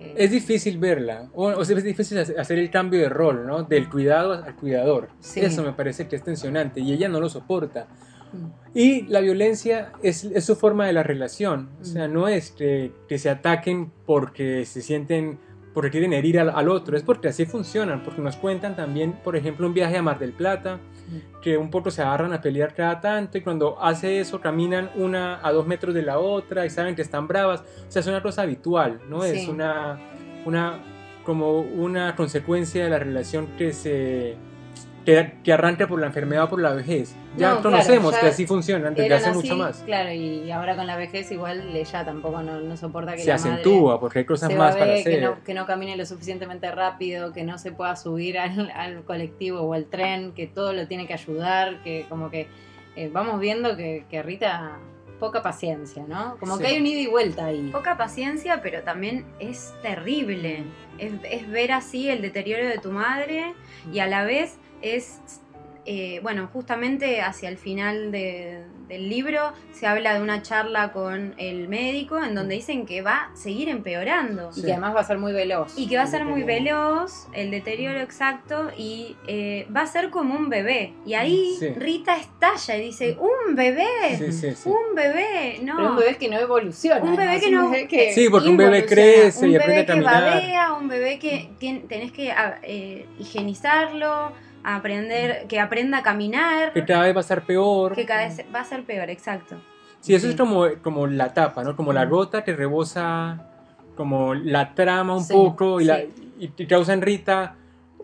Eh, 0.00 0.14
Es 0.16 0.30
difícil 0.30 0.78
verla, 0.78 1.28
o, 1.34 1.48
o 1.48 1.64
sea, 1.64 1.76
es 1.76 1.84
difícil 1.84 2.18
hace- 2.18 2.38
hacer 2.40 2.58
el 2.58 2.70
cambio 2.70 3.00
de 3.00 3.08
rol, 3.08 3.46
¿no? 3.46 3.62
Del 3.64 3.88
cuidado 3.88 4.32
al 4.32 4.56
cuidador. 4.56 5.08
Sí. 5.20 5.40
Eso 5.40 5.62
me 5.62 5.72
parece 5.72 6.08
que 6.08 6.16
es 6.16 6.24
tensionante 6.24 6.80
y 6.80 6.92
ella 6.92 7.08
no 7.08 7.20
lo 7.20 7.28
soporta. 7.28 7.86
Y 8.74 9.02
la 9.08 9.20
violencia 9.20 9.92
es, 10.02 10.24
es, 10.24 10.44
su 10.44 10.54
forma 10.54 10.86
de 10.86 10.92
la 10.92 11.02
relación. 11.02 11.68
O 11.80 11.84
sea, 11.84 12.06
no 12.06 12.28
es 12.28 12.52
que, 12.52 12.92
que 13.08 13.18
se 13.18 13.28
ataquen 13.28 13.90
porque 14.06 14.64
se 14.64 14.82
sienten 14.82 15.38
porque 15.74 15.90
quieren 15.90 16.12
herir 16.12 16.40
al, 16.40 16.50
al, 16.50 16.68
otro, 16.68 16.96
es 16.96 17.02
porque 17.04 17.28
así 17.28 17.46
funcionan, 17.46 18.02
porque 18.02 18.20
nos 18.20 18.36
cuentan 18.36 18.74
también, 18.74 19.12
por 19.22 19.36
ejemplo, 19.36 19.68
un 19.68 19.74
viaje 19.74 19.96
a 19.96 20.02
Mar 20.02 20.18
del 20.18 20.32
Plata, 20.32 20.80
que 21.42 21.56
un 21.56 21.70
poco 21.70 21.90
se 21.90 22.02
agarran 22.02 22.32
a 22.32 22.40
pelear 22.40 22.74
cada 22.74 23.00
tanto 23.00 23.38
y 23.38 23.40
cuando 23.40 23.80
hace 23.82 24.20
eso 24.20 24.40
caminan 24.40 24.90
una 24.94 25.44
a 25.46 25.52
dos 25.52 25.66
metros 25.66 25.94
de 25.94 26.02
la 26.02 26.18
otra 26.18 26.66
y 26.66 26.70
saben 26.70 26.94
que 26.94 27.02
están 27.02 27.26
bravas, 27.26 27.60
o 27.60 27.90
sea, 27.90 28.00
es 28.00 28.06
una 28.06 28.22
cosa 28.22 28.42
habitual, 28.42 29.00
¿no? 29.08 29.22
Sí. 29.22 29.30
Es 29.30 29.48
una, 29.48 29.98
una, 30.44 30.78
como 31.24 31.60
una 31.60 32.16
consecuencia 32.16 32.84
de 32.84 32.90
la 32.90 32.98
relación 32.98 33.48
que 33.58 33.72
se 33.72 34.36
que, 35.04 35.32
que, 35.42 35.52
arranca 35.52 35.86
por 35.86 36.00
la 36.00 36.06
enfermedad 36.06 36.44
o 36.44 36.48
por 36.48 36.60
la 36.60 36.72
vejez. 36.72 37.14
Ya 37.36 37.54
no, 37.54 37.62
conocemos 37.62 38.10
claro, 38.10 38.16
ya 38.16 38.20
que 38.20 38.26
así 38.34 38.46
funciona 38.46 38.90
desde 38.90 39.14
hace 39.14 39.28
así, 39.28 39.38
mucho 39.38 39.56
más. 39.56 39.82
Claro, 39.84 40.12
y 40.12 40.50
ahora 40.50 40.76
con 40.76 40.86
la 40.86 40.96
vejez 40.96 41.30
igual 41.30 41.74
ella 41.74 42.04
tampoco 42.04 42.42
no, 42.42 42.60
no 42.60 42.76
soporta 42.76 43.12
que 43.12 43.22
se 43.22 43.28
la 43.28 43.36
acentúa 43.36 44.00
porque 44.00 44.20
hay 44.20 44.24
cosas 44.24 44.54
más 44.54 44.76
para 44.76 44.94
hacer. 44.94 45.14
Que 45.14 45.20
no, 45.20 45.42
que 45.44 45.54
no 45.54 45.66
camine 45.66 45.96
lo 45.96 46.06
suficientemente 46.06 46.70
rápido, 46.70 47.32
que 47.32 47.44
no 47.44 47.58
se 47.58 47.72
pueda 47.72 47.96
subir 47.96 48.38
al, 48.38 48.70
al, 48.70 49.04
colectivo 49.04 49.60
o 49.60 49.74
al 49.74 49.86
tren, 49.86 50.32
que 50.32 50.46
todo 50.46 50.72
lo 50.72 50.86
tiene 50.86 51.06
que 51.06 51.14
ayudar, 51.14 51.82
que 51.82 52.06
como 52.08 52.30
que 52.30 52.48
eh, 52.96 53.08
vamos 53.12 53.40
viendo 53.40 53.76
que, 53.76 54.04
que, 54.10 54.22
Rita 54.22 54.78
poca 55.18 55.42
paciencia, 55.42 56.04
¿no? 56.08 56.36
Como 56.38 56.56
sí. 56.56 56.62
que 56.62 56.68
hay 56.68 56.78
un 56.78 56.86
ida 56.86 57.00
y 57.00 57.06
vuelta 57.06 57.46
ahí. 57.46 57.70
Poca 57.70 57.96
paciencia, 57.96 58.60
pero 58.62 58.82
también 58.82 59.26
es 59.38 59.72
terrible. 59.82 60.64
Es, 60.98 61.12
es 61.30 61.48
ver 61.48 61.72
así 61.72 62.08
el 62.08 62.22
deterioro 62.22 62.66
de 62.66 62.78
tu 62.78 62.90
madre 62.90 63.54
y 63.92 64.00
a 64.00 64.06
la 64.06 64.24
vez 64.24 64.58
es, 64.82 65.20
eh, 65.86 66.20
bueno, 66.22 66.48
justamente 66.52 67.20
hacia 67.20 67.48
el 67.48 67.58
final 67.58 68.12
de, 68.12 68.64
del 68.90 69.08
libro 69.08 69.52
se 69.72 69.86
habla 69.86 70.14
de 70.14 70.20
una 70.20 70.42
charla 70.42 70.92
con 70.92 71.34
el 71.38 71.68
médico 71.68 72.22
en 72.22 72.34
donde 72.34 72.56
dicen 72.56 72.86
que 72.86 73.02
va 73.02 73.30
a 73.32 73.36
seguir 73.36 73.68
empeorando. 73.68 74.50
Y 74.54 74.62
que 74.62 74.72
además 74.72 74.96
va 74.96 75.00
a 75.00 75.04
ser 75.04 75.16
muy 75.16 75.32
veloz. 75.32 75.78
Y 75.78 75.88
que 75.88 75.96
va 75.96 76.02
a 76.02 76.06
ser 76.08 76.24
muy 76.24 76.42
veloz, 76.42 77.28
el 77.32 77.52
deterioro 77.52 78.00
exacto, 78.00 78.70
y 78.76 79.16
eh, 79.28 79.66
va 79.74 79.82
a 79.82 79.86
ser 79.86 80.10
como 80.10 80.34
un 80.34 80.48
bebé. 80.48 80.92
Y 81.06 81.14
ahí 81.14 81.56
sí. 81.58 81.68
Rita 81.68 82.16
estalla 82.16 82.76
y 82.76 82.82
dice, 82.82 83.16
un 83.20 83.54
bebé, 83.54 84.32
sí, 84.32 84.48
un 84.64 84.96
bebé, 84.96 85.60
no. 85.62 85.76
Pero 85.76 85.90
un 85.90 85.96
bebé 85.96 86.16
que 86.16 86.28
no 86.28 86.38
evoluciona. 86.38 87.00
Un 87.00 87.16
bebé 87.16 87.38
que 87.38 87.50
no... 87.52 87.66
Un 87.66 87.70
bebé 87.70 87.86
que 87.86 88.12
sí, 88.12 88.28
porque 88.28 88.48
un 88.48 88.56
bebé 88.56 88.84
crece 88.84 89.44
un 89.44 89.52
y 89.52 89.56
aprende 89.56 89.82
a 89.82 89.86
caminar. 89.86 90.14
Un 90.14 90.20
bebé 90.20 90.40
que 90.40 90.46
babea, 90.48 90.72
un 90.72 90.88
bebé 90.88 91.18
que 91.20 91.48
tien, 91.58 91.86
tenés 91.86 92.10
que 92.10 92.34
eh, 92.64 93.06
higienizarlo 93.20 94.32
a 94.62 94.76
aprender, 94.76 95.46
que 95.48 95.60
aprenda 95.60 95.98
a 95.98 96.02
caminar. 96.02 96.72
Que 96.72 96.84
cada 96.84 97.04
vez 97.04 97.16
va 97.16 97.20
a 97.20 97.24
ser 97.24 97.42
peor. 97.42 97.94
Que 97.94 98.06
cada 98.06 98.26
vez 98.26 98.44
va 98.54 98.60
a 98.60 98.64
ser 98.64 98.84
peor, 98.84 99.10
exacto. 99.10 99.56
Sí, 100.00 100.14
eso 100.14 100.26
sí. 100.26 100.32
es 100.32 100.36
como, 100.36 100.66
como 100.82 101.06
la 101.06 101.32
tapa, 101.34 101.62
¿no? 101.62 101.76
Como 101.76 101.92
la 101.92 102.06
gota 102.06 102.42
que 102.42 102.54
rebosa 102.54 103.46
como 104.00 104.34
la 104.34 104.74
trama 104.74 105.14
un 105.14 105.24
sí, 105.24 105.34
poco 105.34 105.78
y, 105.78 105.84
sí. 105.84 105.88
la, 105.88 106.00
y, 106.38 106.66
causa 106.66 106.94
en 106.94 107.02
Rita 107.02 107.56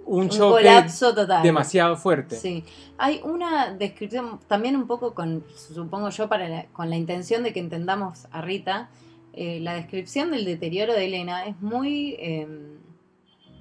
un, 0.05 0.25
un 0.25 0.29
choque 0.29 0.63
colapso 0.63 1.15
total. 1.15 1.43
demasiado 1.43 1.97
fuerte. 1.97 2.37
Sí. 2.37 2.65
Hay 2.99 3.21
una 3.25 3.73
descripción 3.73 4.39
también 4.47 4.77
un 4.77 4.87
poco 4.87 5.15
con, 5.15 5.43
supongo 5.55 6.11
yo, 6.11 6.29
para 6.29 6.51
la, 6.51 6.67
con 6.67 6.91
la 6.91 6.97
intención 6.97 7.43
de 7.43 7.55
que 7.55 7.61
entendamos 7.61 8.27
a 8.31 8.43
Rita. 8.43 8.91
Eh, 9.33 9.59
la 9.61 9.75
descripción 9.75 10.31
del 10.33 10.45
deterioro 10.45 10.93
de 10.93 11.07
Elena 11.07 11.47
es 11.47 11.61
muy, 11.63 12.17
eh, 12.19 12.47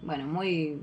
bueno, 0.03 0.27
muy 0.27 0.81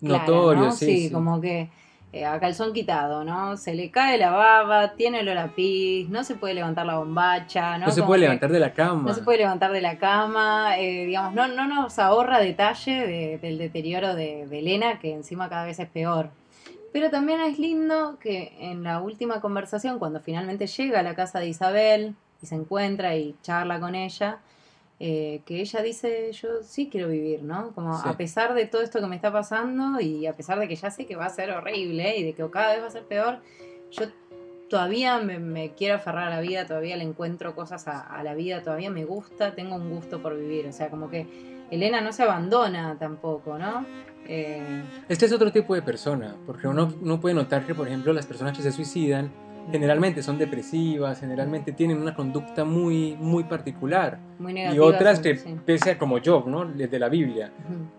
notorio, 0.00 0.64
¿no? 0.64 0.72
sí, 0.72 1.08
sí, 1.08 1.10
como 1.10 1.40
que 1.40 1.68
eh, 2.12 2.24
a 2.24 2.38
calzón 2.40 2.72
quitado, 2.72 3.24
¿no? 3.24 3.56
Se 3.56 3.74
le 3.74 3.90
cae 3.90 4.16
la 4.16 4.30
baba, 4.30 4.94
tiene 4.94 5.20
olor 5.20 5.38
a 5.38 5.48
pis, 5.48 6.08
no 6.08 6.24
se 6.24 6.34
puede 6.34 6.54
levantar 6.54 6.86
la 6.86 6.96
bombacha, 6.96 7.76
¿no? 7.78 7.86
No 7.86 7.92
se 7.92 8.00
Como 8.00 8.08
puede 8.08 8.20
levantar 8.22 8.50
de 8.50 8.60
la 8.60 8.72
cama. 8.72 9.02
No 9.02 9.12
se 9.12 9.22
puede 9.22 9.38
levantar 9.38 9.72
de 9.72 9.80
la 9.80 9.98
cama, 9.98 10.78
eh, 10.78 11.04
digamos, 11.04 11.34
no, 11.34 11.48
no 11.48 11.66
nos 11.66 11.98
ahorra 11.98 12.38
detalle 12.38 13.06
de, 13.06 13.38
del 13.38 13.58
deterioro 13.58 14.14
de, 14.14 14.46
de 14.46 14.58
Elena, 14.58 14.98
que 14.98 15.12
encima 15.12 15.48
cada 15.48 15.64
vez 15.64 15.78
es 15.78 15.88
peor. 15.88 16.30
Pero 16.92 17.10
también 17.10 17.40
es 17.42 17.58
lindo 17.58 18.16
que 18.20 18.56
en 18.60 18.82
la 18.82 19.02
última 19.02 19.42
conversación, 19.42 19.98
cuando 19.98 20.20
finalmente 20.20 20.66
llega 20.66 21.00
a 21.00 21.02
la 21.02 21.14
casa 21.14 21.40
de 21.40 21.48
Isabel 21.48 22.14
y 22.40 22.46
se 22.46 22.54
encuentra 22.54 23.16
y 23.16 23.34
charla 23.42 23.78
con 23.78 23.94
ella, 23.94 24.38
eh, 24.98 25.42
que 25.44 25.60
ella 25.60 25.82
dice, 25.82 26.32
yo 26.32 26.62
sí 26.62 26.88
quiero 26.90 27.08
vivir, 27.08 27.42
¿no? 27.42 27.72
Como 27.74 27.94
Sí. 28.00 28.08
a 28.08 28.16
pesar 28.16 28.54
de 28.54 28.66
todo 28.66 28.82
esto 28.82 29.00
que 29.00 29.06
me 29.06 29.16
está 29.16 29.30
pasando 29.32 30.00
y 30.00 30.26
a 30.26 30.32
pesar 30.34 30.58
de 30.58 30.68
que 30.68 30.76
ya 30.76 30.90
sé 30.90 31.04
que 31.06 31.16
va 31.16 31.26
a 31.26 31.30
ser 31.30 31.50
horrible 31.50 32.16
y 32.16 32.22
de 32.24 32.32
que 32.32 32.48
cada 32.50 32.72
vez 32.72 32.82
va 32.82 32.86
a 32.86 32.90
ser 32.90 33.04
peor, 33.04 33.40
yo 33.90 34.04
todavía 34.70 35.18
me, 35.18 35.38
me 35.38 35.72
quiero 35.74 35.96
aferrar 35.96 36.28
a 36.28 36.30
la 36.30 36.40
vida, 36.40 36.66
todavía 36.66 36.96
le 36.96 37.04
encuentro 37.04 37.54
cosas 37.54 37.86
a, 37.88 38.00
a 38.00 38.22
la 38.22 38.34
vida, 38.34 38.62
todavía 38.62 38.90
me 38.90 39.04
gusta, 39.04 39.54
tengo 39.54 39.76
un 39.76 39.90
gusto 39.90 40.20
por 40.22 40.36
vivir, 40.36 40.66
o 40.66 40.72
sea, 40.72 40.88
como 40.88 41.08
que 41.10 41.26
Elena 41.70 42.00
no 42.00 42.12
se 42.12 42.22
abandona 42.22 42.96
tampoco, 42.98 43.58
¿no? 43.58 43.84
Eh, 44.28 44.82
Este 45.08 45.26
es 45.26 45.32
otro 45.32 45.52
tipo 45.52 45.74
de 45.74 45.82
persona, 45.82 46.34
porque 46.46 46.66
uno, 46.66 46.92
uno 47.00 47.20
puede 47.20 47.34
notar 47.34 47.64
que, 47.66 47.74
por 47.74 47.86
ejemplo, 47.86 48.12
las 48.12 48.26
personas 48.26 48.56
que 48.56 48.62
se 48.62 48.72
suicidan 48.72 49.30
generalmente 49.70 50.22
son 50.22 50.38
depresivas, 50.38 51.18
generalmente 51.20 51.72
tienen 51.72 51.98
una 52.00 52.14
conducta 52.14 52.64
muy, 52.64 53.16
muy 53.18 53.44
particular. 53.44 54.18
muy 54.38 54.52
Y 54.52 54.54
negativa. 54.54 54.84
otras 54.86 55.16
sí, 55.18 55.22
que, 55.22 55.36
sí. 55.36 55.56
pese 55.64 55.90
a 55.92 55.98
como 55.98 56.18
Job, 56.24 56.46
¿no? 56.48 56.64
Desde 56.66 56.98
la 56.98 57.08
Biblia, 57.08 57.50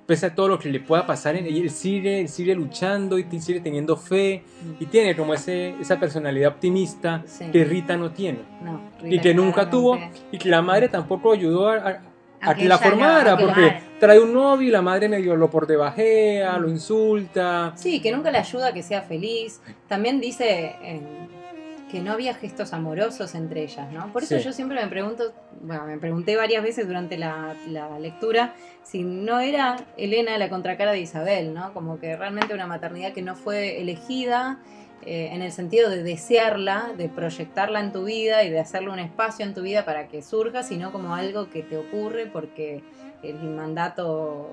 pese 0.06 0.28
a 0.28 0.36
todo 0.36 0.48
lo 0.48 0.60
que 0.60 0.70
le 0.70 0.80
pueda 0.80 1.06
pasar, 1.06 1.36
él 1.36 1.70
sigue, 1.70 2.22
él 2.22 2.30
sigue 2.30 2.54
luchando 2.56 3.18
y 3.20 3.26
sigue 3.42 3.60
teniendo 3.60 3.98
fe 3.98 4.44
y 4.80 4.86
tiene 4.86 5.16
como 5.16 5.34
ese, 5.34 5.70
esa 5.82 6.00
personalidad 6.00 6.50
optimista 6.54 7.24
Sí. 7.26 7.46
que 7.52 7.66
Rita 7.66 7.98
no 7.98 8.12
tiene 8.12 8.40
No, 8.64 8.82
y 9.04 9.10
Rita 9.12 9.24
que 9.24 9.34
nunca 9.34 9.70
tuvo 9.70 9.98
y 10.32 10.38
que 10.38 10.50
la 10.50 10.62
madre 10.62 10.90
tampoco 10.90 11.34
ayudó 11.34 11.70
a, 11.70 11.76
a- 11.78 12.02
a 12.40 12.52
A 12.52 12.54
que 12.54 12.62
que 12.64 12.68
la 12.70 12.78
formara 12.78 13.36
que 13.36 13.46
porque 13.46 13.62
la- 13.62 13.82
trae 14.00 14.20
un 14.20 14.32
novio 14.32 14.68
y 14.68 14.72
la 14.72 14.84
madre 14.84 15.10
medio 15.10 15.36
lo 15.36 15.50
por 15.50 15.66
debajea, 15.66 16.60
lo 16.60 16.70
insulta. 16.70 17.74
Sí, 17.76 18.00
que 18.00 18.12
nunca 18.12 18.30
le 18.30 18.38
ayuda 18.38 18.68
a 18.68 18.74
que 18.74 18.84
sea 18.84 19.02
feliz. 19.02 19.60
También 19.88 20.22
dice 20.22 20.76
que 21.92 22.02
no 22.02 22.12
había 22.12 22.34
gestos 22.34 22.74
amorosos 22.74 23.34
entre 23.36 23.64
ellas, 23.64 23.92
¿no? 23.92 24.12
Por 24.12 24.24
eso 24.24 24.38
Sí. 24.38 24.44
yo 24.44 24.52
siempre 24.52 24.82
me 24.82 24.88
pregunto, 24.88 25.32
bueno, 25.62 25.86
me 25.86 25.98
pregunté 25.98 26.36
varias 26.36 26.62
veces 26.62 26.86
durante 26.88 27.18
la, 27.18 27.56
la 27.70 27.98
lectura 28.00 28.54
si 28.84 29.04
no 29.04 29.40
era 29.40 29.78
Elena 29.98 30.38
la 30.38 30.50
contracara 30.50 30.92
de 30.92 31.00
Isabel, 31.00 31.54
¿no? 31.54 31.74
Como 31.74 32.00
que 32.00 32.16
realmente 32.16 32.54
una 32.54 32.68
maternidad 32.68 33.14
que 33.14 33.22
no 33.22 33.36
fue 33.36 33.80
elegida 33.82 34.60
eh, 35.06 35.30
en 35.32 35.42
el 35.42 35.52
sentido 35.52 35.90
de 35.90 36.04
desearla, 36.04 36.92
de 36.98 37.08
proyectarla 37.08 37.80
en 37.80 37.92
tu 37.94 38.04
vida 38.06 38.44
y 38.44 38.50
de 38.50 38.60
hacerle 38.60 38.90
un 38.90 39.00
espacio 39.00 39.46
en 39.46 39.54
tu 39.54 39.62
vida 39.62 39.86
para 39.86 40.08
que 40.08 40.22
surja, 40.22 40.64
sino 40.64 40.92
como 40.92 41.16
algo 41.16 41.50
que 41.50 41.64
te 41.64 41.78
ocurre 41.78 42.26
porque 42.26 42.84
el 43.24 43.36
mandato 43.44 44.50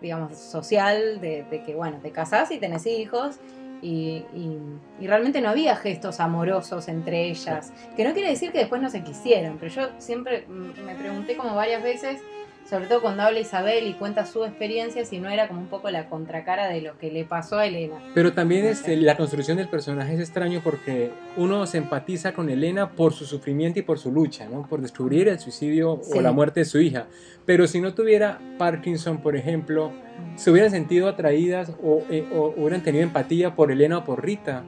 digamos, 0.00 0.38
social 0.38 1.20
de, 1.20 1.44
de 1.50 1.62
que, 1.62 1.74
bueno, 1.74 1.98
te 2.02 2.10
casás 2.10 2.50
y 2.52 2.58
tenés 2.58 2.86
hijos 2.86 3.36
y, 3.82 4.24
y- 4.34 5.06
realmente 5.06 5.40
no 5.40 5.48
había 5.48 5.74
gestos 5.76 6.20
amorosos 6.20 6.88
entre 6.88 7.24
ellas, 7.28 7.72
que 7.96 8.04
no 8.04 8.12
quiere 8.12 8.28
decir 8.30 8.52
que 8.52 8.58
después 8.58 8.80
no 8.82 8.90
se 8.90 9.02
quisieran, 9.02 9.56
pero 9.58 9.72
yo 9.72 9.88
siempre 9.98 10.44
me 10.48 10.94
pregunté 10.94 11.36
como 11.36 11.54
varias 11.54 11.82
veces, 11.82 12.20
sobre 12.68 12.86
todo 12.86 13.02
cuando 13.02 13.22
habla 13.22 13.40
Isabel 13.40 13.86
y 13.86 13.94
cuenta 13.94 14.26
su 14.26 14.44
experiencia, 14.44 15.04
si 15.04 15.18
no 15.18 15.28
era 15.28 15.48
como 15.48 15.60
un 15.60 15.66
poco 15.66 15.90
la 15.90 16.08
contracara 16.08 16.68
de 16.68 16.80
lo 16.82 16.96
que 16.98 17.10
le 17.10 17.24
pasó 17.24 17.58
a 17.58 17.66
Elena. 17.66 17.96
Pero 18.14 18.32
también 18.32 18.64
este, 18.66 18.96
la 18.96 19.16
construcción 19.16 19.56
del 19.56 19.68
personaje 19.68 20.14
es 20.14 20.20
extraño 20.20 20.60
porque 20.62 21.10
uno 21.36 21.66
se 21.66 21.78
empatiza 21.78 22.32
con 22.32 22.48
Elena 22.48 22.90
por 22.90 23.12
su 23.12 23.24
sufrimiento 23.24 23.80
y 23.80 23.82
por 23.82 23.98
su 23.98 24.12
lucha, 24.12 24.46
¿no? 24.48 24.66
Por 24.68 24.80
descubrir 24.82 25.28
el 25.28 25.38
suicidio 25.40 25.98
Sí. 26.02 26.18
o 26.18 26.20
la 26.20 26.32
muerte 26.32 26.60
de 26.60 26.66
su 26.66 26.78
hija. 26.80 27.06
Pero 27.46 27.66
si 27.66 27.80
no 27.80 27.94
tuviera 27.94 28.38
Parkinson, 28.58 29.18
por 29.22 29.34
ejemplo, 29.36 29.90
se 30.36 30.50
hubieran 30.50 30.70
sentido 30.70 31.08
atraídas 31.08 31.72
o, 31.82 32.04
eh, 32.10 32.24
o 32.32 32.54
hubieran 32.56 32.82
tenido 32.82 33.02
empatía 33.02 33.56
por 33.56 33.72
Elena 33.72 33.98
o 33.98 34.04
por 34.04 34.24
Rita. 34.24 34.62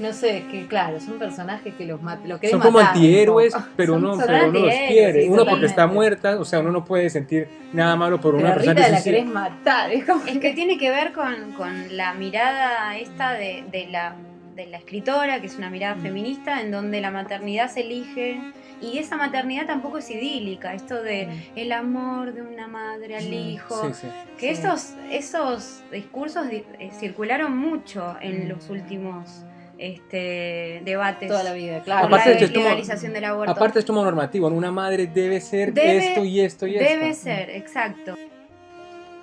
No 0.00 0.12
sé, 0.12 0.38
es 0.38 0.44
que 0.44 0.66
claro, 0.66 0.98
son 0.98 1.18
personajes 1.18 1.74
que 1.74 1.84
los 1.84 2.00
mat 2.02 2.18
lo 2.24 2.38
Son 2.38 2.58
como 2.60 2.78
matar 2.78 2.94
antihéroes, 2.96 3.54
pero 3.76 3.94
Son- 3.94 4.04
uno, 4.04 4.14
son 4.16 4.24
pero 4.26 4.48
uno 4.48 4.58
los 4.60 4.74
quiere. 4.88 5.22
sí, 5.22 5.28
uno 5.28 5.44
porque 5.44 5.66
está 5.66 5.86
muerta, 5.86 6.40
o 6.40 6.44
sea, 6.44 6.60
uno 6.60 6.70
no 6.72 6.84
puede 6.84 7.10
sentir 7.10 7.48
nada 7.72 7.96
malo 7.96 8.20
por 8.20 8.34
una 8.34 8.54
persona 8.54 8.72
Rita 8.74 8.86
que 8.86 8.92
la 8.92 8.98
se 8.98 9.10
querés 9.10 9.26
matar, 9.26 9.92
es 9.92 10.04
como 10.04 10.24
Es 10.26 10.38
que 10.38 10.52
tiene 10.52 10.78
que 10.78 10.90
ver 10.90 11.12
con, 11.12 11.52
con 11.52 11.96
la 11.96 12.14
mirada 12.14 12.96
esta 12.96 13.32
de, 13.34 13.62
de 13.70 13.86
la, 13.88 14.14
de 14.56 14.66
la 14.66 14.78
escritora, 14.78 15.40
que 15.40 15.46
es 15.46 15.56
una 15.58 15.68
mirada 15.70 15.94
Mm. 15.96 16.00
feminista, 16.02 16.60
en 16.62 16.70
donde 16.70 17.00
la 17.00 17.10
maternidad 17.10 17.70
se 17.70 17.80
elige. 17.82 18.40
Y 18.82 18.96
esa 18.96 19.18
maternidad 19.18 19.66
tampoco 19.66 19.98
es 19.98 20.10
idílica, 20.10 20.72
esto 20.72 21.02
de 21.02 21.28
el 21.54 21.70
amor 21.72 22.32
de 22.32 22.40
una 22.40 22.66
madre 22.66 23.14
al 23.18 23.28
Mm. 23.28 23.32
hijo. 23.34 23.88
Sí, 23.88 23.92
sí. 24.00 24.06
Que 24.38 24.54
Sí. 24.56 24.62
esos, 24.62 24.94
esos 25.10 25.82
discursos 25.92 26.48
di- 26.48 26.64
eh, 26.78 26.90
circularon 26.98 27.54
mucho 27.58 28.16
en 28.22 28.46
Mm. 28.46 28.48
los 28.48 28.70
últimos 28.70 29.44
este, 29.80 30.82
debates. 30.84 31.26
toda 31.28 31.42
la 31.42 31.54
vida, 31.54 31.80
claro. 31.82 32.06
Aparte 32.06 32.38
la 32.38 32.46
legalización 32.46 33.14
del 33.14 33.24
aborto. 33.24 33.50
Aparte 33.50 33.78
es 33.78 33.84
como 33.86 34.04
normativo, 34.04 34.50
¿no? 34.50 34.56
una 34.56 34.70
madre 34.70 35.06
debe 35.06 35.40
ser 35.40 35.72
Debe- 35.72 36.10
esto 36.10 36.24
y 36.24 36.40
esto 36.40 36.66
y 36.66 36.74
Debe 36.74 37.08
esto. 37.08 37.24
ser, 37.24 37.50
exacto. 37.50 38.14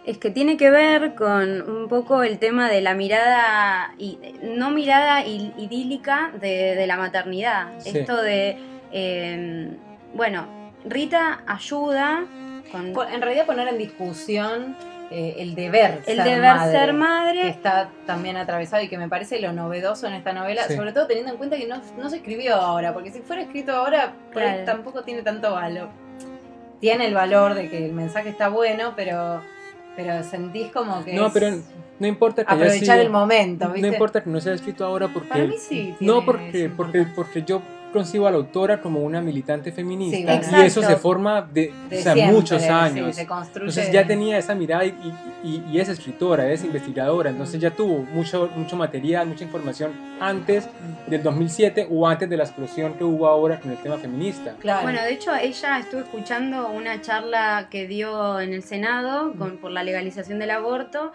Es 0.04 0.18
que 0.18 0.32
tiene 0.32 0.58
que 0.58 0.72
ver 0.72 1.14
con 1.14 1.70
un 1.70 1.88
poco 1.88 2.24
el 2.24 2.40
tema 2.40 2.70
de 2.70 2.82
la 2.82 2.96
mirada, 2.96 3.94
y, 4.00 4.18
no 4.42 4.72
mirada 4.72 5.26
idílica 5.26 6.32
de, 6.40 6.88
la 6.88 6.98
maternidad. 6.98 7.74
Esto 7.86 8.22
de, 8.22 8.58
em, 8.92 9.78
bueno, 10.16 10.72
Rita 10.86 11.44
ayuda 11.46 12.26
con... 12.72 12.96
En 13.14 13.22
realidad 13.22 13.46
poner 13.46 13.68
en 13.68 13.78
discusión 13.78 14.76
eh, 15.10 15.36
el 15.40 15.56
deber, 15.56 16.02
el 16.06 16.18
ser, 16.18 16.26
deber 16.26 16.56
madre, 16.56 16.72
ser 16.72 16.94
madre, 16.94 17.42
que 17.42 17.48
está 17.50 17.90
también 18.06 18.36
atravesado 18.36 18.84
y 18.84 18.90
que 18.90 18.98
me 18.98 19.08
parece 19.08 19.40
lo 19.40 19.54
novedoso 19.54 20.06
en 20.08 20.14
esta 20.14 20.34
novela, 20.34 20.68
sobre 20.68 20.92
todo 20.92 21.08
teniendo 21.08 21.32
en 21.32 21.38
cuenta 21.38 21.56
que 21.58 21.68
no, 21.68 22.10
se 22.10 22.18
escribió 22.18 22.56
ahora, 22.56 22.94
porque 22.94 23.12
si 23.12 23.20
fuera 23.20 23.42
escrito 23.42 23.72
ahora, 23.72 24.14
tampoco 24.66 25.04
tiene 25.04 25.22
tanto 25.22 25.54
valor. 25.54 25.90
Tiene 26.82 27.08
el 27.08 27.14
valor 27.14 27.54
de 27.54 27.70
que 27.70 27.86
el 27.86 27.94
mensaje 27.94 28.30
está 28.30 28.50
bueno, 28.50 28.94
pero, 28.96 29.42
pero 29.96 30.24
sentís 30.24 30.72
como 30.72 31.04
que. 31.04 31.14
No, 31.14 31.32
pero 31.32 31.58
no 32.00 32.08
importa 32.08 32.46
que 32.46 32.54
aprovechar 32.54 33.00
el 33.00 33.10
momento. 33.10 33.70
No 33.70 33.88
importa 33.88 34.22
que 34.22 34.30
no 34.30 34.40
sea 34.42 34.54
escrito 34.54 34.86
ahora 34.86 35.08
porque. 35.08 35.30
Para 35.30 35.46
mí 35.46 35.56
sí. 35.58 35.96
No, 36.00 36.24
porque, 36.24 36.70
porque, 36.70 37.06
porque 37.16 37.44
yo 37.44 37.62
concibo 37.92 38.28
a 38.28 38.32
la 38.32 38.38
autora 38.38 38.82
como 38.82 39.02
una 39.02 39.22
militante 39.22 39.72
feminista 39.72 40.42
y 40.62 40.66
eso 40.66 40.82
se 40.82 40.96
forma 40.96 41.42
de, 41.42 41.74
muchos 42.32 42.64
años. 42.64 43.16
se 43.16 43.22
entonces 43.22 43.92
ya 43.92 44.06
tenía 44.06 44.38
esa 44.38 44.56
mirada 44.56 44.86
y, 44.86 44.94
y, 45.44 45.80
es 45.80 45.90
escritora, 45.90 46.52
es 46.52 46.64
investigadora, 46.64 47.30
entonces 47.30 47.60
ya 47.60 47.72
tuvo 47.72 48.00
mucho, 48.00 48.50
mucho 48.56 48.76
material, 48.76 49.28
mucha 49.28 49.44
información 49.44 49.92
antes 50.20 50.68
del 51.08 51.24
2007 51.24 51.88
o 51.90 52.08
antes 52.08 52.30
de 52.30 52.38
la 52.38 52.44
explosión 52.44 52.94
que 52.96 53.04
hubo 53.04 53.28
ahora 53.28 53.60
con 53.60 53.72
el 53.72 53.78
tema 53.78 53.98
feminista. 53.98 54.56
Bueno, 54.62 55.02
de 55.02 55.14
hecho 55.14 55.34
ella 55.36 55.80
estuvo 55.80 56.02
escuchando 56.02 56.70
una 56.70 57.02
charla 57.02 57.68
que 57.70 57.88
dio 57.88 58.40
en 58.40 58.54
el 58.54 58.64
Senado 58.64 59.34
con, 59.38 59.58
por 59.58 59.72
la 59.72 59.84
legalización 59.84 60.40
del 60.40 60.52
aborto 60.52 61.12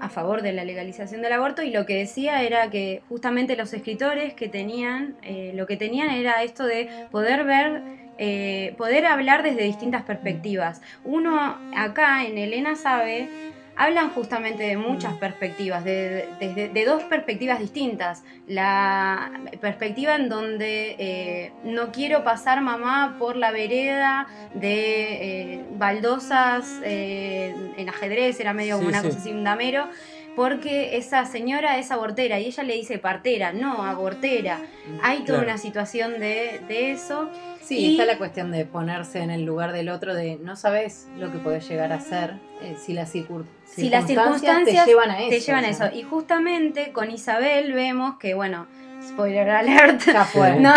a 0.00 0.08
favor 0.08 0.42
de 0.42 0.52
la 0.52 0.64
legalización 0.64 1.22
del 1.22 1.32
aborto 1.32 1.62
y 1.62 1.70
lo 1.70 1.86
que 1.86 1.94
decía 1.96 2.42
era 2.42 2.70
que 2.70 3.02
justamente 3.08 3.56
los 3.56 3.72
escritores 3.72 4.34
que 4.34 4.48
tenían, 4.48 5.16
eh, 5.22 5.52
lo 5.54 5.66
que 5.66 5.76
tenían 5.76 6.10
era 6.10 6.42
esto 6.42 6.64
de 6.64 6.88
poder 7.10 7.44
ver, 7.44 7.82
eh, 8.18 8.74
poder 8.76 9.06
hablar 9.06 9.42
desde 9.42 9.62
distintas 9.62 10.02
perspectivas. 10.02 10.82
Uno 11.04 11.58
acá 11.74 12.24
en 12.24 12.38
Elena 12.38 12.76
sabe 12.76 13.28
hablan 13.76 14.10
justamente 14.10 14.62
de 14.64 14.76
muchas 14.76 15.14
mm. 15.14 15.18
perspectivas, 15.18 15.84
de, 15.84 16.28
de, 16.40 16.84
dos 16.84 17.02
perspectivas 17.04 17.60
distintas. 17.60 18.24
La 18.48 19.30
perspectiva 19.60 20.16
en 20.16 20.28
donde 20.28 20.96
eh, 20.98 21.52
no 21.62 21.92
quiero 21.92 22.24
pasar 22.24 22.62
mamá 22.62 23.16
por 23.18 23.36
la 23.36 23.50
vereda 23.50 24.26
de 24.54 25.54
eh, 25.54 25.64
baldosas 25.72 26.80
eh, 26.82 27.54
en 27.76 27.88
ajedrez, 27.88 28.40
era 28.40 28.54
medio 28.54 28.76
como 28.76 28.88
una 28.88 29.02
cosa 29.02 29.18
así, 29.18 29.30
un 29.30 29.44
damero 29.44 29.88
porque 30.36 30.98
esa 30.98 31.24
señora 31.24 31.78
es 31.78 31.90
abortera 31.90 32.38
y 32.38 32.44
ella 32.46 32.62
le 32.62 32.74
dice 32.74 32.98
partera, 32.98 33.52
no, 33.52 33.82
abortera. 33.82 34.58
Mm, 34.58 34.98
Hay 35.02 35.24
toda 35.24 35.40
una 35.40 35.56
situación 35.56 36.20
de, 36.20 36.60
de 36.68 36.92
eso. 36.92 37.30
Sí, 37.62 37.92
está 37.92 38.04
la 38.04 38.18
cuestión 38.18 38.52
de 38.52 38.64
ponerse 38.66 39.20
en 39.20 39.30
el 39.30 39.44
lugar 39.44 39.72
del 39.72 39.88
otro, 39.88 40.14
de 40.14 40.36
no 40.36 40.54
sabes 40.54 41.08
lo 41.18 41.32
que 41.32 41.38
puedes 41.38 41.68
llegar 41.68 41.92
a 41.92 42.00
ser 42.00 42.34
eh, 42.62 42.76
si, 42.78 42.92
las 42.92 43.10
si 43.10 43.88
las 43.88 44.06
circunstancias 44.06 44.84
te 44.84 44.90
llevan 44.90 45.10
a 45.10 45.20
eso. 45.20 45.30
Te 45.30 45.40
llevan 45.40 45.64
a 45.64 45.68
eso. 45.70 45.84
Y 45.92 46.02
justamente 46.02 46.92
con 46.92 47.10
Isabel 47.10 47.72
vemos 47.72 48.18
que, 48.18 48.34
bueno, 48.34 48.66
spoiler 49.08 49.48
alert, 49.50 50.02
no, 50.60 50.74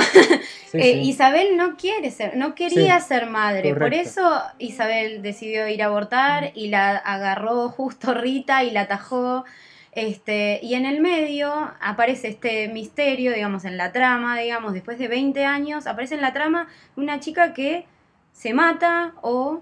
eh, 0.74 1.02
Isabel 1.04 1.58
no 1.58 1.76
quiere 1.78 2.12
ser, 2.12 2.38
no 2.38 2.56
quería 2.56 3.00
ser 3.00 3.28
madre, 3.28 3.76
por 3.76 3.94
eso 3.94 4.42
Isabel 4.58 5.22
decidió 5.22 5.68
ir 5.68 5.82
a 5.84 5.88
abortar 5.88 6.52
y 6.56 6.68
la 6.68 6.98
agarró 6.98 7.70
justo 7.70 8.14
Rita 8.16 8.64
y 8.64 8.72
la 8.72 8.82
atajó. 8.82 9.46
Este, 9.92 10.60
y 10.62 10.76
en 10.76 10.86
el 10.86 11.02
medio 11.02 11.52
aparece 11.82 12.28
este 12.28 12.68
misterio, 12.68 13.34
digamos, 13.34 13.66
en 13.66 13.76
la 13.76 13.92
trama, 13.92 14.38
digamos, 14.38 14.74
después 14.74 15.00
de 15.00 15.08
20 15.08 15.46
años, 15.46 15.88
aparece 15.88 16.16
en 16.16 16.22
la 16.22 16.32
trama 16.32 16.68
una 16.96 17.20
chica 17.20 17.54
que 17.54 17.86
se 18.32 18.54
mata 18.54 19.14
o, 19.22 19.62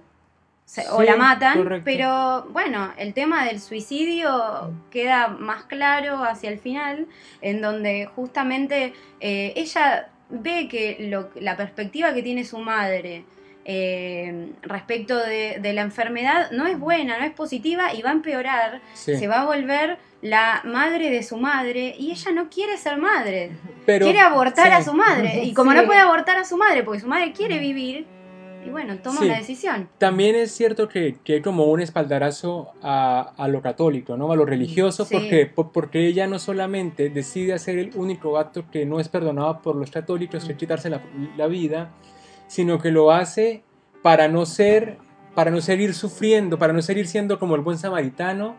o 0.92 1.04
la 1.04 1.16
matan, 1.16 1.82
pero 1.86 2.46
bueno, 2.52 2.92
el 2.98 3.14
tema 3.14 3.46
del 3.46 3.62
suicidio 3.62 4.74
queda 4.92 5.30
más 5.30 5.64
claro 5.64 6.24
hacia 6.24 6.50
el 6.50 6.60
final, 6.60 7.08
en 7.42 7.62
donde 7.62 8.08
justamente 8.14 8.94
eh, 9.22 9.54
ella 9.56 10.10
ve 10.30 10.68
que 10.68 11.12
la 11.40 11.58
perspectiva 11.58 12.14
que 12.14 12.24
tiene 12.24 12.44
su 12.44 12.60
madre, 12.60 13.26
eh, 13.70 14.54
respecto 14.62 15.18
de, 15.18 15.60
la 15.74 15.82
enfermedad 15.82 16.52
no 16.52 16.68
es 16.68 16.80
buena, 16.80 17.18
no 17.20 17.26
es 17.26 17.34
positiva 17.34 17.94
y 17.94 18.02
va 18.02 18.12
a 18.12 18.14
empeorar, 18.14 18.82
se 18.94 19.28
va 19.28 19.42
a 19.42 19.46
volver 19.46 19.98
la 20.22 20.62
madre 20.64 21.10
de 21.10 21.22
su 21.22 21.38
madre 21.38 21.94
y 22.00 22.12
ella 22.12 22.32
no 22.32 22.50
quiere 22.50 22.78
ser 22.78 22.98
madre, 22.98 23.52
quiere 23.86 24.20
abortar 24.20 24.72
a 24.72 24.84
su 24.84 24.94
madre 24.94 25.44
y 25.44 25.54
como 25.54 25.74
no 25.74 25.86
puede 25.86 26.00
abortar 26.00 26.38
a 26.38 26.46
su 26.46 26.58
madre 26.58 26.84
porque 26.84 27.02
su 27.02 27.08
madre 27.08 27.34
quiere 27.34 27.60
vivir, 27.60 28.08
y 28.68 28.70
bueno, 28.70 28.98
toma 29.00 29.22
una 29.22 29.38
decisión. 29.38 29.88
También 29.98 30.36
es 30.36 30.52
cierto 30.52 30.90
que, 30.90 31.18
que 31.24 31.36
hay 31.36 31.42
como 31.42 31.66
un 31.66 31.80
espaldarazo 31.80 32.74
a, 32.82 33.34
a, 33.38 33.48
lo 33.48 33.62
católico, 33.62 34.18
¿no? 34.18 34.32
a 34.32 34.36
lo 34.36 34.46
religioso, 34.46 35.08
porque, 35.10 35.46
porque 35.48 36.06
ella 36.06 36.28
no 36.28 36.38
solamente 36.38 37.10
decide 37.10 37.54
hacer 37.54 37.80
el 37.80 37.92
único 37.96 38.38
acto 38.38 38.66
que 38.70 38.86
no 38.86 39.00
es 39.00 39.08
perdonado 39.08 39.62
por 39.62 39.78
los 39.78 39.90
católicos, 39.90 40.44
que 40.44 40.52
es 40.52 40.58
quitarse 40.58 40.90
la, 40.90 41.02
la 41.38 41.48
vida, 41.48 41.92
sino 42.48 42.80
que 42.80 42.92
lo 42.92 43.12
hace 43.12 43.64
para 44.02 44.28
no 44.28 44.46
ser, 44.46 44.98
para 45.34 45.50
no 45.50 45.62
seguir 45.62 45.94
sufriendo, 45.94 46.60
para 46.60 46.74
no 46.74 46.82
seguir 46.82 47.08
siendo 47.08 47.40
como 47.40 47.56
el 47.56 47.62
buen 47.62 47.78
samaritano 47.78 48.56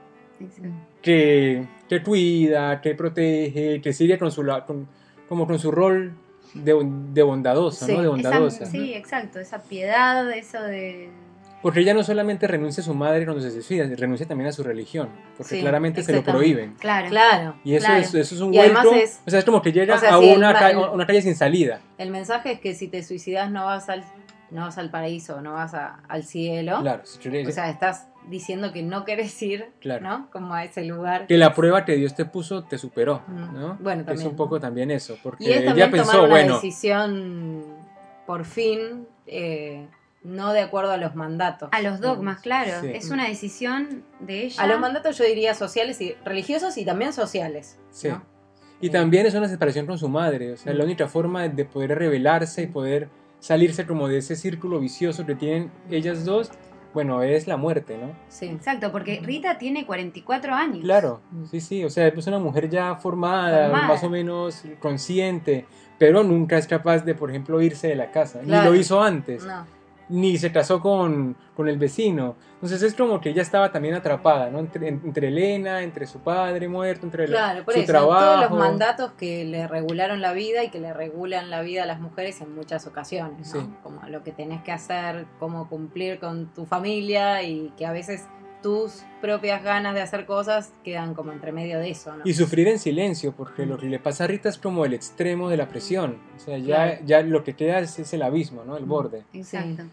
que, 1.03 1.67
que 1.89 2.03
cuida, 2.03 2.81
que 2.81 2.95
protege, 2.95 3.83
que 3.83 3.93
sigue 3.93 4.19
con 4.19 4.31
su, 4.31 4.43
como 5.29 5.47
con 5.47 5.59
su 5.59 5.71
rol 5.71 6.15
de, 6.55 6.77
de 7.13 7.23
bondadoso, 7.23 7.87
¿no? 7.89 8.03
De 8.03 8.09
bondadosa. 8.09 8.67
sí, 8.67 8.95
exacto, 8.95 9.39
esa 9.41 9.63
piedad, 9.63 10.31
eso 10.33 10.63
de... 10.63 11.11
Porque 11.61 11.81
ella 11.81 11.93
no 11.93 12.05
solamente 12.05 12.47
renuncia 12.47 12.83
a 12.83 12.85
su 12.85 12.95
madre 12.95 13.25
cuando 13.25 13.43
se 13.43 13.51
suicida, 13.51 13.85
renuncia 13.97 14.29
también 14.29 14.49
a 14.49 14.53
su 14.53 14.63
religión, 14.63 15.09
porque 15.37 15.61
claramente 15.61 16.05
se 16.05 16.13
lo 16.13 16.23
prohíben. 16.23 16.75
Claro, 16.79 17.09
claro. 17.09 17.57
Y 17.65 17.75
eso, 17.75 17.93
Es, 17.95 18.15
eso 18.15 18.35
es 18.37 18.41
un 18.41 18.53
vuelco, 18.53 18.91
o 19.27 19.31
sea, 19.31 19.41
es 19.41 19.45
como 19.45 19.61
que 19.61 19.73
llega 19.73 19.97
a 19.97 20.19
una, 20.21 20.91
una 20.93 21.07
calle 21.07 21.21
sin 21.21 21.35
salida. 21.35 21.81
El 21.99 22.11
mensaje 22.11 22.53
es 22.53 22.61
que 22.61 22.75
si 22.75 22.87
te 22.87 23.03
suicidas 23.03 23.51
no 23.51 23.65
vas 23.65 23.89
al 23.89 24.05
no 24.51 24.63
vas 24.63 24.79
al 24.79 24.91
paraíso, 24.91 25.41
no 25.41 25.55
vas 25.55 25.75
al 25.75 26.25
cielo. 26.25 26.79
Claro, 26.81 27.03
o 27.03 27.53
sea, 27.53 27.71
estás 27.71 28.09
diciendo 28.29 28.73
que 28.73 28.83
no 28.83 29.05
quieres 29.05 29.41
ir, 29.43 29.71
¿no? 30.01 30.29
Como 30.31 30.55
a 30.55 30.65
ese 30.65 30.85
lugar. 30.85 31.27
Que 31.27 31.39
la 31.39 31.55
prueba 31.55 31.85
que 31.85 31.97
Dios 31.97 32.15
te 32.15 32.25
puso 32.25 32.65
te 32.65 32.79
superó, 32.79 33.23
¿no? 33.29 33.77
Bueno, 33.81 34.05
también. 34.05 34.27
Es 34.27 34.31
un 34.31 34.37
poco 34.37 34.61
también 34.61 34.91
eso, 34.91 35.17
porque 35.23 35.45
y 35.45 35.53
es 35.53 35.63
ella 35.63 35.91
pensó, 35.91 36.21
una 36.21 36.29
bueno, 36.29 36.55
decisión 36.55 37.65
por 38.27 38.45
fin 38.45 39.07
eh, 39.27 39.87
no 40.23 40.53
de 40.53 40.61
acuerdo 40.61 40.93
a 40.93 40.97
los 40.97 41.15
mandatos. 41.15 41.69
A 41.73 41.81
los 41.81 42.01
dogmas, 42.01 42.41
claro. 42.41 42.87
Es 42.87 43.11
una 43.11 43.29
decisión 43.29 44.05
de 44.21 44.45
ella. 44.45 44.63
A 44.63 44.67
los 44.67 44.81
mandatos 44.81 45.17
yo 45.17 45.25
diría 45.25 45.55
sociales 45.55 46.01
y 46.01 46.15
religiosos 46.25 46.77
y 46.77 46.85
también 46.85 47.13
sociales. 47.13 47.79
Sí. 47.91 48.09
Y 48.81 48.91
también 48.91 49.27
es 49.27 49.35
una 49.35 49.49
separación 49.49 49.87
con 49.87 49.99
su 49.99 50.09
madre, 50.09 50.53
o 50.53 50.57
sea, 50.57 50.73
la 50.73 50.85
única 50.85 51.09
forma 51.09 51.49
de 51.49 51.65
poder 51.65 51.99
revelarse 51.99 52.63
y 52.63 52.67
poder 52.67 53.09
salirse 53.41 53.87
como 53.87 54.09
de 54.09 54.19
ese 54.19 54.37
círculo 54.37 54.79
vicioso 54.79 55.27
que 55.27 55.35
tienen 55.35 55.71
ellas 55.91 56.25
dos, 56.25 56.51
bueno, 56.95 57.23
es 57.23 57.47
la 57.47 57.57
muerte, 57.57 57.99
¿no? 57.99 58.13
Sí, 58.29 58.47
exacto, 58.47 58.91
porque 58.93 59.21
Rita 59.23 59.59
tiene 59.59 59.87
44 59.87 60.55
años. 60.55 60.81
Claro, 60.81 61.21
sí, 61.51 61.61
sí, 61.61 61.85
o 61.85 61.91
sea, 61.91 62.09
es 62.09 62.27
una 62.27 62.39
mujer 62.39 62.69
ya 62.69 62.95
formada, 62.97 63.69
más 63.69 64.03
o 64.05 64.11
menos 64.11 64.65
consciente, 64.81 65.67
pero 65.99 66.23
nunca 66.23 66.59
es 66.59 66.67
capaz 66.67 67.05
de, 67.05 67.15
por 67.15 67.31
ejemplo, 67.31 67.61
irse 67.61 67.89
de 67.89 67.97
la 67.97 68.11
casa, 68.11 68.41
ni 68.43 68.53
lo 68.53 68.75
hizo 68.75 69.01
antes. 69.03 69.45
No 69.45 69.78
ni 70.09 70.39
se 70.39 70.51
casó 70.53 70.81
con, 70.81 71.37
con, 71.55 71.69
el 71.69 71.79
vecino. 71.79 72.37
Entonces 72.55 72.83
es 72.83 72.95
como 72.95 73.21
que 73.21 73.31
ella 73.31 73.43
estaba 73.43 73.71
también 73.71 73.95
atrapada, 73.95 74.51
¿no? 74.51 74.59
Entre, 74.59 74.89
entre 74.89 75.29
Elena, 75.29 75.83
entre 75.83 76.07
su 76.07 76.21
padre 76.21 76.69
muerto, 76.69 77.07
entre 77.07 77.27
claro, 77.27 77.65
por 77.65 77.75
su 77.75 77.81
eso, 77.81 77.93
trabajo. 77.93 78.21
Todos 78.21 78.51
los 78.51 78.59
mandatos 78.59 79.13
que 79.13 79.45
le 79.45 79.67
regularon 79.69 80.21
la 80.21 80.33
vida 80.33 80.65
y 80.65 80.71
que 80.71 80.81
le 80.81 80.93
regulan 80.93 81.51
la 81.51 81.61
vida 81.63 81.83
a 81.83 81.87
las 81.87 82.01
mujeres 82.01 82.41
en 82.41 82.55
muchas 82.55 82.87
ocasiones, 82.87 83.55
¿no? 83.55 83.77
Como 83.83 84.01
lo 84.09 84.23
que 84.23 84.33
tenés 84.33 84.63
que 84.63 84.73
hacer, 84.73 85.27
cómo 85.39 85.69
cumplir 85.69 86.19
con 86.19 86.53
tu 86.55 86.67
familia 86.67 87.43
y 87.43 87.73
que 87.77 87.87
a 87.87 87.93
veces 87.93 88.27
tus 88.63 89.03
propias 89.21 89.63
ganas 89.63 89.95
de 89.95 90.01
hacer 90.01 90.27
cosas 90.27 90.73
quedan 90.85 91.15
como 91.15 91.33
entre 91.33 91.53
medio 91.53 91.79
de 91.79 91.91
eso. 91.91 92.17
¿no? 92.17 92.23
Y 92.25 92.35
sufrir 92.35 92.69
en 92.69 92.79
silencio, 92.79 93.33
porque 93.33 93.67
lo 93.67 93.79
que 93.79 93.87
le 93.87 93.99
pasa 93.99 94.25
a 94.25 94.27
Rita 94.27 94.49
es 94.49 94.59
como 94.59 94.85
el 94.85 94.95
extremo 94.95 95.49
de 95.49 95.57
la 95.57 95.69
presión. 95.69 96.19
O 96.37 96.39
sea, 96.39 96.59
ya, 96.59 97.01
ya 97.05 97.23
lo 97.23 97.45
que 97.45 97.55
queda 97.55 97.79
es, 97.81 98.13
el 98.13 98.23
abismo, 98.23 98.65
¿no? 98.65 98.77
El 98.77 98.85
borde. 98.85 99.25
Exacto. 99.33 99.85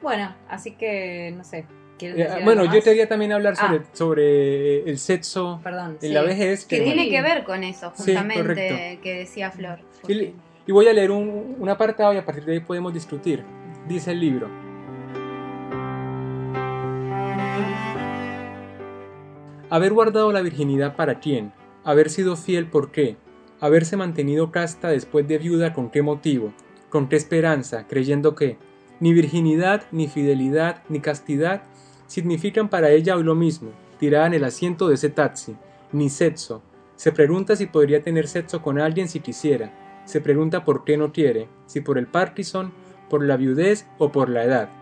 Bueno, 0.00 0.34
así 0.48 0.72
que, 0.72 1.32
no 1.36 1.44
sé. 1.44 1.66
Eh, 2.00 2.40
bueno, 2.42 2.64
yo 2.64 2.82
quería 2.82 3.08
también 3.08 3.32
hablar 3.32 3.54
sobre, 3.54 3.76
ah. 3.76 3.84
sobre 3.92 4.90
el 4.90 4.98
sexo 4.98 5.60
en 6.00 6.14
la 6.14 6.22
vejez. 6.22 6.64
Que, 6.64 6.80
tiene 6.80 7.08
que 7.08 7.22
ver 7.22 7.44
con 7.44 7.62
eso, 7.62 7.90
justamente, 7.90 8.98
que 9.00 9.14
decía 9.18 9.52
Flor. 9.52 9.78
Y, 10.08 10.34
y, 10.66 10.72
voy 10.72 10.88
a 10.88 10.92
leer 10.92 11.12
un, 11.12 11.56
un 11.58 11.68
apartado 11.68 12.12
y 12.12 12.16
a 12.16 12.24
partir 12.24 12.44
de 12.44 12.54
ahí 12.54 12.60
podemos 12.60 12.92
discutir. 12.92 13.44
Dice 13.86 14.10
el 14.10 14.20
libro. 14.20 14.61
Haber 19.72 19.94
guardado 19.94 20.32
la 20.32 20.42
virginidad 20.42 20.96
para 20.96 21.18
quién, 21.18 21.50
haber 21.82 22.10
sido 22.10 22.36
fiel 22.36 22.66
por 22.66 22.90
qué, 22.90 23.16
haberse 23.58 23.96
mantenido 23.96 24.52
casta 24.52 24.88
después 24.88 25.26
de 25.26 25.38
viuda 25.38 25.72
con 25.72 25.88
qué 25.88 26.02
motivo, 26.02 26.52
con 26.90 27.08
qué 27.08 27.16
esperanza, 27.16 27.86
creyendo 27.88 28.34
que 28.34 28.58
ni 29.00 29.14
virginidad, 29.14 29.84
ni 29.90 30.08
fidelidad, 30.08 30.82
ni 30.90 31.00
castidad 31.00 31.62
significan 32.06 32.68
para 32.68 32.90
ella 32.90 33.16
hoy 33.16 33.22
lo 33.22 33.34
mismo, 33.34 33.70
tirada 33.98 34.26
en 34.26 34.34
el 34.34 34.44
asiento 34.44 34.88
de 34.88 34.96
ese 34.96 35.08
taxi, 35.08 35.56
ni 35.90 36.10
sexo. 36.10 36.62
Se 36.96 37.10
pregunta 37.10 37.56
si 37.56 37.64
podría 37.64 38.02
tener 38.02 38.28
sexo 38.28 38.60
con 38.60 38.78
alguien 38.78 39.08
si 39.08 39.20
quisiera. 39.20 39.72
Se 40.04 40.20
pregunta 40.20 40.66
por 40.66 40.84
qué 40.84 40.98
no 40.98 41.14
quiere, 41.14 41.48
si 41.64 41.80
por 41.80 41.96
el 41.96 42.08
Parkinson, 42.08 42.74
por 43.08 43.24
la 43.24 43.38
viudez 43.38 43.86
o 43.96 44.12
por 44.12 44.28
la 44.28 44.44
edad. 44.44 44.81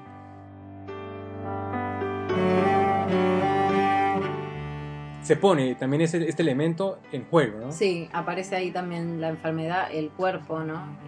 Se 5.31 5.37
pone 5.37 5.77
también 5.77 6.01
ese, 6.01 6.29
este 6.29 6.43
elemento 6.43 6.99
en 7.13 7.25
juego, 7.27 7.61
¿no? 7.61 7.71
Sí, 7.71 8.09
aparece 8.13 8.57
ahí 8.57 8.73
también 8.73 9.21
la 9.21 9.29
enfermedad, 9.29 9.87
el 9.93 10.11
cuerpo, 10.11 10.59
¿no? 10.59 10.99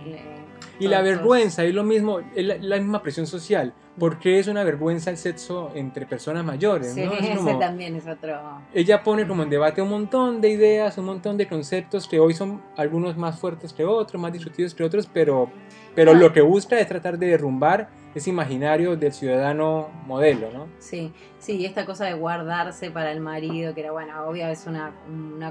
y 0.78 0.86
la 0.86 1.02
vergüenza, 1.02 1.64
es 1.64 1.74
lo 1.74 1.82
mismo, 1.82 2.20
es 2.36 2.62
la, 2.62 2.76
misma 2.78 3.02
presión 3.02 3.26
social, 3.26 3.74
porque 3.98 4.38
es 4.38 4.46
una 4.46 4.62
vergüenza 4.62 5.10
el 5.10 5.16
sexo 5.16 5.72
entre 5.74 6.06
personas 6.06 6.44
mayores, 6.44 6.94
sí, 6.94 7.02
¿no? 7.04 7.12
ese 7.20 7.54
también 7.58 7.96
es 7.96 8.06
otro... 8.06 8.60
Ella 8.72 9.02
pone 9.02 9.26
como 9.26 9.42
en 9.42 9.50
debate 9.50 9.82
un 9.82 9.90
montón 9.90 10.40
de 10.40 10.50
ideas, 10.50 10.96
un 10.98 11.06
montón 11.06 11.36
de 11.36 11.48
conceptos 11.48 12.06
que 12.06 12.20
hoy 12.20 12.32
son 12.32 12.62
algunos 12.76 13.16
más 13.16 13.40
fuertes 13.40 13.72
que 13.72 13.84
otros, 13.84 14.22
más 14.22 14.32
discutidos 14.32 14.72
que 14.72 14.84
otros, 14.84 15.08
pero, 15.12 15.50
pero 15.94 16.14
lo 16.14 16.32
que 16.32 16.40
busca 16.40 16.78
es 16.78 16.88
tratar 16.88 17.18
de 17.18 17.28
derrumbar 17.28 17.88
ese 18.14 18.30
imaginario 18.30 18.96
del 18.96 19.12
ciudadano 19.12 19.88
modelo, 20.06 20.50
¿no? 20.52 20.68
Sí, 20.78 21.12
sí, 21.38 21.64
esta 21.64 21.86
cosa 21.86 22.04
de 22.04 22.12
guardarse 22.12 22.90
para 22.90 23.10
el 23.10 23.20
marido, 23.20 23.74
que 23.74 23.80
era, 23.80 23.92
bueno, 23.92 24.26
obvio 24.26 24.46
es 24.48 24.66
una, 24.66 24.92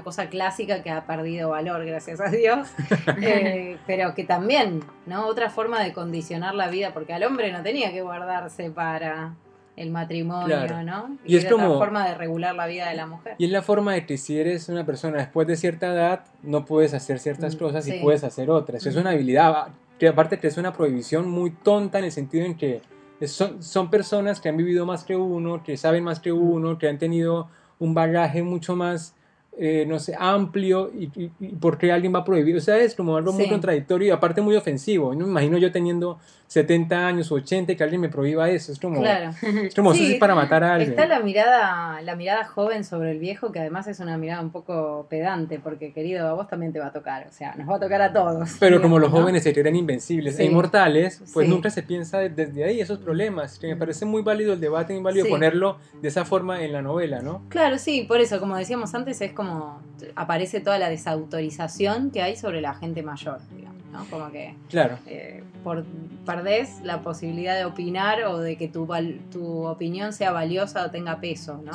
cosa 0.04 0.28
clásica 0.28 0.82
que 0.82 0.90
ha 0.90 1.04
perdido 1.06 1.50
valor, 1.50 1.84
gracias 1.84 2.20
a 2.20 2.28
Dios, 2.28 2.68
eh, 3.20 3.78
pero 3.86 4.14
que 4.14 4.24
también, 4.24 4.84
¿no? 5.06 5.26
Otra 5.26 5.50
forma 5.50 5.82
de 5.82 5.92
condicionar 5.92 6.54
la 6.54 6.68
vida, 6.68 6.92
porque 6.92 7.12
al 7.12 7.24
hombre 7.24 7.50
no 7.52 7.62
tenía 7.62 7.92
que 7.92 8.02
guardarse 8.02 8.70
para 8.70 9.34
el 9.74 9.90
matrimonio, 9.90 10.82
¿no? 10.84 11.16
Y, 11.24 11.36
es 11.36 11.46
como 11.46 11.78
forma 11.78 12.06
de 12.06 12.14
regular 12.14 12.54
la 12.54 12.66
vida 12.66 12.88
de 12.88 12.94
la 12.94 13.06
mujer. 13.06 13.34
Y 13.38 13.46
es 13.46 13.50
la 13.50 13.62
forma 13.62 13.94
de 13.94 14.06
que 14.06 14.18
si 14.18 14.38
eres 14.38 14.68
una 14.68 14.84
persona 14.84 15.18
después 15.18 15.46
de 15.48 15.56
cierta 15.56 15.86
edad, 15.86 16.24
no 16.42 16.64
puedes 16.64 16.94
hacer 16.94 17.18
ciertas 17.18 17.56
mm, 17.56 17.58
cosas 17.58 17.88
y 17.88 17.92
puedes 18.00 18.22
hacer 18.22 18.50
otras. 18.50 18.84
Es 18.84 18.96
una 18.96 19.10
habilidad 19.10 19.68
que 20.02 20.08
aparte 20.08 20.40
que 20.40 20.48
es 20.48 20.56
una 20.56 20.72
prohibición 20.72 21.30
muy 21.30 21.52
tonta 21.52 22.00
en 22.00 22.06
el 22.06 22.10
sentido 22.10 22.44
en 22.44 22.56
que 22.56 22.82
son, 23.24 23.62
son 23.62 23.88
personas 23.88 24.40
que 24.40 24.48
han 24.48 24.56
vivido 24.56 24.84
más 24.84 25.04
que 25.04 25.14
uno, 25.14 25.62
que 25.62 25.76
saben 25.76 26.02
más 26.02 26.18
que 26.18 26.32
uno, 26.32 26.76
que 26.76 26.88
han 26.88 26.98
tenido 26.98 27.46
un 27.78 27.94
bagaje 27.94 28.42
mucho 28.42 28.74
más 28.74 29.14
eh, 29.56 29.84
no 29.86 30.00
sé, 30.00 30.16
amplio 30.18 30.90
y, 30.92 31.28
por 31.60 31.78
qué 31.78 31.92
alguien 31.92 32.12
va 32.12 32.18
a 32.18 32.24
prohibir. 32.24 32.56
O 32.56 32.60
sea, 32.60 32.78
es 32.78 32.96
como 32.96 33.16
algo 33.16 33.32
muy 33.32 33.48
contradictorio 33.48 34.08
y 34.08 34.10
aparte 34.10 34.40
muy 34.40 34.56
ofensivo. 34.56 35.14
No 35.14 35.26
me 35.26 35.30
imagino 35.30 35.56
yo 35.56 35.70
teniendo 35.70 36.18
70 36.52 37.06
años 37.06 37.30
o 37.30 37.36
80 37.36 37.74
que 37.74 37.82
alguien 37.82 38.00
me 38.00 38.08
prohíba 38.08 38.48
eso. 38.50 38.72
Es 38.72 38.78
como, 38.78 39.00
claro. 39.00 39.30
es 39.42 39.74
como 39.74 39.94
si 39.94 40.14
es 40.14 40.18
para 40.18 40.34
matar 40.34 40.64
a 40.64 40.74
alguien. 40.74 40.90
Está 40.90 41.06
la 41.06 41.20
mirada, 41.20 42.00
la 42.02 42.16
mirada 42.16 42.44
joven 42.44 42.84
sobre 42.84 43.12
el 43.12 43.18
viejo, 43.18 43.52
que 43.52 43.60
además 43.60 43.86
es 43.86 44.00
una 44.00 44.18
mirada 44.18 44.40
un 44.40 44.50
poco 44.50 45.06
pedante, 45.10 45.58
porque 45.58 45.92
querido, 45.92 46.26
a 46.26 46.32
vos 46.32 46.48
también 46.48 46.72
te 46.72 46.80
va 46.80 46.86
a 46.86 46.92
tocar. 46.92 47.26
O 47.28 47.32
sea, 47.32 47.54
nos 47.56 47.68
va 47.68 47.76
a 47.76 47.80
tocar 47.80 48.02
a 48.02 48.12
todos. 48.12 48.56
Pero 48.58 48.80
como 48.80 48.98
los 48.98 49.10
jóvenes 49.10 49.42
se 49.42 49.52
creen 49.52 49.76
invencibles 49.76 50.38
e 50.38 50.44
inmortales, 50.44 51.22
pues 51.32 51.48
nunca 51.48 51.70
se 51.70 51.82
piensa 51.82 52.18
desde 52.18 52.64
ahí 52.64 52.80
esos 52.80 52.98
problemas. 52.98 53.58
Que 53.58 53.68
me 53.68 53.76
parece 53.76 54.04
muy 54.04 54.22
válido 54.22 54.54
el 54.54 54.60
debate, 54.60 54.94
muy 54.94 55.02
válido 55.02 55.28
ponerlo 55.28 55.78
de 56.00 56.08
esa 56.08 56.24
forma 56.24 56.62
en 56.64 56.72
la 56.72 56.82
novela, 56.82 57.20
¿no? 57.20 57.42
Claro, 57.48 57.78
sí, 57.78 58.04
por 58.08 58.20
eso, 58.20 58.40
como 58.40 58.56
decíamos 58.56 58.94
antes, 58.94 59.20
es 59.20 59.32
como 59.32 59.42
como 59.42 59.80
aparece 60.14 60.60
toda 60.60 60.78
la 60.78 60.88
desautorización 60.88 62.10
que 62.10 62.22
hay 62.22 62.36
sobre 62.36 62.60
la 62.60 62.74
gente 62.74 63.02
mayor, 63.02 63.40
digamos, 63.54 63.71
¿no? 63.92 64.04
Como 64.10 64.30
que 64.30 64.54
claro. 64.68 64.98
Eh, 65.06 65.42
por, 65.62 65.84
perdés 66.24 66.80
la 66.82 67.02
posibilidad 67.02 67.56
de 67.56 67.64
opinar 67.64 68.24
o 68.24 68.38
de 68.38 68.56
que 68.56 68.68
tu, 68.68 68.88
tu 69.30 69.66
opinión 69.66 70.12
sea 70.12 70.32
valiosa 70.32 70.86
o 70.86 70.90
tenga 70.90 71.20
peso, 71.20 71.62
¿no? 71.64 71.72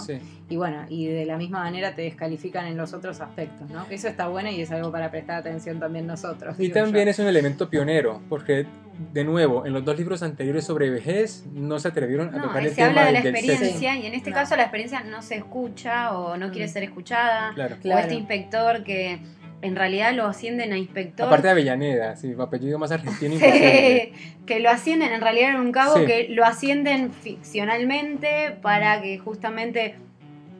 Y 0.49 0.55
bueno, 0.55 0.85
y 0.89 1.07
de 1.07 1.25
la 1.25 1.37
misma 1.37 1.59
manera 1.59 1.93
te 1.93 2.03
descalifican 2.03 2.67
en 2.67 2.77
los 2.77 2.93
otros 2.93 3.21
aspectos, 3.21 3.69
¿no? 3.69 3.87
Que 3.87 3.95
eso 3.95 4.07
está 4.07 4.27
bueno 4.27 4.49
y 4.49 4.61
es 4.61 4.71
algo 4.71 4.91
para 4.91 5.11
prestar 5.11 5.37
atención 5.37 5.79
también 5.79 6.07
nosotros. 6.07 6.59
Y 6.59 6.69
también 6.69 7.07
es 7.07 7.19
un 7.19 7.27
elemento 7.27 7.69
pionero, 7.69 8.21
porque 8.29 8.65
de 9.13 9.23
nuevo, 9.23 9.65
en 9.65 9.73
los 9.73 9.85
dos 9.85 9.97
libros 9.97 10.23
anteriores 10.23 10.65
sobre 10.65 10.89
vejez 10.89 11.45
no 11.53 11.79
se 11.79 11.87
atrevieron 11.87 12.33
a 12.33 12.41
tocar 12.41 12.65
el 12.65 12.73
se 12.73 12.81
habla 12.81 13.05
de 13.05 13.11
la 13.11 13.19
experiencia 13.19 13.95
y 13.95 14.05
en 14.05 14.13
este 14.13 14.31
caso 14.31 14.55
la 14.55 14.63
experiencia 14.63 15.01
no 15.01 15.21
se 15.21 15.35
escucha 15.35 16.17
o 16.17 16.37
no 16.37 16.49
quiere 16.49 16.67
mm. 16.67 16.71
ser 16.71 16.83
escuchada. 16.83 17.53
O 17.83 17.97
este 17.97 18.15
inspector 18.15 18.83
que 18.83 19.19
en 19.61 19.75
realidad 19.75 20.13
lo 20.13 20.25
ascienden 20.25 20.73
a 20.73 20.77
inspector. 20.77 21.27
Aparte 21.27 21.47
de 21.47 21.51
Avellaneda, 21.51 22.15
sí, 22.15 22.33
apellido 22.39 22.77
más 22.77 22.91
argentino. 22.91 23.35
que 23.39 24.59
lo 24.59 24.69
ascienden, 24.69 25.11
en 25.11 25.21
realidad 25.21 25.51
en 25.51 25.57
un 25.57 25.71
cabo 25.71 26.05
que 26.05 26.27
lo 26.29 26.45
ascienden 26.45 27.11
ficcionalmente 27.11 28.55
para 28.61 29.01
que 29.01 29.17
justamente 29.17 29.95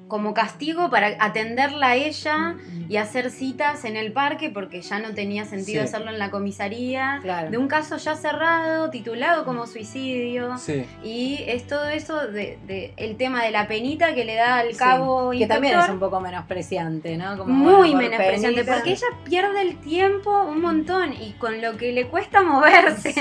como 0.07 0.33
castigo 0.33 0.89
para 0.89 1.15
atenderla 1.19 1.89
a 1.89 1.95
ella 1.95 2.55
y 2.89 2.97
hacer 2.97 3.29
citas 3.29 3.83
en 3.85 3.97
el 3.97 4.13
parque 4.13 4.49
porque 4.49 4.81
ya 4.81 4.99
no 4.99 5.13
tenía 5.13 5.45
sentido 5.45 5.83
hacerlo 5.83 6.11
en 6.11 6.19
la 6.19 6.31
comisaría. 6.31 7.19
De 7.49 7.57
un 7.57 7.67
caso 7.67 7.97
ya 7.97 8.15
cerrado, 8.15 8.89
titulado 8.89 9.45
como 9.45 9.67
suicidio. 9.67 10.55
Y 11.03 11.43
es 11.47 11.67
todo 11.67 11.87
eso 11.89 12.27
de, 12.27 12.93
el 12.97 13.17
tema 13.17 13.43
de 13.43 13.51
la 13.51 13.67
penita 13.67 14.15
que 14.15 14.25
le 14.25 14.35
da 14.35 14.59
al 14.59 14.75
cabo 14.75 15.31
Que 15.31 15.47
también 15.47 15.79
es 15.79 15.89
un 15.89 15.99
poco 15.99 16.19
menospreciante, 16.19 17.17
¿no? 17.17 17.45
Muy 17.45 17.95
menospreciante, 17.95 18.63
porque 18.63 18.91
ella 18.91 19.07
pierde 19.23 19.61
el 19.61 19.77
tiempo 19.77 20.43
un 20.43 20.61
montón 20.61 21.13
y 21.13 21.33
con 21.33 21.61
lo 21.61 21.77
que 21.77 21.91
le 21.91 22.07
cuesta 22.07 22.41
moverse 22.41 23.13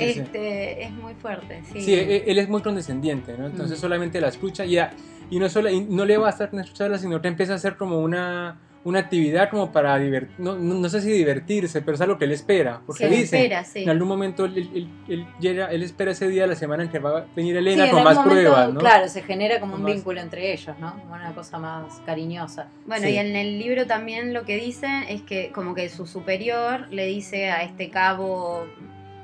este, 0.00 0.84
es 0.84 0.90
muy 0.90 1.14
fuerte. 1.14 1.62
Sí, 1.72 1.94
e, 1.94 2.24
él 2.26 2.38
es 2.38 2.48
muy 2.48 2.62
condescendiente, 2.62 3.36
¿no? 3.38 3.46
Entonces 3.46 3.78
mm. 3.78 3.80
solamente 3.80 4.20
la 4.20 4.28
escucha 4.28 4.64
y 4.64 4.72
ya 4.72 4.92
y 5.30 5.38
no, 5.38 5.48
solo, 5.48 5.68
no 5.88 6.04
le 6.04 6.16
va 6.16 6.28
a 6.28 6.30
estar 6.30 6.50
escucharla, 6.54 6.98
sino 6.98 7.20
que 7.20 7.28
empieza 7.28 7.52
a 7.52 7.56
hacer 7.56 7.76
como 7.76 8.00
una, 8.00 8.58
una 8.86 9.00
actividad 9.00 9.50
como 9.50 9.72
para 9.72 9.98
divertir, 9.98 10.36
no, 10.38 10.54
no, 10.54 10.88
sé 10.88 11.00
si 11.00 11.10
divertirse, 11.10 11.82
pero 11.82 11.96
es 11.96 12.00
algo 12.00 12.18
que 12.18 12.24
él 12.24 12.30
espera, 12.30 12.82
porque 12.86 13.08
dice, 13.08 13.50
en 13.74 13.90
algún 13.90 14.06
momento 14.06 14.44
él, 14.44 14.88
él, 15.08 15.26
llega, 15.40 15.66
él 15.72 15.82
espera 15.82 16.12
ese 16.12 16.28
día 16.28 16.42
de 16.42 16.48
la 16.48 16.54
semana 16.54 16.84
en 16.84 16.88
que 16.88 17.00
va 17.00 17.18
a 17.18 17.24
venir 17.34 17.56
Elena 17.56 17.90
con 17.90 18.04
más 18.04 18.18
pruebas, 18.20 18.72
¿no? 18.72 18.78
Claro, 18.78 19.08
se 19.08 19.22
genera 19.22 19.58
como 19.58 19.74
un 19.74 19.84
vínculo 19.84 20.20
entre 20.20 20.52
ellos, 20.52 20.78
¿no? 20.78 20.94
Una 21.10 21.34
cosa 21.34 21.58
más 21.58 22.00
cariñosa. 22.06 22.68
Bueno, 22.86 23.08
y 23.08 23.16
en 23.16 23.34
el 23.34 23.58
libro 23.58 23.86
también 23.86 24.32
lo 24.32 24.44
que 24.44 24.56
dice 24.56 24.86
es 25.08 25.22
que 25.22 25.50
como 25.52 25.74
que 25.74 25.88
su 25.88 26.06
superior 26.06 26.86
le 26.92 27.06
dice 27.06 27.50
a 27.50 27.64
este 27.64 27.90
cabo 27.90 28.68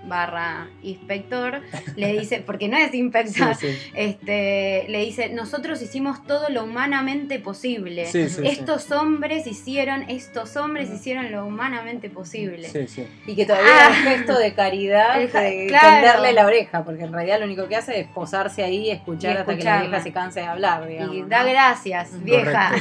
barra 0.05 0.68
inspector, 0.82 1.61
le 1.96 2.12
dice, 2.18 2.42
porque 2.44 2.68
no 2.68 2.76
es 2.76 2.92
inspector, 2.94 3.57
este, 3.94 4.86
le 4.88 5.05
dice, 5.05 5.30
nosotros 5.30 5.80
hicimos 5.82 6.24
todo 6.26 6.48
lo 6.48 6.64
humanamente 6.64 7.38
posible. 7.38 8.07
estos 8.12 8.90
hombres 8.90 9.46
hicieron, 9.46 10.05
estos 10.09 10.57
hombres 10.57 10.90
hicieron 10.90 11.30
lo 11.30 11.46
humanamente 11.46 12.11
posible. 12.11 12.68
Y 13.26 13.34
que 13.34 13.46
todavía 13.46 13.90
es 13.90 14.00
un 14.00 14.07
ah. 14.07 14.11
gesto 14.11 14.38
de 14.38 14.55
caridad 14.55 15.18
de 15.18 15.28
tenderle 15.28 16.32
la 16.32 16.46
oreja, 16.46 16.84
porque 16.84 17.05
en 17.05 17.12
realidad 17.12 17.38
lo 17.38 17.46
único 17.46 17.68
que 17.68 17.76
hace 17.76 18.00
es 18.00 18.07
posarse 18.09 18.62
ahí 18.62 18.88
y 18.88 18.90
escuchar 18.90 19.38
hasta 19.38 19.57
que 19.57 19.64
la 19.64 19.82
vieja 19.82 20.00
se 20.00 20.12
canse 20.12 20.40
de 20.40 20.46
hablar. 20.46 20.88
y 20.90 21.22
da 21.22 21.44
gracias, 21.44 22.22
vieja. 22.22 22.72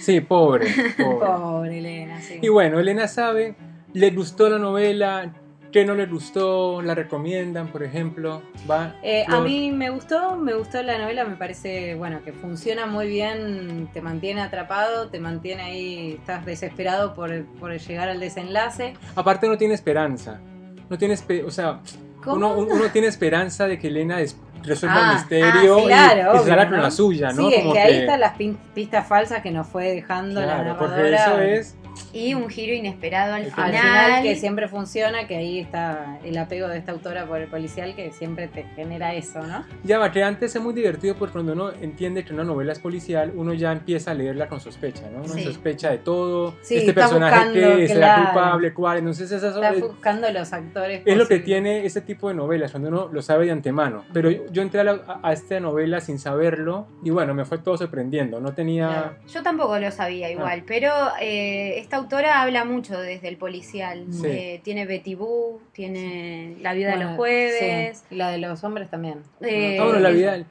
sí, 0.00 0.20
pobre. 0.20 0.68
Pobre, 0.98 1.26
pobre 1.26 1.78
Elena. 1.78 2.20
Y 2.40 2.48
bueno, 2.48 2.80
Elena 2.80 3.08
sabe, 3.08 3.54
le 3.92 4.10
gustó 4.10 4.48
la 4.48 4.58
novela, 4.58 5.32
¿Qué 5.72 5.84
no 5.84 5.94
les 5.94 6.10
gustó? 6.10 6.80
¿La 6.80 6.94
recomiendan, 6.94 7.68
por 7.68 7.82
ejemplo? 7.82 8.42
¿Va? 8.70 8.96
Eh, 9.02 9.24
a 9.28 9.40
mí 9.40 9.70
me 9.70 9.90
gustó, 9.90 10.36
me 10.36 10.54
gustó 10.54 10.82
la 10.82 10.96
novela, 10.96 11.24
me 11.24 11.36
parece, 11.36 11.94
bueno, 11.94 12.22
que 12.24 12.32
funciona 12.32 12.86
muy 12.86 13.06
bien, 13.06 13.90
te 13.92 14.00
mantiene 14.00 14.40
atrapado, 14.40 15.08
te 15.08 15.20
mantiene 15.20 15.62
ahí, 15.62 16.12
estás 16.18 16.46
desesperado 16.46 17.14
por, 17.14 17.30
llegar 17.30 18.08
al 18.08 18.18
desenlace. 18.18 18.94
Aparte 19.14 19.46
no 19.46 19.58
tiene 19.58 19.74
esperanza, 19.74 20.40
no 20.88 20.96
tiene, 20.96 21.16
o 21.44 21.50
sea, 21.50 21.80
uno, 22.26 22.54
uno, 22.54 22.84
tiene 22.90 23.08
esperanza 23.08 23.66
de 23.66 23.78
que 23.78 23.88
Elena 23.88 24.18
resuelva 24.62 24.98
el 24.98 25.04
ah, 25.04 25.14
misterio 25.14 25.76
ah, 25.90 26.34
y, 26.34 26.48
salga 26.48 26.68
con 26.68 26.82
la 26.82 26.90
suya, 26.90 27.32
¿no? 27.32 27.48
Sí, 27.48 27.54
es 27.54 27.72
que, 27.72 27.78
ahí 27.78 27.96
están 27.98 28.20
las 28.20 28.34
pistas 28.74 29.06
falsas 29.06 29.42
que 29.42 29.50
nos 29.50 29.66
fue 29.66 29.92
dejando 29.92 30.40
la 30.40 30.58
narradora. 30.58 30.78
Porque 30.78 31.14
eso 31.14 31.40
es 31.40 31.76
y 32.12 32.34
un 32.34 32.48
giro 32.48 32.72
inesperado 32.74 33.34
al 33.34 33.44
Al 33.44 33.50
final. 33.50 33.74
Al 33.74 33.80
final 33.80 34.22
que 34.22 34.36
siempre 34.36 34.68
funciona, 34.68 35.26
que 35.26 35.36
ahí 35.36 35.58
está 35.60 36.18
el 36.24 36.36
apego 36.38 36.68
de 36.68 36.78
esta 36.78 36.92
autora 36.92 37.26
por 37.26 37.40
el 37.40 37.48
policial 37.48 37.94
que 37.94 38.10
siempre 38.12 38.48
te 38.48 38.64
genera 38.74 39.14
eso, 39.14 39.40
¿no? 39.42 39.64
Ya 39.84 39.98
va, 39.98 40.10
que 40.12 40.22
antes 40.22 40.54
es 40.54 40.62
muy 40.62 40.72
divertido 40.74 41.14
porque 41.16 41.32
cuando 41.32 41.52
uno 41.52 41.70
entiende 41.80 42.24
que 42.24 42.32
una 42.32 42.44
novela 42.44 42.72
es 42.72 42.78
policial, 42.78 43.32
uno 43.34 43.52
ya 43.54 43.72
empieza 43.72 44.12
a 44.12 44.14
leerla 44.14 44.48
con 44.48 44.60
sospecha, 44.60 45.02
¿no? 45.10 45.18
Uno 45.22 45.34
Sí. 45.34 45.44
sospecha 45.44 45.90
de 45.90 45.98
todo, 45.98 46.54
Sí, 46.62 46.76
este 46.78 46.92
personaje 46.92 47.52
que 47.52 47.88
será 47.88 47.98
claro. 48.14 48.24
culpable, 48.32 48.74
cuál, 48.74 48.98
entonces 48.98 49.30
esas 49.30 49.54
son- 49.54 49.64
Está 49.64 49.76
es, 49.76 49.82
buscando 49.82 50.30
los 50.30 50.52
actores. 50.52 51.02
es 51.04 51.16
lo 51.16 51.24
que 51.28 51.36
posibles. 51.36 51.44
tiene 51.44 51.84
ese 51.86 52.00
tipo 52.00 52.28
de 52.28 52.34
novelas, 52.34 52.70
cuando 52.70 52.88
uno 52.88 53.08
lo 53.12 53.22
sabe 53.22 53.46
de 53.46 53.52
antemano. 53.52 54.04
Pero 54.12 54.30
yo, 54.30 54.42
yo 54.50 54.62
entré 54.62 54.80
a, 54.80 54.84
la- 54.84 55.20
a- 55.22 55.32
esta 55.32 55.60
novela 55.60 56.00
sin 56.00 56.18
saberlo 56.18 56.86
y 57.04 57.10
bueno, 57.10 57.34
me 57.34 57.44
fue 57.44 57.58
todo 57.58 57.76
sorprendiendo, 57.76 58.40
no 58.40 58.54
tenía... 58.54 58.88
Claro. 58.88 59.16
Yo 59.32 59.42
tampoco 59.42 59.78
lo 59.78 59.90
sabía 59.90 60.26
Ah. 60.28 60.30
igual, 60.30 60.64
pero 60.66 60.90
eh, 61.20 61.78
esta 61.78 61.97
autora 61.98 62.40
habla 62.42 62.64
mucho 62.64 62.98
desde 63.00 63.28
el 63.28 63.36
policial. 63.36 64.06
Sí. 64.10 64.26
Eh, 64.26 64.60
tiene 64.64 64.86
Betty 64.86 65.14
Boo, 65.14 65.60
tiene 65.72 66.56
La 66.60 66.72
vida 66.72 66.92
de 66.96 67.04
los 67.04 67.16
jueves. 67.16 67.98
sí. 67.98 68.14
Y 68.14 68.16
la 68.16 68.30
de 68.30 68.38
los 68.38 68.64
hombres 68.64 68.88
también. 68.90 69.22
Eh, 69.40 69.78
Ah, 69.80 69.84
bueno, 69.84 70.00
la 70.00 70.10
vida, 70.10 70.44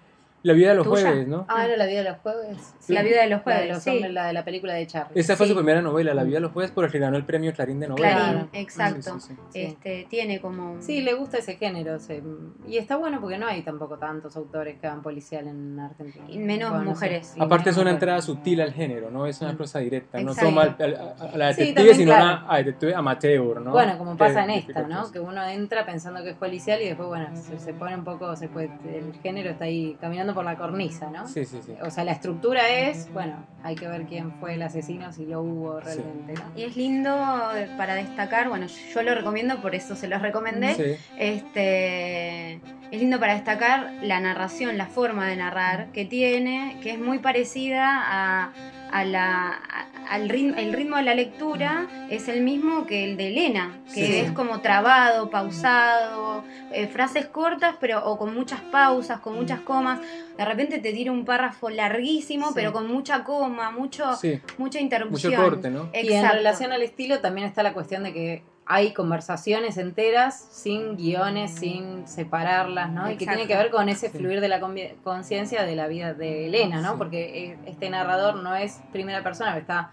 la 0.44 0.54
vida 0.54 0.70
de 0.70 0.76
los 0.76 0.88
¿Tuya? 0.88 1.02
jueves, 1.10 1.28
¿no? 1.28 1.46
Ah, 1.50 1.66
era 1.66 1.76
la 1.78 1.86
vida 1.86 2.04
de 2.04 2.10
los 2.12 2.18
jueves. 2.20 2.58
La 2.94 3.04
vida 3.04 3.22
de 3.22 3.30
los 3.30 3.30
La 3.30 3.38
de 3.38 3.44
jueves, 3.44 3.70
los 3.76 3.84
sí. 3.84 3.90
hombres, 3.90 4.14
la 4.14 4.28
de 4.28 4.34
la 4.34 4.44
película 4.46 4.74
de 4.74 4.88
Charlie. 4.88 5.20
Esa 5.20 5.36
fue 5.36 5.46
Sí. 5.46 5.52
su 5.52 5.58
primera 5.58 5.82
novela, 5.82 6.14
La 6.14 6.24
vida 6.24 6.36
de 6.36 6.42
los 6.42 6.52
jueves, 6.52 6.72
por 6.72 6.86
el 6.86 6.92
que 6.92 7.00
ganó 7.00 7.18
el 7.18 7.26
premio 7.26 7.54
Clarín 7.54 7.80
de 7.80 7.88
novela. 7.88 8.10
Clarín, 8.10 8.50
exacto. 8.54 9.20
Sí, 9.20 9.28
sí, 9.28 9.34
sí. 9.36 9.42
Sí. 9.54 9.62
Este, 9.62 10.08
tiene 10.10 10.40
como... 10.42 10.74
un- 10.74 10.82
Sí, 10.82 11.02
le 11.02 11.14
gusta 11.14 11.38
ese 11.38 11.56
género. 11.56 12.00
se- 12.00 12.22
Y 12.68 12.78
está 12.78 12.96
bueno 12.98 13.20
porque 13.22 13.38
no 13.38 13.48
hay 13.48 13.62
tampoco 13.62 13.98
tantos 13.98 14.36
autores 14.36 14.78
que 14.80 14.88
hagan 14.88 15.02
policial 15.02 15.48
en 15.48 15.80
Argentina. 15.80 16.26
Y 16.30 16.38
menos 16.40 16.70
Bueno, 16.70 16.86
no 16.86 16.96
sé. 16.96 17.06
mujeres. 17.06 17.28
Sí, 17.34 17.40
Aparte 17.42 17.70
es 17.70 17.76
menos 17.76 17.78
una 17.78 17.92
mujeres. 17.92 17.94
entrada 17.94 18.22
sutil 18.22 18.62
al 18.62 18.74
género, 18.74 19.10
no 19.12 19.26
es 19.26 19.42
una 19.42 19.54
Mm. 19.54 19.58
cosa 19.58 19.80
directa, 19.80 20.20
no 20.22 20.32
Exacto. 20.32 20.50
toma 20.50 20.62
al- 20.64 20.76
al- 20.80 20.96
a, 20.96 21.34
a 21.34 21.38
la 21.38 21.54
Sí, 21.54 21.60
detective, 21.62 21.74
también, 21.74 21.96
sino 21.96 22.12
claro. 22.14 22.26
a, 22.48 22.54
a 22.54 22.58
detective 22.58 22.96
amateur, 22.96 23.62
¿no? 23.62 23.72
Bueno, 23.72 23.98
como 23.98 24.18
pasa 24.18 24.44
en 24.44 24.50
esta, 24.52 24.84
¿no? 24.88 25.12
Que 25.12 25.20
uno 25.20 25.44
entra 25.48 25.86
pensando 25.86 26.24
que 26.24 26.30
es 26.32 26.36
policial 26.36 26.82
y 26.82 26.86
después, 26.86 27.08
bueno, 27.08 27.28
se, 27.36 27.60
se 27.60 27.74
pone 27.74 27.96
un 27.96 28.04
poco, 28.04 28.36
se 28.36 28.48
puede, 28.50 28.70
el 28.94 29.14
género 29.22 29.50
está 29.52 29.66
ahí 29.66 29.98
caminando 30.00 30.34
por 30.34 30.46
la 30.46 30.56
cornisa, 30.58 31.10
¿no? 31.10 31.28
Sí, 31.28 31.46
sí, 31.46 31.60
sí. 31.66 31.74
O 31.82 31.90
sea, 31.90 32.04
la 32.04 32.12
estructura 32.12 32.68
es, 32.70 32.77
bueno, 33.14 33.46
hay 33.64 33.76
que 33.76 33.88
ver 33.88 34.06
quién 34.06 34.32
fue 34.40 34.54
el 34.54 34.62
asesino, 34.62 35.12
si 35.12 35.26
lo 35.26 35.42
hubo 35.42 35.80
realmente, 35.80 36.34
¿no? 36.34 36.52
Y 36.56 36.64
es 36.64 36.76
lindo 36.76 37.12
eh, 37.56 37.70
para 37.78 37.96
destacar, 37.96 38.50
bueno, 38.50 38.68
yo 38.68 39.02
lo 39.04 39.14
recomiendo, 39.16 39.62
por 39.62 39.76
eso 39.76 39.96
se 39.96 40.08
los 40.08 40.22
recomendé. 40.22 40.76
Sí, 40.76 41.06
Este, 41.18 42.54
es 42.92 43.00
lindo 43.00 43.20
para 43.20 43.34
destacar 43.34 43.92
la 44.02 44.20
narración, 44.20 44.78
la 44.78 44.88
forma 44.88 45.28
de 45.28 45.36
narrar 45.36 45.92
que 45.92 46.06
tiene, 46.06 46.78
que 46.82 46.92
es 46.92 47.00
muy 47.00 47.20
parecida 47.20 47.88
a, 47.90 48.54
a 48.92 49.04
la, 49.06 49.50
a- 49.50 49.88
al 50.10 50.30
ritmo, 50.30 50.56
el 50.58 50.72
ritmo 50.74 50.96
de 50.96 51.04
la 51.04 51.16
lectura 51.16 51.88
es 52.10 52.28
el 52.30 52.42
mismo 52.42 52.86
que 52.86 53.04
el 53.04 53.18
de 53.18 53.28
Elena, 53.28 53.78
que 53.94 54.06
Sí. 54.08 54.16
es 54.20 54.32
como 54.32 54.62
trabado, 54.62 55.30
pausado, 55.30 56.44
eh, 56.72 56.88
frases 56.88 57.26
cortas, 57.26 57.76
pero 57.80 58.06
o 58.06 58.18
con 58.18 58.34
muchas 58.34 58.62
pausas, 58.62 59.20
con 59.20 59.36
muchas 59.36 59.60
comas. 59.62 60.00
De 60.38 60.46
repente 60.46 60.80
te 60.80 60.94
tira 60.94 61.12
un 61.12 61.26
párrafo 61.26 61.70
larguísimo, 61.70 62.48
Sí. 62.48 62.52
pero 62.56 62.72
con 62.72 62.88
mucha 62.88 63.24
coma, 63.24 63.72
mucho, 63.72 64.16
sí, 64.16 64.40
mucha 64.58 64.80
interrupción. 64.80 65.34
mucho 65.34 65.44
corte, 65.44 65.70
¿no? 65.70 65.90
Y 65.94 66.00
en 66.00 66.14
Exacto. 66.14 66.38
relación 66.38 66.72
al 66.72 66.82
estilo 66.84 67.20
también 67.20 67.48
está 67.48 67.64
la 67.64 67.74
cuestión 67.74 68.04
de 68.04 68.14
que 68.14 68.44
hay 68.70 68.94
conversaciones 68.94 69.78
enteras 69.78 70.48
sin 70.52 70.98
guiones, 70.98 71.52
sin 71.56 72.08
separarlas, 72.08 72.92
¿no? 72.92 73.10
Y 73.10 73.16
que 73.18 73.26
tiene 73.26 73.48
que 73.48 73.56
ver 73.56 73.70
con 73.72 73.88
ese 73.90 74.10
Sí. 74.10 74.18
fluir 74.18 74.42
de 74.42 74.48
la 74.50 74.60
conciencia 75.04 75.64
de 75.64 75.76
la 75.76 75.88
vida 75.88 76.14
de 76.14 76.48
Elena, 76.48 76.82
¿no? 76.82 76.92
Sí. 76.92 76.96
Porque 76.98 77.46
eh, 77.52 77.58
este 77.66 77.90
narrador 77.90 78.36
no 78.36 78.56
es 78.56 78.80
primera 78.92 79.24
persona, 79.24 79.54
que 79.54 79.60
está 79.60 79.92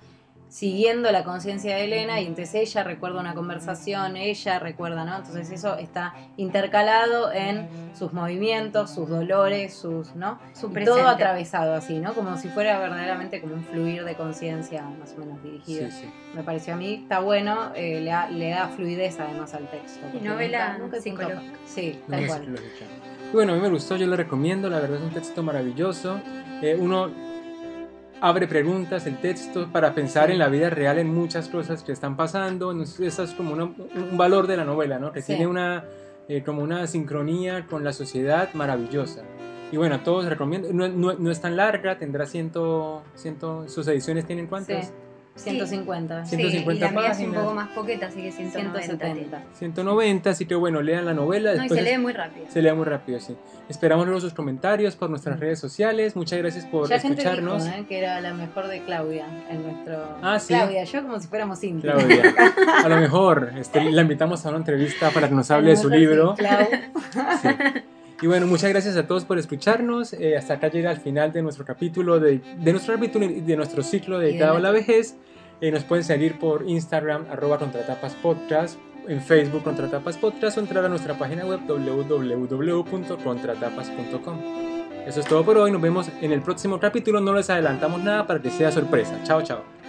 siguiendo 0.49 1.11
la 1.11 1.25
conciencia 1.25 1.75
de 1.77 1.85
Elena 1.85 2.21
y 2.21 2.27
entonces 2.27 2.55
ella 2.55 2.85
recuerda 2.85 3.21
una 3.21 3.35
conversación, 3.35 4.17
ella 4.17 4.59
recuerda, 4.61 5.05
¿no? 5.05 5.17
Entonces 5.17 5.51
eso 5.51 5.77
está 5.77 6.15
intercalado 6.37 7.33
en 7.33 7.69
sus 7.99 8.13
movimientos, 8.13 8.91
sus 8.95 9.09
dolores, 9.09 9.75
sus, 9.75 10.15
¿no? 10.15 10.39
Su 10.53 10.67
Y 10.69 10.71
presente. 10.71 11.01
todo 11.01 11.09
atravesado 11.09 11.75
así, 11.75 11.99
¿no? 11.99 12.15
Como 12.15 12.37
si 12.37 12.49
fuera 12.49 12.79
verdaderamente 12.79 13.41
como 13.41 13.55
un 13.55 13.65
fluir 13.65 14.05
de 14.05 14.15
conciencia 14.15 14.83
más 15.01 15.15
o 15.17 15.21
menos 15.21 15.43
dirigido. 15.43 15.91
Sí, 15.91 15.97
sí. 16.03 16.07
Me 16.35 16.43
pareció 16.45 16.75
a 16.75 16.77
mí, 16.77 16.95
está 17.03 17.19
bueno, 17.21 17.73
eh, 17.75 18.01
le, 18.01 18.11
da, 18.11 18.29
le 18.31 18.51
da 18.51 18.69
fluidez 18.69 19.19
además 19.19 19.55
al 19.55 19.69
texto. 19.71 20.01
porque 20.13 20.27
novela 20.27 20.79
nunca- 20.79 20.99
nunca. 21.05 21.43
Sí, 21.67 21.99
No 22.07 22.15
tal 22.17 22.25
es 22.25 22.29
cual. 22.29 22.55
Y 23.33 23.35
bueno, 23.35 23.53
a 23.53 23.57
mí 23.57 23.63
me 23.63 23.71
gustó, 23.71 23.97
yo 23.97 24.07
lo 24.07 24.17
recomiendo, 24.17 24.69
la 24.71 24.79
verdad 24.79 24.99
es 24.99 25.03
un 25.03 25.11
texto 25.11 25.43
maravilloso. 25.43 26.21
Eh, 26.63 26.77
uno 26.79 27.11
abre 28.27 28.49
preguntas 28.49 29.07
el 29.07 29.19
texto 29.21 29.69
para 29.71 29.95
pensar 29.95 30.31
en 30.31 30.39
la 30.39 30.49
vida 30.49 30.71
real 30.71 30.99
en 30.99 31.13
muchas 31.15 31.49
cosas 31.49 31.83
que 31.83 31.93
están 31.93 32.17
pasando. 32.17 32.73
Entonces, 32.73 32.99
eso 33.01 33.23
es 33.23 33.33
como 33.35 33.53
una- 33.53 33.65
un 33.65 34.17
valor 34.17 34.47
de 34.47 34.57
la 34.57 34.65
novela, 34.65 34.99
¿no? 34.99 35.13
Que 35.13 35.21
Sí. 35.21 35.29
tiene 35.35 35.47
una, 35.47 35.85
eh, 36.29 36.43
como 36.43 36.63
una 36.63 36.87
sincronía 36.87 37.67
con 37.67 37.85
la 37.85 37.93
sociedad 37.93 38.49
maravillosa. 38.55 39.23
Y 39.71 39.77
bueno, 39.77 39.97
a 39.97 40.03
todos 40.03 40.25
recomiendo. 40.25 40.69
No, 40.73 40.89
no- 40.89 41.13
no 41.19 41.31
es 41.31 41.41
tan 41.43 41.57
larga, 41.57 41.99
tendrá 41.99 42.25
ciento, 42.25 43.03
ciento 43.15 43.69
sus 43.69 43.87
ediciones 43.89 44.25
tienen 44.25 44.47
cuántas? 44.47 44.87
Sí, 44.87 44.93
150. 45.37 46.25
Sí. 46.27 46.37
Sí, 46.37 46.43
y 46.43 46.51
150 46.51 46.87
la 46.87 46.93
mía 46.93 47.01
es 47.11 47.19
un 47.19 47.25
páginas. 47.25 47.43
poco 47.43 47.55
más 47.55 47.69
poqueta, 47.71 48.07
así 48.07 48.23
que 48.23 48.31
190. 48.33 48.83
170. 48.83 49.43
190, 49.55 50.31
así 50.31 50.47
que 50.47 50.55
bueno, 50.55 50.81
lean 50.83 51.05
la 51.05 51.15
novela. 51.15 51.55
No, 51.55 51.65
y 51.65 51.69
se 51.69 51.83
lee 51.83 51.99
muy 51.99 52.13
rápido. 52.13 52.47
Se 52.49 52.63
lee 52.63 52.73
muy 52.73 52.85
rápido, 52.85 53.19
sí. 53.21 53.37
Esperamos 53.69 54.07
luego 54.07 54.21
sus 54.21 54.35
comentarios 54.35 54.95
por 54.95 55.11
nuestras 55.11 55.41
redes 55.41 55.59
sociales. 55.59 56.17
Muchas 56.17 56.39
gracias 56.39 56.67
por 56.67 56.89
Ya 56.89 56.99
gente 57.01 57.23
escucharnos. 57.23 57.65
dijo 57.65 57.77
¿eh? 57.77 57.85
que 57.89 57.99
era 57.99 58.21
la 58.21 58.35
mejor 58.35 58.69
de 58.69 58.83
Claudia 58.83 59.27
en 59.51 59.63
nuestro... 59.63 60.07
Ah, 60.23 60.39
sí. 60.39 60.55
Claudia, 60.55 60.85
yo 60.85 61.03
como 61.03 61.19
si 61.19 61.29
fuéramos 61.29 61.63
íntimos. 61.65 61.97
Claudia. 61.97 62.35
A 62.85 62.89
lo 62.89 62.97
mejor 62.97 63.53
este, 63.57 63.91
la 63.91 64.03
invitamos 64.03 64.45
a 64.47 64.51
una 64.51 64.59
entrevista 64.59 65.11
para 65.11 65.29
que 65.29 65.35
nos 65.35 65.51
hable 65.51 65.71
de 65.71 65.77
su 65.77 65.89
libro. 65.89 66.35
Clau. 66.37 66.67
Sí. 67.43 67.49
Y 68.25 68.27
bueno, 68.27 68.47
muchas 68.47 68.71
gracias 68.71 68.97
a 68.97 69.07
todos 69.07 69.27
por 69.27 69.39
escucharnos. 69.39 70.15
Eh, 70.15 70.35
hasta 70.35 70.55
acá 70.55 70.69
llega 70.69 70.91
el 70.91 70.97
final 70.97 71.31
de 71.31 71.43
nuestro 71.43 71.67
capítulo, 71.67 72.19
de, 72.19 72.39
de 72.39 72.73
nuestro 72.73 72.95
capítulo 72.95 73.29
de 73.29 73.55
nuestro 73.55 73.83
ciclo 73.83 74.19
dedicado 74.19 74.57
a 74.57 74.61
la 74.61 74.71
vejez. 74.71 75.19
Eh, 75.61 75.71
nos 75.71 75.85
pueden 75.85 76.05
seguir 76.05 76.39
por 76.39 76.67
Instagram, 76.67 77.27
arroba 77.31 77.59
contratapas 77.59 78.15
podcast, 78.15 78.79
en 79.09 79.21
Facebook 79.21 79.63
Contratapas 79.63 80.17
Podcast 80.17 80.57
o 80.57 80.63
entrar 80.63 80.87
a 80.87 80.89
nuestra 80.89 81.19
página 81.19 81.45
web 81.45 81.61
www.contratapas.com. 81.69 84.41
Eso 85.07 85.21
es 85.21 85.27
todo 85.27 85.45
por 85.45 85.59
hoy. 85.59 85.71
Nos 85.71 85.83
vemos 85.83 86.09
en 86.23 86.33
el 86.33 86.41
próximo 86.41 86.81
capítulo. 86.81 87.21
No 87.21 87.35
les 87.35 87.51
adelantamos 87.51 88.03
nada 88.03 88.27
para 88.27 88.41
que 88.41 88.49
sea 88.49 88.73
sorpresa. 88.73 89.21
Chao, 89.25 89.43
chao. 89.43 89.84